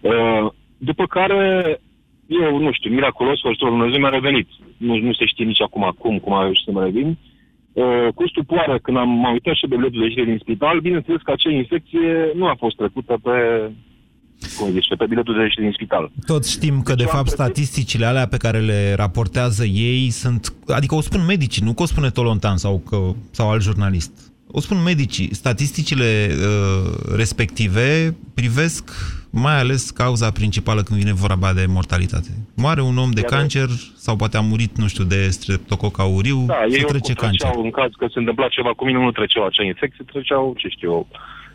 Uh, 0.00 0.46
după 0.78 1.06
care, 1.06 1.80
eu 2.26 2.58
nu 2.58 2.72
știu, 2.72 2.90
miraculos, 2.90 3.40
cu 3.40 3.48
ajutorul 3.48 3.78
Lui 3.78 3.80
Dumnezeu 3.80 4.00
mi-a 4.00 4.18
revenit. 4.18 4.48
Nu, 4.76 4.96
nu 4.96 5.12
se 5.12 5.24
știe 5.26 5.44
nici 5.44 5.62
acum 5.62 5.94
cum, 5.98 6.18
cum 6.18 6.32
a 6.32 6.42
reușit 6.42 6.64
să 6.64 6.70
mă 6.70 6.84
revin. 6.84 7.06
Uh, 7.08 7.31
cu 8.14 8.28
stupoare, 8.28 8.78
când 8.82 8.96
am 8.96 9.08
m-am 9.08 9.32
uitat 9.32 9.54
și 9.54 9.66
pe 9.68 9.76
biletul 9.76 9.98
de 10.00 10.04
ieșire 10.04 10.24
din 10.24 10.38
spital, 10.42 10.80
bineînțeles 10.80 11.20
că 11.22 11.30
acea 11.30 11.50
infecție 11.50 12.30
nu 12.34 12.46
a 12.46 12.54
fost 12.58 12.76
trecută 12.76 13.18
pe, 13.22 13.36
cum 14.58 14.70
zice, 14.70 14.94
pe 14.94 15.06
biletul 15.08 15.34
de 15.34 15.40
ieșire 15.40 15.62
din 15.62 15.72
spital. 15.72 16.10
Toți 16.26 16.50
știm 16.52 16.82
că, 16.82 16.94
Deci 16.94 17.04
de 17.04 17.10
am 17.10 17.16
fapt, 17.16 17.28
plătit- 17.28 17.38
statisticile 17.40 18.06
alea 18.06 18.26
pe 18.26 18.36
care 18.36 18.58
le 18.60 18.94
raportează 18.96 19.64
ei 19.64 20.10
sunt... 20.10 20.52
Adică 20.66 20.94
o 20.94 21.00
spun 21.00 21.24
medicii, 21.26 21.62
nu 21.64 21.72
că 21.72 21.82
o 21.82 21.86
spune 21.86 22.10
Tolontan 22.10 22.56
sau, 22.56 22.82
că, 22.88 22.96
sau 23.30 23.50
alt 23.50 23.62
jurnalist. 23.62 24.12
O 24.50 24.60
spun 24.60 24.82
medicii. 24.82 25.34
Statisticile 25.34 26.28
uh, 26.30 27.14
respective 27.16 28.16
privesc 28.34 28.90
mai 29.32 29.58
ales 29.58 29.90
cauza 29.90 30.30
principală 30.30 30.80
când 30.82 30.98
vine 31.00 31.12
vorba 31.12 31.52
de 31.52 31.64
mortalitate. 31.68 32.30
Moare 32.56 32.82
un 32.82 32.96
om 32.98 33.10
de 33.10 33.20
Iar- 33.20 33.30
cancer 33.30 33.68
sau 33.96 34.16
poate 34.16 34.36
a 34.36 34.40
murit, 34.40 34.76
nu 34.78 34.86
știu, 34.86 35.04
de 35.04 35.28
streptococ 35.28 35.98
auriu, 36.00 36.38
Da, 36.46 36.54
se 36.54 36.62
ei 36.64 36.70
trece 36.70 36.84
oricum 36.84 37.14
cancer. 37.14 37.40
treceau, 37.40 37.64
în 37.64 37.70
caz 37.70 37.90
că 37.98 38.06
se 38.12 38.18
întâmpla 38.18 38.48
ceva 38.48 38.72
cu 38.76 38.84
mine, 38.84 38.98
nu 38.98 39.10
treceau 39.12 39.44
acea 39.44 39.64
infecție, 39.64 40.04
treceau, 40.12 40.54
ce 40.56 40.68
știu 40.68 40.90
eu, 40.90 41.06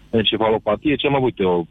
encefalopatie, 0.10 0.96
ce 0.96 1.08
am 1.08 1.16
avut 1.16 1.40
eu, 1.40 1.68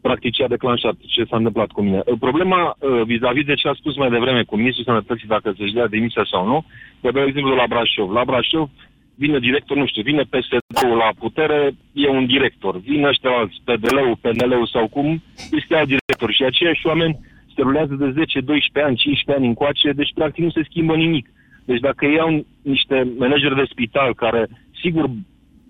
practic 0.00 0.32
ce 0.34 0.42
a 0.44 0.48
declanșat, 0.48 0.94
ce 1.14 1.24
s-a 1.28 1.36
întâmplat 1.36 1.70
cu 1.70 1.82
mine. 1.82 2.00
Problema 2.20 2.60
uh, 2.78 3.02
vis-a-vis 3.06 3.44
de 3.44 3.54
ce 3.54 3.68
a 3.68 3.74
spus 3.74 3.96
mai 3.96 4.10
devreme 4.10 4.42
cu 4.42 4.56
Ministrul 4.56 4.84
Sănătății, 4.84 5.28
dacă 5.28 5.54
să-și 5.58 5.72
dea 5.72 5.86
demisia 5.86 6.26
sau 6.30 6.46
nu, 6.46 6.64
vă 7.00 7.10
dau 7.12 7.24
exemplu 7.26 7.50
de 7.50 7.56
la 7.62 7.66
Brașov. 7.72 8.10
La 8.10 8.24
Brașov 8.24 8.70
vine 9.16 9.38
director, 9.38 9.76
nu 9.76 9.86
știu, 9.86 10.02
vine 10.02 10.22
PSD-ul 10.22 10.96
la 10.96 11.10
putere, 11.18 11.72
e 11.92 12.08
un 12.08 12.26
director. 12.26 12.78
Vine 12.78 13.08
ăștia 13.08 13.30
alți, 13.30 13.62
PDL-ul, 13.64 14.18
PNL-ul 14.20 14.66
sau 14.66 14.88
cum, 14.88 15.22
este 15.50 15.74
alt 15.76 15.88
director. 15.94 16.32
Și 16.32 16.42
aceiași 16.44 16.86
oameni 16.86 17.18
se 17.54 17.62
rulează 17.62 17.94
de 17.94 18.10
10, 18.10 18.40
12 18.40 18.90
ani, 18.90 18.96
15 18.96 19.32
ani 19.36 19.46
încoace, 19.46 19.92
deci 19.92 20.12
practic 20.14 20.44
nu 20.44 20.50
se 20.50 20.66
schimbă 20.68 20.94
nimic. 20.96 21.26
Deci 21.64 21.80
dacă 21.80 22.06
iau 22.06 22.46
niște 22.62 23.12
manageri 23.18 23.54
de 23.54 23.66
spital 23.70 24.14
care, 24.14 24.48
sigur, 24.82 25.10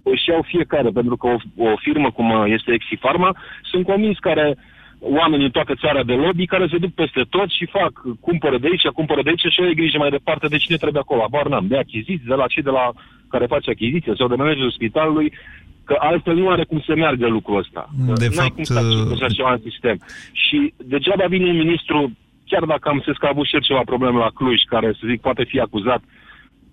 își 0.03 0.29
iau 0.29 0.43
fiecare, 0.43 0.91
pentru 0.91 1.17
că 1.17 1.27
o, 1.27 1.37
o 1.57 1.77
firmă 1.77 2.11
cum 2.11 2.45
este 2.47 2.73
Exifarma, 2.73 3.37
sunt 3.63 3.85
convins 3.85 4.19
care 4.19 4.57
oameni 5.01 5.45
în 5.45 5.51
toată 5.51 5.75
țara 5.75 6.03
de 6.03 6.13
lobby 6.13 6.47
care 6.47 6.67
se 6.71 6.79
duc 6.79 6.93
peste 6.95 7.23
tot 7.29 7.49
și 7.51 7.67
fac, 7.67 7.93
cumpără 8.21 8.59
de 8.59 8.67
aici, 8.71 8.87
cumpără 8.87 9.23
de 9.23 9.29
aici 9.29 9.53
și 9.53 9.61
au 9.61 9.73
grijă 9.75 9.99
mai 9.99 10.11
departe 10.11 10.47
de 10.47 10.57
cine 10.57 10.77
trebuie 10.77 11.01
acolo. 11.03 11.23
Abar 11.23 11.47
n-am, 11.49 11.67
de 11.67 11.79
achiziții, 11.79 12.23
de 12.27 12.35
la 12.35 12.47
cei 12.47 12.63
de 12.63 12.71
la 12.71 12.93
care 13.31 13.47
face 13.47 13.71
achiziție 13.71 14.13
sau 14.17 14.29
de 14.29 14.35
managerul 14.35 14.71
spitalului, 14.71 15.33
că 15.85 15.97
altfel 15.99 16.35
nu 16.35 16.49
are 16.49 16.65
cum 16.65 16.83
să 16.87 16.93
meargă 16.95 17.27
lucrul 17.29 17.59
ăsta. 17.59 17.89
De 17.97 18.29
N-ai 18.29 18.29
fapt, 18.29 18.55
cum 18.55 18.63
să 18.63 18.79
accepti 18.79 19.13
așa 19.13 19.29
ceva 19.29 19.53
în 19.53 19.61
sistem. 19.71 19.97
Și 20.33 20.75
degeaba 20.77 21.27
vine 21.27 21.51
un 21.51 21.57
ministru, 21.57 22.13
chiar 22.47 22.65
dacă 22.65 22.89
am 22.89 22.95
înțeles 22.95 23.19
că 23.19 23.27
a 23.27 23.33
avut 23.33 23.47
și 23.47 23.55
el 23.55 23.61
ceva 23.61 23.83
probleme 23.85 24.19
la 24.19 24.31
Cluj, 24.35 24.61
care, 24.63 24.89
să 24.93 25.03
zic, 25.11 25.21
poate 25.21 25.45
fi 25.45 25.61
acuzat 25.61 26.03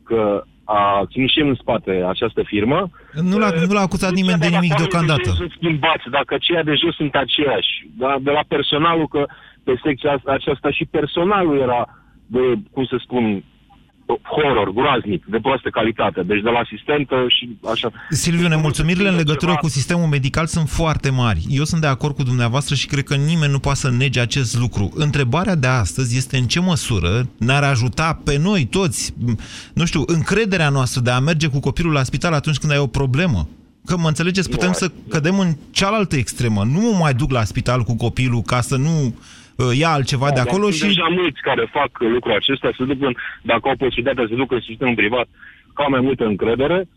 că 0.03 0.43
a 0.63 1.05
ținut 1.11 1.29
și 1.29 1.39
el 1.39 1.47
în 1.47 1.55
spate 1.55 2.03
această 2.07 2.41
firmă. 2.45 2.89
Nu 3.31 3.37
l-a, 3.37 3.49
nu 3.67 3.73
l-a 3.73 3.81
acuzat 3.81 4.11
nimeni 4.11 4.39
de 4.39 4.47
nimic 4.47 4.73
deocamdată. 4.75 5.29
Sunt 5.29 5.51
schimbați, 5.57 6.09
dacă 6.09 6.37
ceea 6.39 6.63
de 6.63 6.73
jos 6.81 6.95
sunt 6.95 7.15
aceiași. 7.15 7.71
Da? 7.97 8.17
De 8.21 8.31
la 8.31 8.43
personalul, 8.47 9.07
că 9.07 9.25
pe 9.63 9.73
secția 9.83 10.11
asta- 10.11 10.31
aceasta 10.31 10.71
și 10.71 10.85
personalul 10.85 11.57
era 11.59 12.03
de, 12.27 12.39
cum 12.71 12.85
să 12.85 12.97
spun, 12.99 13.43
horror, 14.05 14.73
groaznic, 14.73 15.25
de 15.25 15.37
proastă 15.41 15.69
calitate. 15.69 16.21
Deci 16.21 16.41
de 16.41 16.49
la 16.49 16.59
asistentă 16.59 17.15
și 17.27 17.57
așa. 17.71 17.91
Silviu, 18.09 18.47
nemulțumirile 18.47 19.09
în 19.09 19.15
legătură 19.15 19.57
cu 19.61 19.67
sistemul 19.67 20.07
medical 20.07 20.45
sunt 20.45 20.69
foarte 20.69 21.09
mari. 21.09 21.45
Eu 21.49 21.63
sunt 21.63 21.81
de 21.81 21.87
acord 21.87 22.15
cu 22.15 22.23
dumneavoastră 22.23 22.75
și 22.75 22.87
cred 22.87 23.03
că 23.03 23.15
nimeni 23.15 23.51
nu 23.51 23.59
poate 23.59 23.79
să 23.79 23.89
nege 23.89 24.19
acest 24.19 24.59
lucru. 24.59 24.91
Întrebarea 24.95 25.55
de 25.55 25.67
astăzi 25.67 26.17
este 26.17 26.37
în 26.37 26.45
ce 26.45 26.59
măsură 26.59 27.27
ne-ar 27.37 27.63
ajuta 27.63 28.21
pe 28.23 28.37
noi 28.37 28.65
toți, 28.65 29.13
m, 29.25 29.37
nu 29.73 29.85
știu, 29.85 30.03
încrederea 30.05 30.69
noastră 30.69 31.01
de 31.01 31.11
a 31.11 31.19
merge 31.19 31.47
cu 31.47 31.59
copilul 31.59 31.93
la 31.93 32.03
spital 32.03 32.33
atunci 32.33 32.57
când 32.57 32.71
ai 32.71 32.77
o 32.77 32.87
problemă. 32.87 33.47
Că 33.85 33.97
mă 33.97 34.07
înțelegeți, 34.07 34.49
putem 34.49 34.71
să 34.71 34.91
cădem 35.09 35.39
în 35.39 35.55
cealaltă 35.71 36.15
extremă. 36.15 36.63
Nu 36.63 36.79
mă 36.79 36.97
mai 36.99 37.13
duc 37.13 37.31
la 37.31 37.43
spital 37.43 37.81
cu 37.81 37.95
copilul 37.95 38.41
ca 38.41 38.61
să 38.61 38.75
nu 38.75 39.05
uh, 39.05 39.13
ia 39.81 39.89
altceva 39.89 40.27
de 40.29 40.35
dar 40.35 40.47
acolo 40.47 40.63
sunt 40.63 40.73
și... 40.73 40.95
deja 40.95 41.07
mulți 41.19 41.41
care 41.41 41.69
fac 41.71 41.91
lucrul 41.99 42.33
acesta, 42.33 42.69
se 42.77 42.83
duc 42.83 43.01
în, 43.01 43.15
dacă 43.41 43.63
au 43.69 43.75
posibilitatea 43.75 44.23
să 44.23 44.29
se 44.29 44.41
ducă 44.43 44.53
în 44.55 44.61
sistemul 44.69 44.95
privat, 44.95 45.27
ca 45.73 45.83
mai 45.83 46.01
multă 46.01 46.23
încredere. 46.25 46.87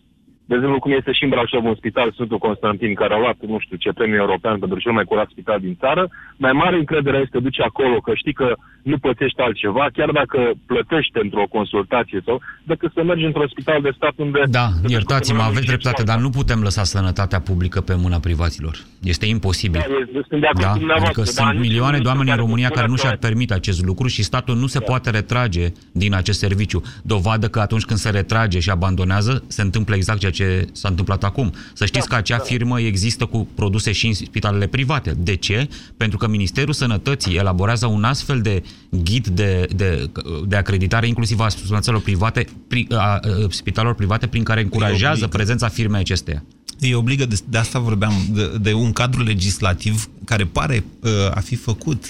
De 0.48 0.54
exemplu, 0.54 0.78
cum 0.78 0.92
este 0.92 1.12
și 1.12 1.24
în 1.24 1.28
Brașov 1.28 1.64
un 1.64 1.74
spital 1.74 2.12
Sfântul 2.12 2.38
Constantin, 2.38 2.94
care 2.94 3.14
a 3.14 3.18
luat, 3.18 3.36
nu 3.46 3.58
știu 3.58 3.76
ce, 3.76 3.90
premiu 3.98 4.16
european 4.24 4.58
pentru 4.58 4.78
cel 4.78 4.92
mai 4.92 5.04
curat 5.04 5.28
spital 5.30 5.58
din 5.60 5.76
țară, 5.82 6.08
mai 6.36 6.52
mare 6.52 6.76
încredere 6.76 7.18
este 7.24 7.38
duce 7.38 7.62
acolo, 7.62 7.96
că 8.00 8.12
știi 8.14 8.32
că 8.32 8.48
nu 8.82 8.98
plătești 8.98 9.40
altceva, 9.40 9.84
chiar 9.92 10.10
dacă 10.10 10.38
plătești 10.66 11.12
pentru 11.12 11.38
o 11.40 11.46
consultație 11.46 12.20
sau, 12.24 12.40
decât 12.62 12.90
să 12.94 13.02
mergi 13.02 13.24
într-un 13.24 13.48
spital 13.48 13.80
de 13.82 13.92
stat 13.96 14.12
unde... 14.16 14.40
Da, 14.48 14.66
să 14.74 14.80
te 14.86 14.92
iertați-mă, 14.92 15.38
facă 15.38 15.48
aveți 15.50 15.62
și 15.64 15.72
dreptate, 15.72 16.02
ceva. 16.02 16.12
dar 16.12 16.20
nu 16.20 16.30
putem 16.30 16.60
lăsa 16.62 16.82
sănătatea 16.82 17.40
publică 17.40 17.80
pe 17.80 17.94
mâna 18.04 18.18
privaților. 18.18 18.74
Este 19.02 19.26
imposibil. 19.26 19.80
Da, 19.88 19.94
eu 20.14 20.24
sunt 20.28 20.40
de 20.40 20.46
acord 20.46 20.64
Da? 20.66 20.72
cu 20.72 20.78
dumneavoastră, 20.78 21.20
Adică 21.22 21.36
dar 21.36 21.46
sunt 21.46 21.58
nici 21.60 21.68
milioane 21.68 21.96
nu 21.96 22.02
de 22.02 22.08
oameni 22.08 22.28
în 22.30 22.34
sunt 22.36 22.46
România 22.46 22.68
care 22.68 22.74
care 22.80 22.90
nu 22.90 22.96
spun 22.96 23.08
și-ar 23.08 23.18
că- 23.20 23.26
permite 23.26 23.54
acest 23.54 23.84
lucru 23.84 24.06
și 24.06 24.22
statul 24.22 24.56
nu 24.56 24.66
se 24.66 24.80
poate 24.80 25.10
retrage 25.10 25.64
din 25.92 26.14
acest 26.14 26.38
serviciu. 26.38 26.82
Dovadă 27.02 27.46
că 27.48 27.60
atunci 27.60 27.84
când 27.84 27.98
se 27.98 28.10
retrage 28.10 28.58
și 28.58 28.70
abandonează, 28.70 29.44
se 29.46 29.62
întâmplă 29.62 29.94
exact 29.94 30.18
ceea 30.18 30.32
ce 30.36 30.68
s-a 30.72 30.88
întâmplat 30.88 31.24
acum. 31.24 31.52
Să 31.72 31.86
știți 31.86 32.08
că 32.08 32.14
acea 32.14 32.38
firmă 32.38 32.80
există 32.80 33.24
cu 33.24 33.48
produse 33.54 33.92
și 33.92 34.06
în 34.06 34.14
spitalele 34.14 34.66
private. 34.66 35.16
De 35.18 35.36
ce? 35.36 35.68
Pentru 35.96 36.18
că 36.18 36.28
Ministerul 36.28 36.74
Sănătății 36.74 37.36
elaborează 37.36 37.86
un 37.86 38.04
astfel 38.04 38.40
de 38.40 38.62
ghid 38.90 39.26
de, 39.26 39.66
de, 39.74 40.10
de 40.46 40.56
acreditare, 40.56 41.06
inclusiv 41.06 41.40
a 41.40 41.48
substanțelor 41.48 42.00
private, 42.00 42.46
pri, 42.68 42.86
a, 42.90 42.96
a, 42.96 43.20
spitalelor 43.48 43.94
private, 43.94 44.26
prin 44.26 44.42
care 44.42 44.60
încurajează 44.60 45.24
obligă. 45.24 45.36
prezența 45.36 45.68
firmei 45.68 46.00
acesteia. 46.00 46.44
Îi 46.80 46.94
obligă, 46.94 47.26
de, 47.26 47.36
de 47.48 47.58
asta 47.58 47.78
vorbeam, 47.78 48.12
de, 48.30 48.52
de 48.60 48.72
un 48.72 48.92
cadru 48.92 49.22
legislativ 49.22 50.08
care 50.24 50.44
pare 50.44 50.84
uh, 51.00 51.10
a 51.34 51.40
fi 51.40 51.56
făcut, 51.56 52.04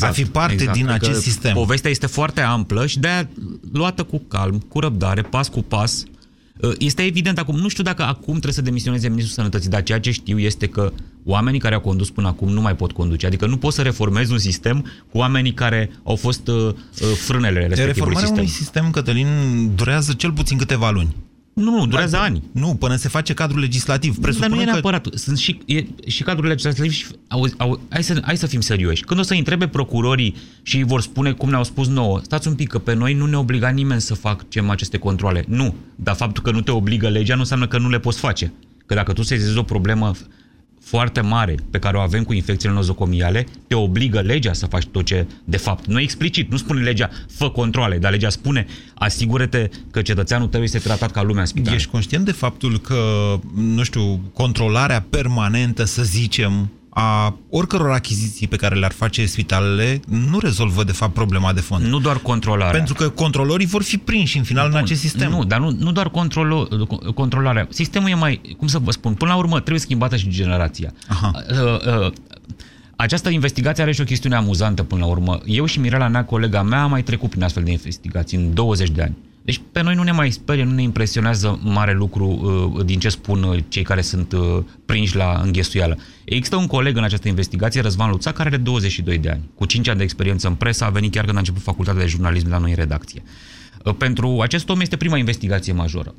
a 0.00 0.06
fi 0.06 0.24
parte 0.24 0.54
din 0.54 0.68
Adică 0.68 0.92
acest 0.92 1.20
sistem. 1.20 1.52
Povestea 1.52 1.90
este 1.90 2.06
foarte 2.06 2.40
amplă 2.40 2.86
și 2.86 2.98
de-aia 2.98 3.28
luată 3.72 4.02
cu 4.02 4.22
calm, 4.28 4.58
cu 4.68 4.80
răbdare, 4.80 5.22
pas 5.22 5.48
cu 5.48 5.62
pas. 5.62 6.04
Uh, 6.60 6.72
Este 6.78 7.02
evident 7.02 7.38
acum, 7.38 7.56
nu 7.56 7.68
știu 7.68 7.82
dacă 7.82 8.02
acum 8.02 8.32
trebuie 8.32 8.52
să 8.52 8.62
demisioneze 8.62 9.08
Ministrul 9.08 9.34
Sănătății, 9.34 9.70
dar 9.70 9.82
ceea 9.82 10.00
ce 10.00 10.10
știu 10.10 10.38
este 10.38 10.66
că 10.66 10.92
oamenii 11.24 11.60
care 11.60 11.74
au 11.74 11.80
condus 11.80 12.10
până 12.10 12.28
acum 12.28 12.48
nu 12.48 12.60
mai 12.60 12.76
pot 12.76 12.92
conduce. 12.92 13.26
Adică 13.26 13.46
nu 13.46 13.56
poți 13.56 13.76
să 13.76 13.82
reformezi 13.82 14.32
un 14.32 14.38
sistem 14.38 14.80
cu 15.10 15.18
oamenii 15.18 15.52
care 15.52 15.90
au 16.02 16.16
fost 16.16 16.48
uh, 16.48 16.54
uh, 16.54 16.72
frânele 17.26 17.66
respectivului 17.66 17.92
Reformarea 17.92 18.20
sistem. 18.20 18.38
unui 18.42 18.50
sistem, 18.50 18.90
Cătălin, 18.90 19.26
durează 19.74 20.12
cel 20.12 20.32
puțin 20.32 20.58
câteva 20.58 20.90
luni. 20.90 21.16
Nu, 21.54 21.70
nu, 21.70 21.86
durează 21.86 22.16
ani. 22.16 22.42
Nu, 22.52 22.74
până 22.74 22.96
se 22.96 23.08
face 23.08 23.34
cadrul 23.34 23.60
legislativ. 23.60 24.10
Dar 24.10 24.18
nu 24.18 24.22
Presupunând 24.22 24.60
e 24.60 24.64
că... 24.64 24.70
neapărat. 24.70 25.06
Sunt 25.14 25.38
și, 25.38 25.58
e, 25.66 25.84
și 26.06 26.22
cadrul 26.22 26.46
legislativ 26.46 26.90
și... 26.90 27.06
Auzi, 27.28 27.54
au, 27.56 27.80
hai, 27.88 28.02
să, 28.02 28.20
hai 28.24 28.36
să 28.36 28.46
fim 28.46 28.60
serioși. 28.60 29.04
Când 29.04 29.20
o 29.20 29.22
să 29.22 29.34
întrebe 29.34 29.68
procurorii 29.68 30.36
și 30.62 30.76
îi 30.76 30.84
vor 30.84 31.00
spune 31.00 31.32
cum 31.32 31.48
ne-au 31.50 31.64
spus 31.64 31.88
nouă, 31.88 32.20
stați 32.22 32.48
un 32.48 32.54
pic, 32.54 32.68
că 32.68 32.78
pe 32.78 32.94
noi 32.94 33.14
nu 33.14 33.26
ne 33.26 33.36
obliga 33.36 33.68
nimeni 33.68 34.00
să 34.00 34.14
facem 34.14 34.70
aceste 34.70 34.98
controle. 34.98 35.44
Nu. 35.48 35.74
Dar 35.94 36.14
faptul 36.14 36.42
că 36.42 36.50
nu 36.50 36.60
te 36.60 36.70
obligă 36.70 37.08
legea 37.08 37.34
nu 37.34 37.40
înseamnă 37.40 37.66
că 37.66 37.78
nu 37.78 37.88
le 37.88 37.98
poți 37.98 38.18
face. 38.18 38.52
Că 38.86 38.94
dacă 38.94 39.12
tu 39.12 39.22
sezezi 39.22 39.58
o 39.58 39.62
problemă 39.62 40.12
foarte 40.84 41.20
mare 41.20 41.54
pe 41.70 41.78
care 41.78 41.96
o 41.96 42.00
avem 42.00 42.24
cu 42.24 42.32
infecțiile 42.32 42.74
nozocomiale, 42.74 43.46
te 43.66 43.74
obligă 43.74 44.20
legea 44.20 44.52
să 44.52 44.66
faci 44.66 44.84
tot 44.84 45.04
ce 45.04 45.26
de 45.44 45.56
fapt. 45.56 45.86
Nu 45.86 46.00
explicit, 46.00 46.50
nu 46.50 46.56
spune 46.56 46.82
legea 46.82 47.10
fă 47.28 47.50
controle, 47.50 47.98
dar 47.98 48.10
legea 48.10 48.28
spune 48.28 48.66
asigură-te 48.94 49.68
că 49.90 50.02
cetățeanul 50.02 50.48
tău 50.48 50.62
este 50.62 50.78
tratat 50.78 51.10
ca 51.10 51.22
lumea 51.22 51.40
în 51.40 51.46
spital. 51.46 51.74
Ești 51.74 51.90
conștient 51.90 52.24
de 52.24 52.32
faptul 52.32 52.78
că, 52.78 53.00
nu 53.54 53.82
știu, 53.82 54.20
controlarea 54.32 55.06
permanentă, 55.10 55.84
să 55.84 56.02
zicem, 56.02 56.70
a 56.94 57.36
oricăror 57.50 57.90
achiziții 57.90 58.48
pe 58.48 58.56
care 58.56 58.74
le-ar 58.74 58.92
face 58.92 59.26
spitalele 59.26 60.00
nu 60.08 60.38
rezolvă, 60.38 60.84
de 60.84 60.92
fapt, 60.92 61.14
problema 61.14 61.52
de 61.52 61.60
fond. 61.60 61.84
Nu 61.84 61.98
doar 61.98 62.18
controlarea. 62.18 62.72
Pentru 62.72 62.94
că 62.94 63.08
controlorii 63.08 63.66
vor 63.66 63.82
fi 63.82 63.98
prinși 63.98 64.36
în 64.38 64.44
final 64.44 64.68
în 64.70 64.76
acest 64.76 65.00
sistem. 65.00 65.30
Nu, 65.30 65.44
dar 65.44 65.58
nu, 65.58 65.76
nu 65.78 65.92
doar 65.92 66.08
controlo, 66.08 66.68
controlarea. 67.14 67.66
Sistemul 67.70 68.08
e 68.08 68.14
mai, 68.14 68.40
cum 68.58 68.66
să 68.66 68.78
vă 68.78 68.90
spun, 68.90 69.14
până 69.14 69.30
la 69.30 69.36
urmă 69.36 69.60
trebuie 69.60 69.80
schimbată 69.80 70.16
și 70.16 70.28
generația. 70.28 70.92
Aha. 71.08 71.30
Uh, 71.50 72.06
uh, 72.06 72.12
această 73.04 73.28
investigație 73.28 73.82
are 73.82 73.92
și 73.92 74.00
o 74.00 74.04
chestiune 74.04 74.34
amuzantă 74.34 74.82
până 74.82 75.00
la 75.00 75.06
urmă. 75.06 75.40
Eu 75.46 75.64
și 75.64 75.80
Mirela 75.80 76.08
Nea, 76.08 76.24
colega 76.24 76.62
mea, 76.62 76.82
am 76.82 76.90
mai 76.90 77.02
trecut 77.02 77.30
prin 77.30 77.42
astfel 77.42 77.62
de 77.62 77.70
investigații 77.70 78.38
în 78.38 78.54
20 78.54 78.90
de 78.90 79.02
ani. 79.02 79.16
Deci 79.42 79.60
pe 79.72 79.82
noi 79.82 79.94
nu 79.94 80.02
ne 80.02 80.12
mai 80.12 80.30
sperie, 80.30 80.64
nu 80.64 80.72
ne 80.72 80.82
impresionează 80.82 81.60
mare 81.62 81.92
lucru 81.92 82.26
uh, 82.76 82.84
din 82.84 82.98
ce 82.98 83.08
spun 83.08 83.42
uh, 83.42 83.58
cei 83.68 83.82
care 83.82 84.00
sunt 84.00 84.32
uh, 84.32 84.58
prinși 84.86 85.16
la 85.16 85.40
înghesuială. 85.44 85.98
Există 86.24 86.56
un 86.56 86.66
coleg 86.66 86.96
în 86.96 87.04
această 87.04 87.28
investigație, 87.28 87.80
Răzvan 87.80 88.10
Luța, 88.10 88.32
care 88.32 88.48
are 88.48 88.56
22 88.56 89.18
de 89.18 89.30
ani. 89.30 89.42
Cu 89.54 89.66
5 89.66 89.88
ani 89.88 89.98
de 89.98 90.04
experiență 90.04 90.48
în 90.48 90.54
presă, 90.54 90.84
a 90.84 90.88
venit 90.88 91.12
chiar 91.12 91.24
când 91.24 91.36
a 91.36 91.38
început 91.38 91.62
facultatea 91.62 92.00
de 92.02 92.08
jurnalism 92.08 92.50
la 92.50 92.58
noi 92.58 92.70
în 92.70 92.76
redacție. 92.76 93.22
Uh, 93.84 93.94
pentru 93.98 94.40
acest 94.40 94.68
om 94.68 94.80
este 94.80 94.96
prima 94.96 95.16
investigație 95.16 95.72
majoră. 95.72 96.14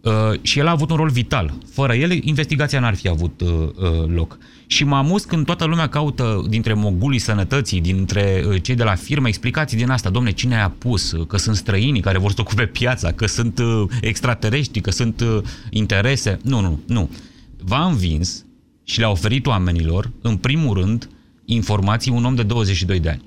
Uh, 0.00 0.12
și 0.42 0.58
el 0.58 0.66
a 0.66 0.70
avut 0.70 0.90
un 0.90 0.96
rol 0.96 1.08
vital. 1.08 1.54
Fără 1.72 1.94
el, 1.94 2.24
investigația 2.24 2.80
n-ar 2.80 2.94
fi 2.94 3.08
avut 3.08 3.40
uh, 3.40 3.48
uh, 3.50 4.06
loc. 4.14 4.38
Și 4.66 4.84
mă 4.84 4.96
amuz 4.96 5.24
când 5.24 5.46
toată 5.46 5.64
lumea 5.64 5.88
caută 5.88 6.44
dintre 6.48 6.72
mogulii 6.72 7.18
sănătății, 7.18 7.80
dintre 7.80 8.44
uh, 8.48 8.62
cei 8.62 8.74
de 8.74 8.82
la 8.82 8.94
firmă, 8.94 9.28
explicații 9.28 9.76
din 9.76 9.90
asta. 9.90 10.10
Domne, 10.10 10.30
cine 10.30 10.60
a 10.60 10.70
pus? 10.70 11.12
Uh, 11.12 11.26
Că 11.26 11.36
sunt 11.36 11.56
străinii 11.56 12.00
care 12.00 12.18
vor 12.18 12.30
să 12.30 12.40
ocupe 12.40 12.66
piața, 12.66 13.12
că 13.12 13.26
sunt 13.26 13.58
uh, 13.58 13.84
extraterestri, 14.00 14.80
că 14.80 14.90
sunt 14.90 15.20
uh, 15.20 15.42
interese. 15.70 16.38
Nu, 16.42 16.60
nu, 16.60 16.80
nu. 16.86 17.10
V-a 17.56 17.84
învins 17.84 18.44
și 18.84 18.98
le-a 18.98 19.10
oferit 19.10 19.46
oamenilor, 19.46 20.10
în 20.22 20.36
primul 20.36 20.80
rând, 20.80 21.08
informații 21.44 22.12
un 22.12 22.24
om 22.24 22.34
de 22.34 22.42
22 22.42 23.00
de 23.00 23.08
ani. 23.08 23.22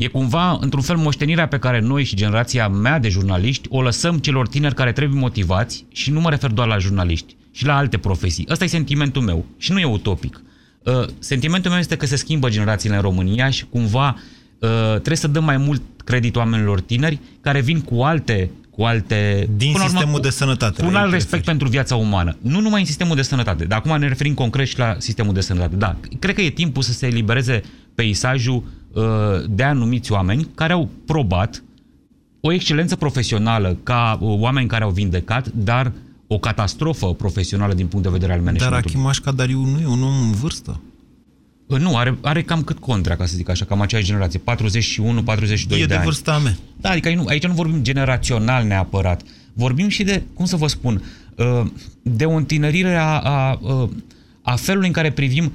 E 0.00 0.06
cumva, 0.06 0.58
într-un 0.60 0.82
fel, 0.82 0.96
moștenirea 0.96 1.48
pe 1.48 1.58
care 1.58 1.80
noi 1.80 2.04
și 2.04 2.16
generația 2.16 2.68
mea 2.68 2.98
de 2.98 3.08
jurnaliști 3.08 3.68
o 3.70 3.82
lăsăm 3.82 4.18
celor 4.18 4.48
tineri 4.48 4.74
care 4.74 4.92
trebuie 4.92 5.20
motivați 5.20 5.84
și 5.92 6.10
nu 6.10 6.20
mă 6.20 6.30
refer 6.30 6.50
doar 6.50 6.68
la 6.68 6.78
jurnaliști, 6.78 7.36
și 7.50 7.64
la 7.64 7.76
alte 7.76 7.98
profesii. 7.98 8.46
Ăsta 8.50 8.64
e 8.64 8.66
sentimentul 8.66 9.22
meu 9.22 9.44
și 9.58 9.72
nu 9.72 9.78
e 9.78 9.84
utopic. 9.84 10.42
Uh, 10.84 11.06
sentimentul 11.18 11.70
meu 11.70 11.80
este 11.80 11.96
că 11.96 12.06
se 12.06 12.16
schimbă 12.16 12.48
generațiile 12.48 12.94
în 12.94 13.00
România 13.00 13.50
și 13.50 13.64
cumva 13.64 14.16
uh, 14.58 14.68
trebuie 14.90 15.16
să 15.16 15.26
dăm 15.26 15.44
mai 15.44 15.56
mult 15.56 15.82
credit 16.04 16.36
oamenilor 16.36 16.80
tineri 16.80 17.18
care 17.40 17.60
vin 17.60 17.80
cu 17.80 18.02
alte 18.02 18.50
cu 18.70 18.82
alte... 18.82 19.48
Din 19.56 19.72
până 19.72 19.84
la 19.84 19.90
sistemul 19.90 20.14
cu, 20.14 20.20
de 20.20 20.30
sănătate. 20.30 20.80
Cu 20.80 20.86
un 20.86 20.92
la 20.92 20.98
alt 20.98 21.06
el 21.06 21.12
respect 21.12 21.32
referi. 21.32 21.50
pentru 21.50 21.68
viața 21.68 21.96
umană. 21.96 22.36
Nu 22.40 22.60
numai 22.60 22.80
în 22.80 22.86
sistemul 22.86 23.16
de 23.16 23.22
sănătate, 23.22 23.64
dar 23.64 23.78
acum 23.78 23.98
ne 23.98 24.08
referim 24.08 24.34
concret 24.34 24.66
și 24.66 24.78
la 24.78 24.94
sistemul 24.98 25.34
de 25.34 25.40
sănătate. 25.40 25.76
Da, 25.76 25.96
cred 26.18 26.34
că 26.34 26.40
e 26.40 26.50
timpul 26.50 26.82
să 26.82 26.92
se 26.92 27.06
elibereze 27.06 27.62
peisajul 27.94 28.54
uh, 28.56 28.62
de 29.48 29.62
anumiți 29.62 30.12
oameni 30.12 30.46
care 30.54 30.72
au 30.72 30.88
probat 31.06 31.62
o 32.40 32.52
excelență 32.52 32.96
profesională 32.96 33.76
ca 33.82 34.18
uh, 34.20 34.38
oameni 34.38 34.68
care 34.68 34.84
au 34.84 34.90
vindecat, 34.90 35.48
dar 35.54 35.92
o 36.26 36.38
catastrofă 36.38 37.06
profesională 37.14 37.74
din 37.74 37.86
punct 37.86 38.04
de 38.04 38.10
vedere 38.12 38.32
al 38.32 38.38
Dar 38.38 38.46
managementului. 38.46 38.94
Achim 38.94 39.06
Așcadariu 39.06 39.64
nu 39.64 39.80
e 39.80 39.86
un 39.86 40.02
om 40.02 40.14
în 40.22 40.30
vârstă. 40.32 40.80
Uh, 41.66 41.78
Nu, 41.78 41.96
are, 41.96 42.18
are 42.20 42.42
cam 42.42 42.62
cât 42.62 42.78
contra, 42.78 43.16
ca 43.16 43.26
să 43.26 43.36
zic 43.36 43.48
așa, 43.48 43.64
cam 43.64 43.80
aceeași 43.80 44.06
generație, 44.08 44.40
41-42 44.40 44.42
E 44.48 45.76
de, 45.78 45.84
de 45.86 45.94
ani. 45.94 46.04
vârsta 46.04 46.38
mea. 46.38 46.56
Da, 46.76 46.90
adică 46.90 47.08
aici 47.08 47.16
nu, 47.16 47.24
aici 47.26 47.46
nu 47.46 47.52
vorbim 47.52 47.82
generațional 47.82 48.64
neapărat. 48.66 49.22
Vorbim 49.52 49.88
și 49.88 50.02
de, 50.02 50.22
cum 50.34 50.44
să 50.44 50.56
vă 50.56 50.66
spun, 50.66 51.02
uh, 51.36 51.62
de 52.02 52.24
o 52.24 52.32
întinerire 52.32 52.94
a, 52.94 53.18
a, 53.18 53.50
a- 53.64 53.88
a 54.42 54.54
felului 54.56 54.86
în 54.86 54.92
care 54.92 55.10
privim 55.12 55.52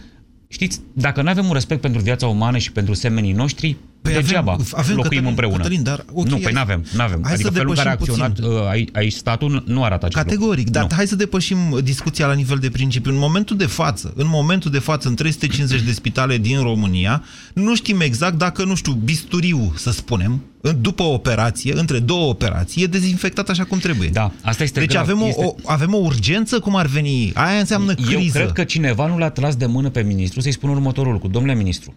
Știți, 0.56 0.82
dacă 0.94 1.22
nu 1.22 1.30
avem 1.30 1.46
un 1.46 1.54
respect 1.54 1.82
pentru 1.82 2.02
viața 2.02 2.28
umană 2.28 2.58
și 2.58 2.72
pentru 2.72 2.94
semenii 2.94 3.32
noștri, 3.32 3.78
Păi 4.06 4.14
păi 4.14 4.22
degeaba 4.24 4.52
avem- 4.52 4.66
avem, 4.72 4.96
locuim 4.96 5.04
Cătălin, 5.10 5.26
împreună. 5.26 5.58
Cătălin, 5.58 5.84
dar, 5.84 6.06
ok, 6.14 6.26
nu, 6.26 6.32
hai 6.32 6.40
păi 6.42 6.52
să- 6.52 6.58
n-avem, 6.58 6.86
n-avem. 6.96 7.20
hai 7.24 7.34
adică 7.34 7.48
să 7.50 7.54
felul 7.58 7.70
în 7.70 7.76
care 7.76 7.90
a 7.90 7.96
depășim 7.96 8.24
acționat 8.24 8.62
uh, 8.62 8.68
aici, 8.70 8.90
aici 8.94 9.14
statul 9.14 9.64
nu 9.68 9.84
arată 9.84 10.06
acest 10.06 10.24
Categoric, 10.24 10.58
lucru. 10.66 10.72
dar 10.80 10.90
Nu. 10.90 10.96
hai 10.96 11.08
să 11.08 11.16
depășim 11.16 11.58
discuția 11.84 12.28
la 12.28 12.34
nivel 12.34 12.58
de 12.58 12.70
principiu. 12.70 13.12
În 13.12 13.18
momentul 13.18 13.58
de 13.58 13.66
față, 13.66 14.14
în 14.16 14.26
momentul 14.30 14.72
de 14.72 14.80
față, 14.80 15.08
în 15.08 15.16
350 15.16 15.82
de 15.82 15.92
spitale 15.92 16.38
din 16.38 16.60
România, 16.62 17.24
nu 17.54 17.76
știm 17.76 18.00
exact 18.02 18.38
dacă, 18.38 18.64
nu 18.64 18.76
știu, 18.76 18.92
bisturiu, 18.92 19.74
să 19.78 19.92
spunem, 19.92 20.42
în- 20.62 20.78
după 20.82 21.04
o 21.04 21.14
operație, 21.14 21.74
între 21.80 22.00
două 22.00 22.30
operații, 22.30 22.84
e 22.84 22.88
dezinfectat 22.88 23.50
așa 23.50 23.64
cum 23.64 23.78
trebuie. 23.78 24.10
Da, 24.10 24.32
asta 24.42 24.64
este 24.64 24.80
Deci 24.80 24.90
grav. 24.90 25.04
avem 25.04 25.22
o, 25.22 25.26
Este- 25.28 25.46
o, 25.46 25.54
avem 25.66 25.94
o 25.94 25.98
urgență, 25.98 26.60
cum 26.60 26.76
ar 26.76 26.86
veni? 26.86 27.32
Aia 27.34 27.60
înseamnă 27.60 27.94
Eu 28.12 28.20
criză. 28.20 28.38
cred 28.38 28.52
că 28.52 28.64
cineva 28.64 29.08
nu 29.08 29.18
l-a 29.18 29.30
tras 29.30 29.56
de 29.56 29.66
mână 29.66 29.90
pe 29.90 30.02
ministru 30.02 30.40
să-i 30.42 30.52
spună 30.52 30.72
următorul 30.72 31.12
lucru. 31.14 31.28
Domnule 31.28 31.56
ministru, 31.56 31.94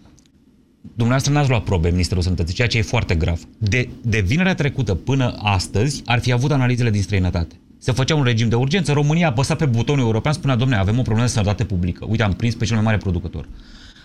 dumneavoastră 0.81 1.33
n-ați 1.33 1.49
luat 1.49 1.63
probe 1.63 1.91
Ministerul 1.91 2.23
Sănătății, 2.23 2.55
ceea 2.55 2.69
ce 2.69 2.79
e 2.79 2.83
foarte 2.83 3.15
grav. 3.15 3.41
De, 3.59 3.89
de 4.03 4.21
vinerea 4.21 4.55
trecută 4.55 4.95
până 4.95 5.35
astăzi 5.43 6.03
ar 6.07 6.21
fi 6.21 6.33
avut 6.33 6.51
analizele 6.51 6.91
din 6.91 7.03
străinătate. 7.03 7.61
Se 7.79 7.93
făcea 7.93 8.15
un 8.15 8.25
regim 8.25 8.49
de 8.49 8.55
urgență, 8.55 8.93
România 8.93 9.27
a 9.27 9.31
apăsat 9.31 9.57
pe 9.57 9.67
butonul 9.67 10.05
european, 10.05 10.35
spunea, 10.35 10.57
domnule, 10.57 10.81
avem 10.81 10.99
o 10.99 11.03
problemă 11.03 11.27
de 11.27 11.33
sănătate 11.33 11.65
publică. 11.65 12.05
Uite, 12.09 12.23
am 12.23 12.33
prins 12.33 12.55
pe 12.55 12.65
cel 12.65 12.75
mai 12.75 12.85
mare 12.85 12.97
producător. 12.97 13.49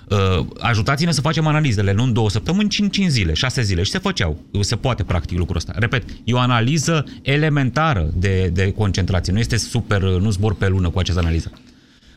Uh, 0.09 0.45
ajutați-ne 0.59 1.11
să 1.11 1.21
facem 1.21 1.47
analizele, 1.47 1.93
nu 1.93 2.03
în 2.03 2.13
două 2.13 2.29
săptămâni, 2.29 2.69
ci 2.69 2.79
în 2.79 2.89
cinci 2.89 3.11
zile, 3.11 3.33
șase 3.33 3.61
zile. 3.61 3.83
Și 3.83 3.91
se 3.91 3.97
făceau. 3.97 4.37
Se 4.59 4.75
poate, 4.75 5.03
practic, 5.03 5.37
lucrul 5.37 5.57
ăsta. 5.57 5.73
Repet, 5.75 6.03
e 6.23 6.33
o 6.33 6.37
analiză 6.37 7.05
elementară 7.21 8.13
de, 8.15 8.49
de 8.53 8.71
concentrație. 8.71 9.33
Nu 9.33 9.39
este 9.39 9.57
super, 9.57 10.01
nu 10.01 10.29
zbor 10.29 10.55
pe 10.55 10.67
lună 10.67 10.89
cu 10.89 10.99
această 10.99 11.21
analiză. 11.21 11.51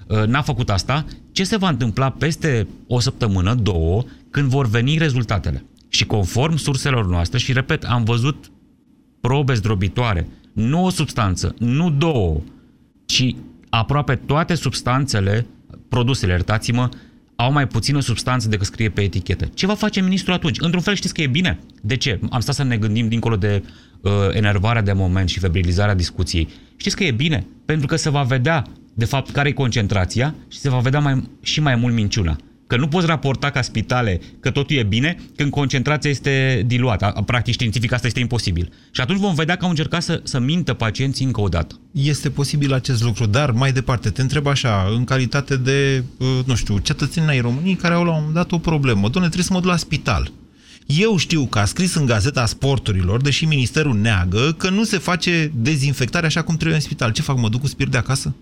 Uh, 0.06 0.24
n-a 0.26 0.42
făcut 0.42 0.70
asta, 0.70 1.04
ce 1.32 1.44
se 1.44 1.56
va 1.56 1.68
întâmpla 1.68 2.10
peste 2.10 2.66
o 2.86 3.00
săptămână, 3.00 3.54
două, 3.54 4.04
când 4.30 4.48
vor 4.48 4.66
veni 4.68 4.98
rezultatele? 4.98 5.64
Și 5.88 6.06
conform 6.06 6.56
surselor 6.56 7.06
noastre, 7.06 7.38
și 7.38 7.52
repet, 7.52 7.84
am 7.84 8.04
văzut 8.04 8.50
probe 9.20 9.54
zdrobitoare, 9.54 10.28
nu 10.52 10.84
o 10.84 10.90
substanță, 10.90 11.54
nu 11.58 11.90
două, 11.90 12.40
ci 13.06 13.34
aproape 13.68 14.14
toate 14.14 14.54
substanțele, 14.54 15.46
produsele, 15.88 16.32
iertați-mă, 16.32 16.88
au 17.36 17.52
mai 17.52 17.66
puțină 17.66 18.00
substanță 18.00 18.48
decât 18.48 18.66
scrie 18.66 18.88
pe 18.88 19.02
etichetă. 19.02 19.50
Ce 19.54 19.66
va 19.66 19.74
face 19.74 20.00
ministrul 20.00 20.34
atunci? 20.34 20.60
Într-un 20.60 20.82
fel 20.82 20.94
știți 20.94 21.14
că 21.14 21.22
e 21.22 21.26
bine. 21.26 21.58
De 21.82 21.96
ce? 21.96 22.20
Am 22.30 22.40
stat 22.40 22.54
să 22.54 22.62
ne 22.62 22.76
gândim 22.76 23.08
dincolo 23.08 23.36
de 23.36 23.62
uh, 24.00 24.12
enervarea 24.32 24.82
de 24.82 24.92
moment 24.92 25.28
și 25.28 25.38
febrilizarea 25.38 25.94
discuției. 25.94 26.48
Știți 26.76 26.96
că 26.96 27.04
e 27.04 27.10
bine? 27.10 27.46
Pentru 27.64 27.86
că 27.86 27.96
se 27.96 28.10
va 28.10 28.22
vedea, 28.22 28.64
de 28.96 29.04
fapt, 29.04 29.30
care 29.30 29.48
e 29.48 29.52
concentrația 29.52 30.34
și 30.48 30.58
se 30.58 30.68
va 30.70 30.78
vedea 30.78 31.00
mai, 31.00 31.22
și 31.42 31.60
mai 31.60 31.74
mult 31.74 31.94
minciuna. 31.94 32.36
Că 32.66 32.76
nu 32.76 32.88
poți 32.88 33.06
raporta 33.06 33.50
ca 33.50 33.62
spitale 33.62 34.20
că 34.40 34.50
totul 34.50 34.76
e 34.76 34.82
bine 34.82 35.16
când 35.36 35.50
concentrația 35.50 36.10
este 36.10 36.62
diluată. 36.66 37.04
A- 37.04 37.22
Practic, 37.22 37.52
științific, 37.52 37.92
asta 37.92 38.06
este 38.06 38.20
imposibil. 38.20 38.72
Și 38.90 39.00
atunci 39.00 39.18
vom 39.18 39.34
vedea 39.34 39.56
că 39.56 39.64
au 39.64 39.70
încercat 39.70 40.02
să, 40.02 40.20
să 40.24 40.38
mintă 40.38 40.72
pacienții 40.74 41.24
încă 41.24 41.40
o 41.40 41.48
dată. 41.48 41.80
Este 41.92 42.30
posibil 42.30 42.72
acest 42.72 43.02
lucru, 43.02 43.26
dar 43.26 43.50
mai 43.50 43.72
departe, 43.72 44.10
te 44.10 44.22
întreb 44.22 44.46
așa, 44.46 44.88
în 44.96 45.04
calitate 45.04 45.56
de, 45.56 46.02
uh, 46.18 46.26
nu 46.44 46.54
știu, 46.54 46.78
cetățeni 46.78 47.28
ai 47.28 47.40
României 47.40 47.74
care 47.74 47.94
au 47.94 48.04
la 48.04 48.10
un 48.10 48.16
moment 48.16 48.34
dat 48.34 48.52
o 48.52 48.58
problemă. 48.58 49.00
Doamne, 49.08 49.20
trebuie 49.30 49.44
să 49.44 49.52
mă 49.52 49.60
duc 49.60 49.70
la 49.70 49.76
spital. 49.76 50.30
Eu 50.86 51.16
știu 51.16 51.46
că 51.46 51.58
a 51.58 51.64
scris 51.64 51.94
în 51.94 52.06
Gazeta 52.06 52.46
Sporturilor, 52.46 53.20
deși 53.22 53.44
ministerul 53.44 53.96
neagă, 53.98 54.54
că 54.58 54.70
nu 54.70 54.84
se 54.84 54.98
face 54.98 55.52
dezинfectare 55.54 56.26
așa 56.26 56.42
cum 56.42 56.54
trebuie 56.54 56.76
în 56.76 56.82
spital. 56.84 57.12
Ce 57.12 57.22
fac, 57.22 57.38
mă 57.38 57.48
duc 57.48 57.60
cu 57.60 57.66
spirit 57.66 57.92
de 57.92 57.98
acasă? 57.98 58.34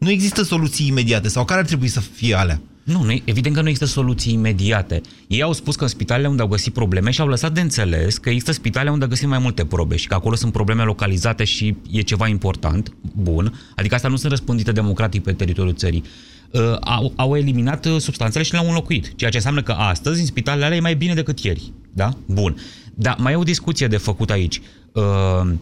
Nu 0.00 0.10
există 0.10 0.42
soluții 0.42 0.86
imediate 0.86 1.28
sau 1.28 1.44
care 1.44 1.60
ar 1.60 1.66
trebui 1.66 1.88
să 1.88 2.00
fie 2.00 2.34
alea? 2.34 2.60
Nu, 2.82 3.02
nu, 3.02 3.20
evident 3.24 3.54
că 3.54 3.60
nu 3.60 3.68
există 3.68 3.92
soluții 3.92 4.32
imediate. 4.32 5.00
Ei 5.26 5.42
au 5.42 5.52
spus 5.52 5.76
că 5.76 5.82
în 5.82 5.88
spitalele 5.88 6.28
unde 6.28 6.42
au 6.42 6.48
găsit 6.48 6.72
probleme 6.72 7.10
și 7.10 7.20
au 7.20 7.26
lăsat 7.26 7.52
de 7.52 7.60
înțeles 7.60 8.18
că 8.18 8.28
există 8.28 8.52
spitale 8.52 8.90
unde 8.90 9.06
găsim 9.06 9.28
mai 9.28 9.38
multe 9.38 9.64
probe 9.64 9.96
și 9.96 10.06
că 10.06 10.14
acolo 10.14 10.34
sunt 10.34 10.52
probleme 10.52 10.82
localizate 10.82 11.44
și 11.44 11.76
e 11.90 12.00
ceva 12.00 12.28
important, 12.28 12.92
bun, 13.14 13.60
adică 13.76 13.94
asta 13.94 14.08
nu 14.08 14.16
sunt 14.16 14.30
răspândite 14.30 14.72
democratic 14.72 15.22
pe 15.22 15.32
teritoriul 15.32 15.74
țării. 15.74 16.04
Uh, 16.50 16.60
au, 16.80 17.12
au 17.16 17.36
eliminat 17.36 17.86
uh, 17.86 17.96
substanțele 17.98 18.44
și 18.44 18.52
le-au 18.52 18.66
înlocuit, 18.66 19.12
ceea 19.16 19.30
ce 19.30 19.36
înseamnă 19.36 19.62
că 19.62 19.72
astăzi 19.72 20.20
în 20.20 20.26
spitalele 20.26 20.64
alea 20.64 20.76
e 20.76 20.80
mai 20.80 20.94
bine 20.94 21.14
decât 21.14 21.38
ieri. 21.38 21.72
Da? 21.92 22.16
Bun. 22.26 22.56
Dar 22.94 23.16
mai 23.18 23.32
e 23.32 23.36
o 23.36 23.42
discuție 23.42 23.86
de 23.86 23.96
făcut 23.96 24.30
aici. 24.30 24.60
Uh, 24.92 25.52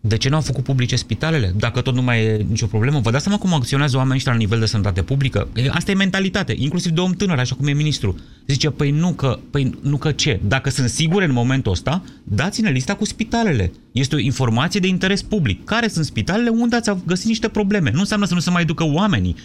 de 0.00 0.16
ce 0.16 0.28
nu 0.28 0.34
au 0.34 0.40
făcut 0.40 0.64
publice 0.64 0.96
spitalele? 0.96 1.54
Dacă 1.56 1.80
tot 1.80 1.94
nu 1.94 2.02
mai 2.02 2.24
e 2.24 2.46
nicio 2.48 2.66
problemă, 2.66 2.98
vă 2.98 3.10
dați 3.10 3.22
seama 3.22 3.38
cum 3.38 3.54
acționează 3.54 3.96
oamenii 3.96 4.16
ăștia 4.16 4.32
la 4.32 4.38
nivel 4.38 4.58
de 4.58 4.66
sănătate 4.66 5.02
publică? 5.02 5.48
E, 5.54 5.70
Asta 5.70 5.90
e 5.90 5.94
mentalitate, 5.94 6.54
inclusiv 6.58 6.92
de 6.92 7.00
om 7.00 7.12
tânăr, 7.12 7.38
așa 7.38 7.54
cum 7.54 7.66
e 7.66 7.72
ministru. 7.72 8.18
Zice, 8.46 8.70
păi 8.70 8.90
nu 8.90 9.12
că, 9.12 9.38
păi 9.50 9.78
nu 9.82 9.96
că 9.96 10.12
ce? 10.12 10.40
Dacă 10.46 10.70
sunt 10.70 10.88
sigure 10.88 11.24
în 11.24 11.32
momentul 11.32 11.72
ăsta, 11.72 12.02
dați-ne 12.24 12.70
lista 12.70 12.94
cu 12.94 13.04
spitalele. 13.04 13.72
Este 13.92 14.14
o 14.14 14.18
informație 14.18 14.80
de 14.80 14.86
interes 14.86 15.22
public. 15.22 15.64
Care 15.64 15.88
sunt 15.88 16.04
spitalele 16.04 16.48
unde 16.48 16.76
ați 16.76 16.90
găsit 17.06 17.26
niște 17.26 17.48
probleme? 17.48 17.90
Nu 17.92 17.98
înseamnă 17.98 18.26
să 18.26 18.34
nu 18.34 18.40
se 18.40 18.50
mai 18.50 18.64
ducă 18.64 18.84
oamenii. 18.84 19.36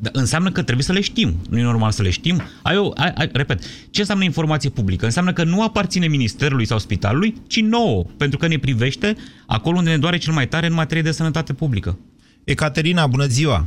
Dar 0.00 0.12
înseamnă 0.14 0.50
că 0.50 0.62
trebuie 0.62 0.84
să 0.84 0.92
le 0.92 1.00
știm. 1.00 1.36
Nu 1.50 1.58
e 1.58 1.62
normal 1.62 1.90
să 1.90 2.02
le 2.02 2.10
știm. 2.10 2.42
Ai 2.62 2.76
o, 2.76 2.90
ai, 2.94 3.12
ai, 3.14 3.28
repet, 3.32 3.62
ce 3.90 4.00
înseamnă 4.00 4.24
informație 4.24 4.70
publică? 4.70 5.04
Înseamnă 5.04 5.32
că 5.32 5.44
nu 5.44 5.62
aparține 5.62 6.06
ministerului 6.06 6.66
sau 6.66 6.78
spitalului, 6.78 7.34
ci 7.46 7.60
nouă, 7.60 8.04
pentru 8.16 8.38
că 8.38 8.46
ne 8.46 8.58
privește 8.58 9.16
acolo 9.46 9.76
unde 9.76 9.90
ne 9.90 9.98
doare 9.98 10.16
cel 10.16 10.32
mai 10.32 10.48
tare 10.48 10.66
în 10.66 10.72
materie 10.72 11.02
de 11.02 11.10
sănătate 11.10 11.52
publică. 11.52 11.98
Ecaterina, 12.44 13.06
bună 13.06 13.26
ziua! 13.26 13.66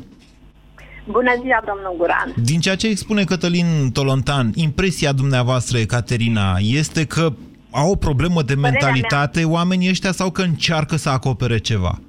Bună 1.06 1.32
ziua, 1.42 1.64
domnul 1.66 1.96
Guran. 1.98 2.34
Din 2.44 2.60
ceea 2.60 2.76
ce 2.76 2.88
expune 2.88 3.24
Cătălin 3.24 3.90
Tolontan, 3.94 4.52
impresia 4.56 5.12
dumneavoastră, 5.12 5.78
Ecaterina, 5.78 6.58
este 6.60 7.06
că 7.06 7.34
au 7.72 7.92
o 7.92 7.96
problemă 7.96 8.42
de 8.42 8.54
Părerea 8.54 8.70
mentalitate 8.72 9.44
oamenii 9.44 9.90
ăștia 9.90 10.12
sau 10.12 10.32
că 10.32 10.42
încearcă 10.42 10.96
să 10.96 11.10
acopere 11.10 11.58
ceva? 11.58 12.00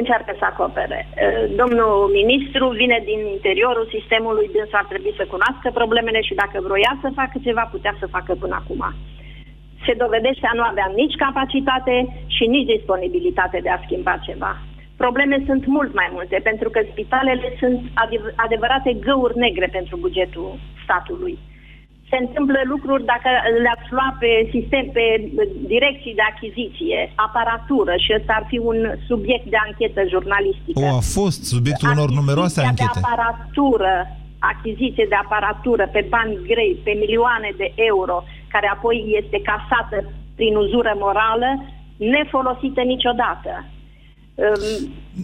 Încearcă 0.00 0.32
să 0.38 0.44
acopere. 0.44 1.00
Uh, 1.08 1.44
Domnul 1.60 1.94
ministru 2.20 2.64
vine 2.68 2.98
din 3.10 3.20
interiorul 3.36 3.86
sistemului, 3.96 4.50
dânsul 4.54 4.80
ar 4.80 4.86
trebui 4.92 5.14
să 5.16 5.24
cunoască 5.32 5.68
problemele 5.80 6.20
și 6.28 6.34
dacă 6.42 6.56
vroia 6.66 6.92
să 7.02 7.08
facă 7.20 7.36
ceva, 7.46 7.64
putea 7.74 7.94
să 8.00 8.06
facă 8.16 8.32
până 8.42 8.54
acum. 8.58 8.82
Se 9.86 9.92
dovedește 10.04 10.46
a 10.48 10.54
nu 10.58 10.62
avea 10.62 10.88
nici 10.94 11.16
capacitate 11.26 11.94
și 12.36 12.44
nici 12.54 12.70
disponibilitate 12.74 13.58
de 13.62 13.70
a 13.72 13.82
schimba 13.84 14.14
ceva. 14.28 14.52
Probleme 14.96 15.42
sunt 15.46 15.66
mult 15.66 15.94
mai 15.94 16.08
multe, 16.12 16.40
pentru 16.42 16.68
că 16.70 16.80
spitalele 16.90 17.48
sunt 17.58 17.80
adev- 18.04 18.34
adevărate 18.36 18.92
găuri 18.92 19.38
negre 19.38 19.68
pentru 19.72 19.96
bugetul 19.96 20.58
statului. 20.84 21.38
Se 22.12 22.18
întâmplă 22.26 22.60
lucruri 22.72 23.04
dacă 23.12 23.30
le-ați 23.64 23.88
lua 23.96 24.10
pe 24.22 24.30
sistem, 24.54 24.84
pe 24.96 25.04
direcții 25.74 26.14
de 26.20 26.24
achiziție, 26.32 26.98
aparatură 27.28 27.92
și 28.04 28.10
ăsta 28.18 28.32
ar 28.40 28.44
fi 28.52 28.58
un 28.70 28.78
subiect 29.08 29.46
de 29.54 29.58
anchetă 29.66 30.00
jurnalistică. 30.14 30.80
O, 30.84 30.86
a 31.00 31.04
fost 31.18 31.40
subiectul 31.54 31.88
unor 31.94 32.10
numeroase 32.20 32.58
Achiziția 32.60 32.70
anchete. 32.70 33.00
de 33.00 33.00
aparatură, 33.02 33.92
achiziție 34.52 35.06
de 35.12 35.18
aparatură 35.24 35.84
pe 35.94 36.02
bani 36.14 36.34
grei, 36.50 36.72
pe 36.86 36.92
milioane 37.02 37.50
de 37.60 37.68
euro, 37.90 38.16
care 38.54 38.68
apoi 38.76 38.96
este 39.20 39.38
casată 39.50 39.98
prin 40.38 40.54
uzură 40.64 40.92
morală, 41.04 41.50
nefolosită 41.96 42.80
niciodată. 42.94 43.52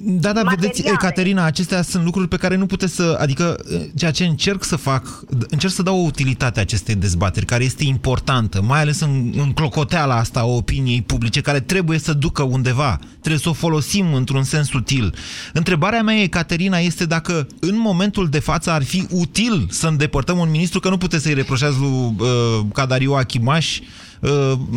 Da, 0.03 0.33
da, 0.33 0.43
vedeți, 0.43 0.83
Caterina, 0.83 1.45
acestea 1.45 1.83
sunt 1.83 2.05
lucruri 2.05 2.29
pe 2.29 2.37
care 2.37 2.57
nu 2.57 2.67
puteți 2.67 2.95
să... 2.95 3.17
Adică, 3.21 3.57
ceea 3.97 4.11
ce 4.11 4.25
încerc 4.25 4.65
să 4.65 4.77
fac, 4.77 5.25
încerc 5.51 5.73
să 5.73 5.83
dau 5.83 5.99
o 5.99 6.05
utilitate 6.05 6.61
acestei 6.61 6.95
dezbateri, 6.95 7.47
care 7.47 7.65
este 7.65 7.85
importantă, 7.85 8.63
mai 8.63 8.81
ales 8.81 9.01
în, 9.01 9.33
în 9.37 9.53
clocoteala 9.53 10.17
asta 10.17 10.41
a 10.41 10.45
opiniei 10.45 11.03
publice, 11.03 11.41
care 11.41 11.61
trebuie 11.61 11.99
să 11.99 12.13
ducă 12.13 12.43
undeva. 12.43 12.99
Trebuie 13.11 13.41
să 13.41 13.49
o 13.49 13.53
folosim 13.53 14.15
într-un 14.15 14.43
sens 14.43 14.73
util. 14.73 15.15
Întrebarea 15.53 16.03
mea, 16.03 16.29
Caterina, 16.29 16.79
este 16.79 17.05
dacă 17.05 17.47
în 17.61 17.79
momentul 17.79 18.29
de 18.29 18.39
față 18.39 18.71
ar 18.71 18.83
fi 18.83 19.07
util 19.11 19.67
să 19.71 19.87
îndepărtăm 19.87 20.39
un 20.39 20.51
ministru, 20.51 20.81
că 20.81 20.89
nu 20.89 20.99
puteți 20.99 21.23
să-i 21.23 21.35
reproșați 21.35 21.79
lui 21.79 22.15
uh, 22.19 22.27
Cadariu 22.73 23.13
Achimaș, 23.13 23.79
Uh, 23.79 23.87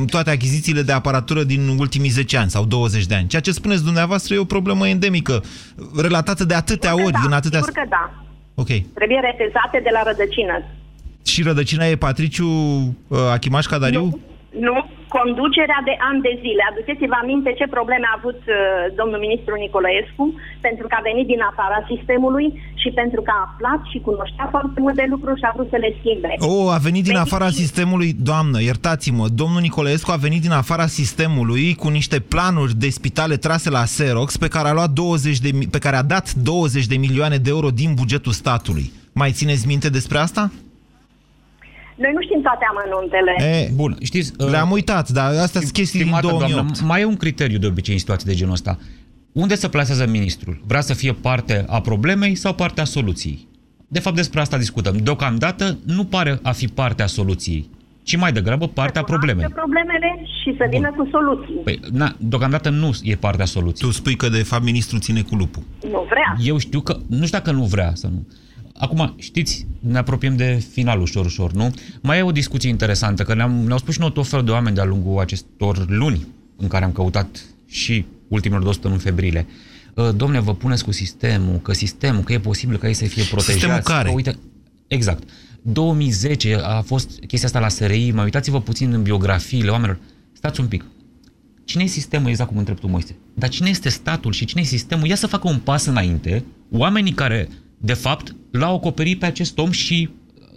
toate 0.10 0.30
achizițiile 0.30 0.82
de 0.82 0.92
aparatură 0.92 1.44
din 1.44 1.68
ultimii 1.80 2.10
10 2.10 2.38
ani 2.38 2.50
sau 2.50 2.66
20 2.66 3.06
de 3.06 3.16
ani. 3.16 3.28
Ceea 3.28 3.42
ce 3.42 3.52
spuneți 3.52 3.84
dumneavoastră 3.84 4.36
e 4.36 4.38
o 4.38 4.44
problemă 4.44 4.88
endemică, 4.88 5.44
relatată 5.96 6.44
de 6.46 6.54
atâtea 6.54 6.90
sigur 6.90 7.06
ori, 7.06 7.14
da, 7.14 7.22
în 7.26 7.32
atâtea... 7.32 7.60
Sigur 7.60 7.74
că 7.74 7.88
da. 7.90 8.24
Ok. 8.56 8.68
Trebuie 8.68 9.20
retezate 9.20 9.80
de 9.84 9.90
la 9.94 10.04
rădăcină. 10.04 10.64
Și 11.26 11.44
rădăcina 11.44 11.86
e 11.86 11.96
Patriciu 11.96 12.48
uh, 12.48 13.18
Achimaș 13.32 13.66
Cadariu? 13.66 14.02
Nu, 14.02 14.20
nu, 14.60 14.90
conducerea 15.18 15.80
de 15.90 15.96
ani 16.10 16.24
de 16.28 16.34
zile. 16.44 16.64
Aduceți-vă 16.72 17.16
aminte 17.24 17.50
ce 17.60 17.76
probleme 17.78 18.08
a 18.10 18.18
avut 18.20 18.40
uh, 18.48 18.56
domnul 19.00 19.20
ministru 19.26 19.54
Nicolaescu 19.56 20.26
pentru 20.68 20.86
că 20.90 20.96
a 20.98 21.08
venit 21.10 21.28
din 21.34 21.42
afara 21.52 21.80
sistemului 21.92 22.48
și 22.82 22.90
pentru 23.02 23.22
că 23.26 23.32
a 23.36 23.46
aflat 23.50 23.82
și 23.92 24.00
cunoștea 24.08 24.48
foarte 24.54 24.80
multe 24.86 25.04
lucruri 25.14 25.40
și 25.42 25.48
a 25.48 25.56
vrut 25.56 25.70
să 25.74 25.78
le 25.84 25.92
schimbe. 26.00 26.32
O, 26.54 26.70
a 26.78 26.80
venit 26.88 27.04
din 27.10 27.20
afara 27.26 27.50
sistemului, 27.62 28.12
doamnă, 28.30 28.58
iertați-mă, 28.62 29.26
domnul 29.42 29.62
Nicolescu 29.62 30.12
a 30.12 30.24
venit 30.28 30.42
din 30.42 30.56
afara 30.62 30.88
sistemului 31.00 31.66
cu 31.82 31.88
niște 31.98 32.18
planuri 32.34 32.74
de 32.84 32.90
spitale 32.90 33.36
trase 33.46 33.70
la 33.78 33.84
Xerox 33.94 34.30
pe 34.38 34.48
care 34.56 34.68
a, 34.70 34.74
luat 34.74 34.90
20 34.90 35.40
de, 35.40 35.50
pe 35.76 35.84
care 35.86 35.96
a 35.96 36.10
dat 36.16 36.28
20 36.34 36.86
de 36.92 36.98
milioane 37.06 37.38
de 37.46 37.50
euro 37.50 37.70
din 37.82 37.92
bugetul 37.94 38.32
statului. 38.32 38.92
Mai 39.14 39.32
țineți 39.32 39.68
minte 39.68 39.90
despre 39.90 40.18
asta? 40.18 40.52
Noi 41.96 42.12
nu 42.14 42.22
știm 42.22 42.42
toate 42.42 42.66
amănuntele. 42.72 43.34
E, 43.58 43.72
Bun, 43.76 43.98
știți... 44.02 44.34
Le-am 44.52 44.72
uitat, 44.72 45.10
dar 45.10 45.30
astea 45.30 45.62
sunt 45.62 45.74
chestii 45.74 46.04
din 46.04 46.18
2008. 46.22 46.54
Doamnă, 46.54 46.72
mai 46.84 47.02
e 47.02 47.06
un 47.06 47.16
criteriu 47.16 47.58
de 47.58 47.68
obicei 47.68 47.94
în 47.94 48.00
situații 48.00 48.28
de 48.28 48.36
genul 48.36 48.54
ăsta. 48.54 48.78
Unde 49.32 49.56
se 49.56 49.68
plasează 49.70 50.08
ministrul? 50.08 50.62
Vrea 50.68 50.82
să 50.82 50.94
fie 50.94 51.14
parte 51.14 51.66
a 51.68 51.82
problemei 51.82 52.36
sau 52.36 52.54
parte 52.54 52.82
a 52.82 52.84
soluției? 52.84 53.48
De 53.88 54.00
fapt, 54.00 54.16
despre 54.16 54.40
asta 54.40 54.58
discutăm. 54.58 54.98
Deocamdată 54.98 55.78
nu 55.86 56.04
pare 56.04 56.40
a 56.42 56.52
fi 56.52 56.68
parte 56.68 57.04
a 57.04 57.06
soluției, 57.06 57.70
ci 58.04 58.16
mai 58.16 58.32
degrabă 58.32 58.68
partea 58.68 59.04
problemei. 59.04 59.46
problemele 59.48 60.26
și 60.42 60.56
să 60.58 60.66
vină 60.70 60.94
cu 60.98 61.08
soluții. 61.12 61.56
Păi, 61.64 61.80
na, 61.92 62.16
deocamdată 62.18 62.70
nu 62.70 62.92
e 63.04 63.16
partea 63.16 63.46
soluției. 63.46 63.90
Tu 63.90 63.96
spui 63.96 64.16
că, 64.16 64.30
de 64.30 64.44
fapt, 64.44 64.64
ministrul 64.64 65.00
ține 65.00 65.22
cu 65.22 65.36
lupul. 65.36 65.64
Nu 65.92 66.06
vrea. 66.10 66.36
Eu 66.40 66.58
știu 66.58 66.80
că, 66.80 66.98
nu 67.08 67.26
știu 67.26 67.38
dacă 67.38 67.52
nu 67.52 67.64
vrea 67.64 67.92
să 67.94 68.08
nu. 68.08 68.28
Acum, 68.82 69.14
știți, 69.18 69.68
ne 69.80 69.98
apropiem 69.98 70.36
de 70.36 70.64
final 70.72 71.02
ușor, 71.02 71.26
ușor, 71.26 71.52
nu? 71.52 71.74
Mai 72.02 72.18
e 72.18 72.22
o 72.22 72.32
discuție 72.32 72.70
interesantă, 72.70 73.24
că 73.24 73.34
ne-am, 73.36 73.52
ne-au 73.52 73.78
spus 73.78 73.94
și 73.94 74.00
noi 74.00 74.12
tot 74.12 74.28
felul 74.28 74.46
de 74.46 74.52
oameni 74.52 74.76
de-a 74.76 74.86
lungul 74.86 75.20
acestor 75.20 75.86
luni 75.90 76.28
în 76.58 76.68
care 76.68 76.86
am 76.86 76.92
căutat 76.92 77.42
și 77.68 78.06
ultimele 78.28 78.62
două 78.62 78.74
săptămâni 78.74 79.00
febrile. 79.00 79.48
Domne, 80.16 80.40
vă 80.40 80.56
puneți 80.56 80.84
cu 80.84 80.92
sistemul, 80.92 81.60
că 81.60 81.74
sistemul, 81.74 82.24
că 82.24 82.34
e 82.34 82.40
posibil 82.40 82.78
ca 82.78 82.88
ei 82.88 82.94
să 82.94 83.06
fie 83.06 83.24
protejați. 83.24 83.52
Sistemul 83.52 83.80
care? 83.80 84.08
Că, 84.08 84.16
uite, 84.16 84.40
exact. 84.88 85.30
2010 85.62 86.56
a 86.56 86.82
fost 86.82 87.20
chestia 87.28 87.48
asta 87.48 87.60
la 87.60 87.68
SRI, 87.68 88.12
mai 88.12 88.24
uitați-vă 88.24 88.62
puțin 88.62 88.94
în 88.94 89.02
biografiile 89.02 89.70
oamenilor. 89.70 90.00
Stați 90.34 90.60
un 90.60 90.68
pic. 90.68 90.86
Cine 91.64 91.84
e 91.84 91.88
sistemul, 91.88 92.30
exact 92.30 92.50
cum 92.50 92.58
întreb 92.58 92.80
tu, 92.80 92.88
Moise? 92.88 93.16
Dar 93.34 93.50
cine 93.50 93.70
este 93.70 93.90
statul 93.90 94.32
și 94.32 94.46
cine 94.46 94.62
e 94.62 94.66
sistemul? 94.66 95.08
Ia 95.08 95.16
să 95.16 95.28
facă 95.28 95.50
un 95.50 95.58
pas 95.58 95.86
înainte. 95.86 96.44
Oamenii 96.72 97.12
care 97.14 97.50
de 97.84 97.94
fapt, 97.94 98.36
l-au 98.52 98.76
acoperit 98.76 99.20
pe 99.20 99.26
acest 99.26 99.58
om 99.58 99.72
și 99.72 100.10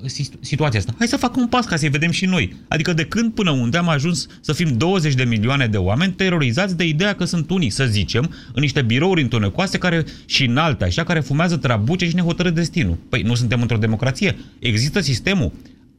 uh, 0.03 0.11
situația 0.41 0.79
asta. 0.79 0.95
Hai 0.99 1.07
să 1.07 1.17
facă 1.17 1.41
un 1.41 1.47
pas 1.47 1.67
ca 1.67 1.77
să-i 1.77 1.89
vedem 1.89 2.11
și 2.11 2.27
noi. 2.27 2.57
Adică 2.69 2.93
de 2.93 3.05
când 3.05 3.33
până 3.33 3.51
unde 3.51 3.77
am 3.77 3.89
ajuns 3.89 4.27
să 4.41 4.53
fim 4.53 4.77
20 4.77 5.15
de 5.15 5.25
milioane 5.25 5.67
de 5.67 5.77
oameni 5.77 6.13
terorizați 6.13 6.77
de 6.77 6.85
ideea 6.85 7.15
că 7.15 7.25
sunt 7.25 7.51
unii, 7.51 7.71
să 7.71 7.85
zicem, 7.85 8.35
în 8.53 8.61
niște 8.61 8.83
birouri 8.83 9.23
întunecoase 9.23 9.79
care, 9.79 10.05
și 10.27 10.45
în 10.45 10.57
alte, 10.57 10.85
așa, 10.85 11.05
care 11.05 11.21
fumează 11.21 11.57
trabuce 11.57 12.09
și 12.09 12.15
ne 12.15 12.21
hotără 12.21 12.51
destinul. 12.51 12.99
Păi 13.09 13.23
nu 13.23 13.35
suntem 13.35 13.61
într-o 13.61 13.77
democrație. 13.77 14.37
Există 14.59 15.01
sistemul. 15.01 15.53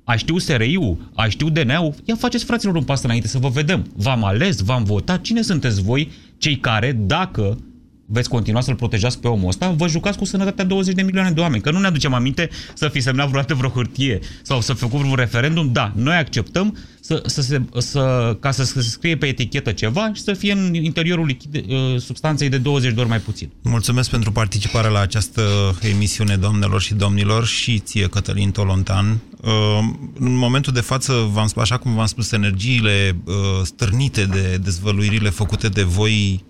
A 0.03 0.15
știu 0.15 0.37
SRI-ul, 0.37 1.11
a 1.15 1.27
știu 1.27 1.49
DNA-ul, 1.49 1.93
ia 2.03 2.15
faceți 2.15 2.45
fraților 2.45 2.75
un 2.75 2.83
pas 2.83 3.03
înainte 3.03 3.27
să 3.27 3.37
vă 3.37 3.49
vedem. 3.49 3.85
V-am 3.95 4.23
ales, 4.23 4.59
v-am 4.59 4.83
votat, 4.83 5.21
cine 5.21 5.41
sunteți 5.41 5.81
voi, 5.81 6.11
cei 6.37 6.57
care, 6.57 6.91
dacă 6.91 7.57
veți 8.05 8.29
continua 8.29 8.61
să-l 8.61 8.75
protejați 8.75 9.19
pe 9.19 9.27
omul 9.27 9.47
ăsta, 9.47 9.69
vă 9.69 9.87
jucați 9.87 10.17
cu 10.17 10.25
sănătatea 10.25 10.65
20 10.65 10.95
de 10.95 11.01
milioane 11.01 11.31
de 11.31 11.39
oameni. 11.39 11.61
Că 11.61 11.71
nu 11.71 11.79
ne 11.79 11.87
aducem 11.87 12.13
aminte 12.13 12.49
să 12.73 12.87
fi 12.87 12.99
semnat 12.99 13.27
vreodată 13.27 13.53
vreo 13.53 13.69
hârtie 13.69 14.19
sau 14.41 14.61
să 14.61 14.73
făcut 14.73 14.99
vreun 14.99 15.15
referendum. 15.15 15.71
Da, 15.71 15.91
noi 15.95 16.15
acceptăm 16.15 16.77
să, 16.99 17.23
să 17.25 17.41
se, 17.41 17.61
să, 17.77 18.37
ca 18.39 18.51
să 18.51 18.63
se 18.63 18.81
scrie 18.81 19.17
pe 19.17 19.25
etichetă 19.25 19.71
ceva 19.71 20.11
și 20.13 20.21
să 20.21 20.33
fie 20.33 20.51
în 20.51 20.73
interiorul 20.73 21.25
lichid, 21.25 21.55
uh, 21.55 21.99
substanței 21.99 22.49
de 22.49 22.57
20 22.57 22.93
de 22.93 22.99
ori 22.99 23.09
mai 23.09 23.19
puțin. 23.19 23.49
Mulțumesc 23.61 24.09
pentru 24.09 24.31
participarea 24.31 24.89
la 24.89 24.99
această 24.99 25.41
emisiune, 25.81 26.35
doamnelor 26.35 26.81
și 26.81 26.93
domnilor, 26.93 27.45
și 27.45 27.79
ție, 27.79 28.07
Cătălin 28.07 28.51
Tolontan. 28.51 29.19
Uh, 29.41 29.51
în 30.19 30.35
momentul 30.35 30.73
de 30.73 30.79
față, 30.79 31.29
v-am 31.31 31.47
spus, 31.47 31.61
așa 31.61 31.77
cum 31.77 31.95
v-am 31.95 32.05
spus, 32.05 32.31
energiile 32.31 33.17
uh, 33.25 33.33
stârnite 33.63 34.25
de 34.25 34.57
dezvăluirile 34.63 35.29
făcute 35.29 35.67
de 35.67 35.83
voi 35.83 36.43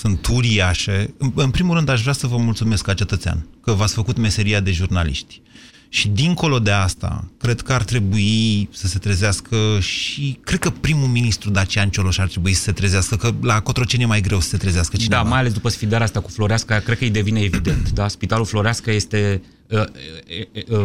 sunt 0.00 0.26
uriașe. 0.26 1.14
În 1.34 1.50
primul 1.50 1.74
rând, 1.74 1.88
aș 1.88 2.00
vrea 2.00 2.12
să 2.12 2.26
vă 2.26 2.36
mulțumesc 2.36 2.84
ca 2.84 2.94
cetățean 2.94 3.46
că 3.62 3.72
v-ați 3.72 3.94
făcut 3.94 4.16
meseria 4.16 4.60
de 4.60 4.72
jurnaliști. 4.72 5.40
Și 5.88 6.08
dincolo 6.08 6.58
de 6.58 6.70
asta, 6.70 7.30
cred 7.38 7.60
că 7.60 7.72
ar 7.72 7.84
trebui 7.84 8.68
să 8.72 8.86
se 8.86 8.98
trezească 8.98 9.56
și 9.80 10.38
cred 10.44 10.58
că 10.58 10.70
primul 10.70 11.08
ministru 11.08 11.50
Dacian 11.50 11.90
Cioloș 11.90 12.18
ar 12.18 12.28
trebui 12.28 12.52
să 12.52 12.62
se 12.62 12.72
trezească, 12.72 13.16
că 13.16 13.34
la 13.42 13.60
Cotroceni 13.60 14.02
e 14.02 14.06
mai 14.06 14.20
greu 14.20 14.40
să 14.40 14.48
se 14.48 14.56
trezească 14.56 14.96
cineva. 14.96 15.22
Da, 15.22 15.28
mai 15.28 15.38
ales 15.38 15.52
după 15.52 15.68
sfidarea 15.68 16.06
asta 16.06 16.20
cu 16.20 16.30
Floreasca, 16.30 16.78
cred 16.78 16.98
că 16.98 17.04
îi 17.04 17.10
devine 17.10 17.40
evident. 17.40 17.90
Da? 17.90 18.08
Spitalul 18.08 18.44
Floreasca 18.44 18.90
este 18.90 19.40
uh, 19.40 19.40
uh, 19.40 19.44
uh, 19.44 19.59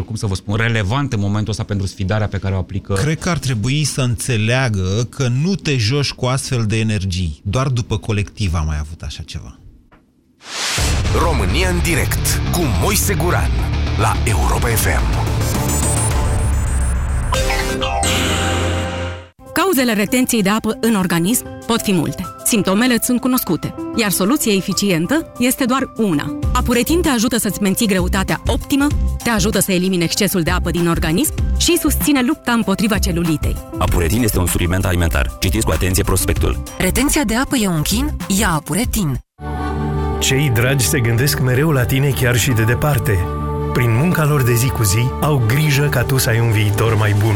cum 0.05 0.15
să 0.15 0.25
vă 0.25 0.35
spun, 0.35 0.55
relevant 0.55 1.13
în 1.13 1.19
momentul 1.19 1.51
ăsta 1.51 1.63
pentru 1.63 1.87
sfidarea 1.87 2.27
pe 2.27 2.37
care 2.37 2.55
o 2.55 2.57
aplică. 2.57 2.93
Cred 2.93 3.19
că 3.19 3.29
ar 3.29 3.37
trebui 3.37 3.83
să 3.83 4.01
înțeleagă 4.01 5.07
că 5.09 5.27
nu 5.27 5.55
te 5.55 5.77
joci 5.77 6.11
cu 6.11 6.25
astfel 6.25 6.65
de 6.65 6.79
energii. 6.79 7.41
Doar 7.43 7.67
după 7.67 7.97
colectiv 7.97 8.53
am 8.53 8.65
mai 8.65 8.77
avut 8.79 9.01
așa 9.01 9.23
ceva. 9.23 9.59
România 11.19 11.69
în 11.69 11.79
direct 11.83 12.41
cu 12.51 12.61
Moise 12.81 13.13
Guran 13.13 13.49
la 13.97 14.15
Europa 14.23 14.67
FM. 14.67 15.33
Cauzele 19.53 19.93
retenției 19.93 20.41
de 20.41 20.49
apă 20.49 20.77
în 20.81 20.95
organism 20.95 21.65
pot 21.65 21.81
fi 21.81 21.91
multe. 21.91 22.34
Simptomele 22.45 22.97
sunt 23.01 23.19
cunoscute, 23.19 23.75
iar 23.95 24.11
soluția 24.11 24.53
eficientă 24.53 25.31
este 25.37 25.65
doar 25.65 25.91
una. 25.95 26.37
Apuretin 26.53 27.01
te 27.01 27.09
ajută 27.09 27.37
să-ți 27.37 27.61
menții 27.61 27.87
greutatea 27.87 28.41
optimă, 28.45 28.87
te 29.23 29.29
ajută 29.29 29.59
să 29.59 29.71
elimine 29.71 30.03
excesul 30.03 30.41
de 30.41 30.51
apă 30.51 30.71
din 30.71 30.87
organism 30.87 31.33
și 31.57 31.77
susține 31.77 32.21
lupta 32.21 32.51
împotriva 32.51 32.97
celulitei. 32.97 33.55
Apuretin 33.77 34.23
este 34.23 34.39
un 34.39 34.45
supliment 34.45 34.85
alimentar. 34.85 35.37
Citiți 35.39 35.65
cu 35.65 35.71
atenție 35.71 36.03
prospectul. 36.03 36.63
Retenția 36.77 37.23
de 37.23 37.35
apă 37.35 37.55
e 37.55 37.67
un 37.67 37.81
chin? 37.81 38.11
Ia 38.39 38.49
Apuretin! 38.49 39.19
Cei 40.19 40.51
dragi 40.53 40.87
se 40.87 40.99
gândesc 40.99 41.39
mereu 41.39 41.71
la 41.71 41.85
tine 41.85 42.09
chiar 42.09 42.37
și 42.37 42.51
de 42.51 42.63
departe. 42.63 43.19
Prin 43.73 43.95
munca 43.95 44.25
lor 44.25 44.43
de 44.43 44.53
zi 44.53 44.67
cu 44.67 44.83
zi, 44.83 45.09
au 45.21 45.43
grijă 45.47 45.87
ca 45.91 46.03
tu 46.03 46.17
să 46.17 46.29
ai 46.29 46.39
un 46.39 46.51
viitor 46.51 46.95
mai 46.95 47.15
bun. 47.23 47.35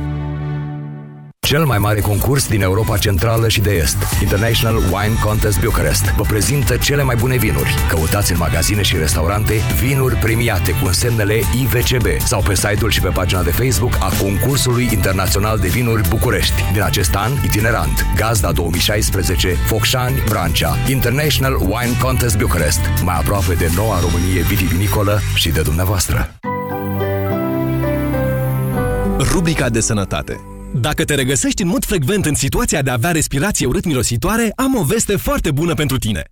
Cel 1.51 1.65
mai 1.65 1.77
mare 1.77 1.99
concurs 1.99 2.47
din 2.47 2.61
Europa 2.61 2.97
Centrală 2.97 3.47
și 3.47 3.61
de 3.61 3.71
Est. 3.71 3.97
International 4.21 4.75
Wine 4.75 5.15
Contest 5.23 5.59
Bucharest 5.59 6.03
vă 6.03 6.23
prezintă 6.23 6.77
cele 6.77 7.03
mai 7.03 7.15
bune 7.15 7.37
vinuri. 7.37 7.75
Căutați 7.89 8.31
în 8.31 8.37
magazine 8.37 8.81
și 8.81 8.97
restaurante 8.97 9.53
vinuri 9.81 10.15
premiate 10.15 10.71
cu 10.71 10.85
însemnele 10.85 11.33
IVCB 11.33 12.05
sau 12.19 12.41
pe 12.41 12.55
site-ul 12.55 12.89
și 12.89 13.01
pe 13.01 13.09
pagina 13.09 13.43
de 13.43 13.49
Facebook 13.49 13.93
a 13.99 14.11
Concursului 14.21 14.89
Internațional 14.91 15.59
de 15.59 15.67
Vinuri 15.67 16.09
București. 16.09 16.71
Din 16.73 16.81
acest 16.81 17.15
an, 17.15 17.31
itinerant, 17.43 18.05
Gazda 18.15 18.51
2016, 18.51 19.47
Focșani, 19.47 20.23
Brancea, 20.29 20.75
International 20.87 21.55
Wine 21.55 21.97
Contest 22.01 22.37
Bucharest, 22.37 22.79
mai 23.03 23.15
aproape 23.15 23.53
de 23.53 23.71
noua 23.75 23.99
Românie 23.99 24.41
vitivinicolă 24.41 25.19
și 25.35 25.49
de 25.49 25.61
dumneavoastră. 25.61 26.35
Rubrica 29.19 29.69
de 29.69 29.79
sănătate 29.79 30.50
dacă 30.73 31.03
te 31.03 31.15
regăsești 31.15 31.61
în 31.61 31.67
mod 31.67 31.85
frecvent 31.85 32.25
în 32.25 32.35
situația 32.35 32.81
de 32.81 32.89
a 32.89 32.93
avea 32.93 33.11
respirație 33.11 33.65
urât-mirositoare, 33.65 34.51
am 34.55 34.75
o 34.75 34.83
veste 34.83 35.15
foarte 35.15 35.51
bună 35.51 35.73
pentru 35.73 35.97
tine. 35.97 36.23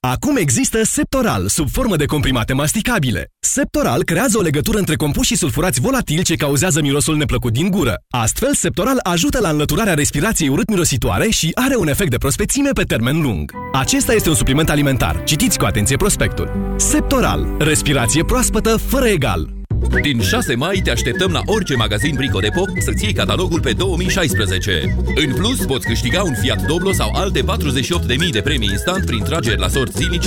Acum 0.00 0.36
există 0.36 0.82
Septoral, 0.82 1.48
sub 1.48 1.70
formă 1.70 1.96
de 1.96 2.04
comprimate 2.04 2.52
masticabile. 2.52 3.26
Septoral 3.38 4.04
creează 4.04 4.38
o 4.38 4.40
legătură 4.40 4.78
între 4.78 4.94
compuși 4.94 5.32
și 5.32 5.36
sulfurați 5.36 5.80
volatili 5.80 6.22
ce 6.22 6.34
cauzează 6.34 6.80
mirosul 6.80 7.16
neplăcut 7.16 7.52
din 7.52 7.70
gură. 7.70 7.94
Astfel, 8.08 8.54
Septoral 8.54 8.98
ajută 9.02 9.40
la 9.40 9.48
înlăturarea 9.48 9.94
respirației 9.94 10.48
urât-mirositoare 10.48 11.28
și 11.28 11.50
are 11.54 11.76
un 11.76 11.88
efect 11.88 12.10
de 12.10 12.16
prospețime 12.16 12.70
pe 12.70 12.82
termen 12.82 13.20
lung. 13.20 13.52
Acesta 13.72 14.12
este 14.12 14.28
un 14.28 14.34
supliment 14.34 14.70
alimentar. 14.70 15.22
Citiți 15.24 15.58
cu 15.58 15.64
atenție 15.64 15.96
prospectul. 15.96 16.74
Septoral. 16.76 17.46
Respirație 17.58 18.24
proaspătă 18.24 18.76
fără 18.76 19.06
egal. 19.06 19.57
Din 20.02 20.20
6 20.20 20.54
mai 20.54 20.80
te 20.84 20.90
așteptăm 20.90 21.32
la 21.32 21.40
orice 21.44 21.74
magazin 21.74 22.14
Brico 22.14 22.38
Depo 22.38 22.64
să-ți 22.78 23.04
iei 23.04 23.12
catalogul 23.12 23.60
pe 23.60 23.72
2016. 23.72 24.96
În 25.14 25.34
plus, 25.34 25.64
poți 25.64 25.86
câștiga 25.86 26.22
un 26.22 26.34
Fiat 26.40 26.66
Doblo 26.66 26.92
sau 26.92 27.10
alte 27.14 27.40
48.000 27.40 28.30
de 28.30 28.40
premii 28.40 28.68
instant 28.70 29.04
prin 29.04 29.22
trageri 29.22 29.60
la 29.60 29.68
sorți 29.68 29.96
zilnice 29.96 30.26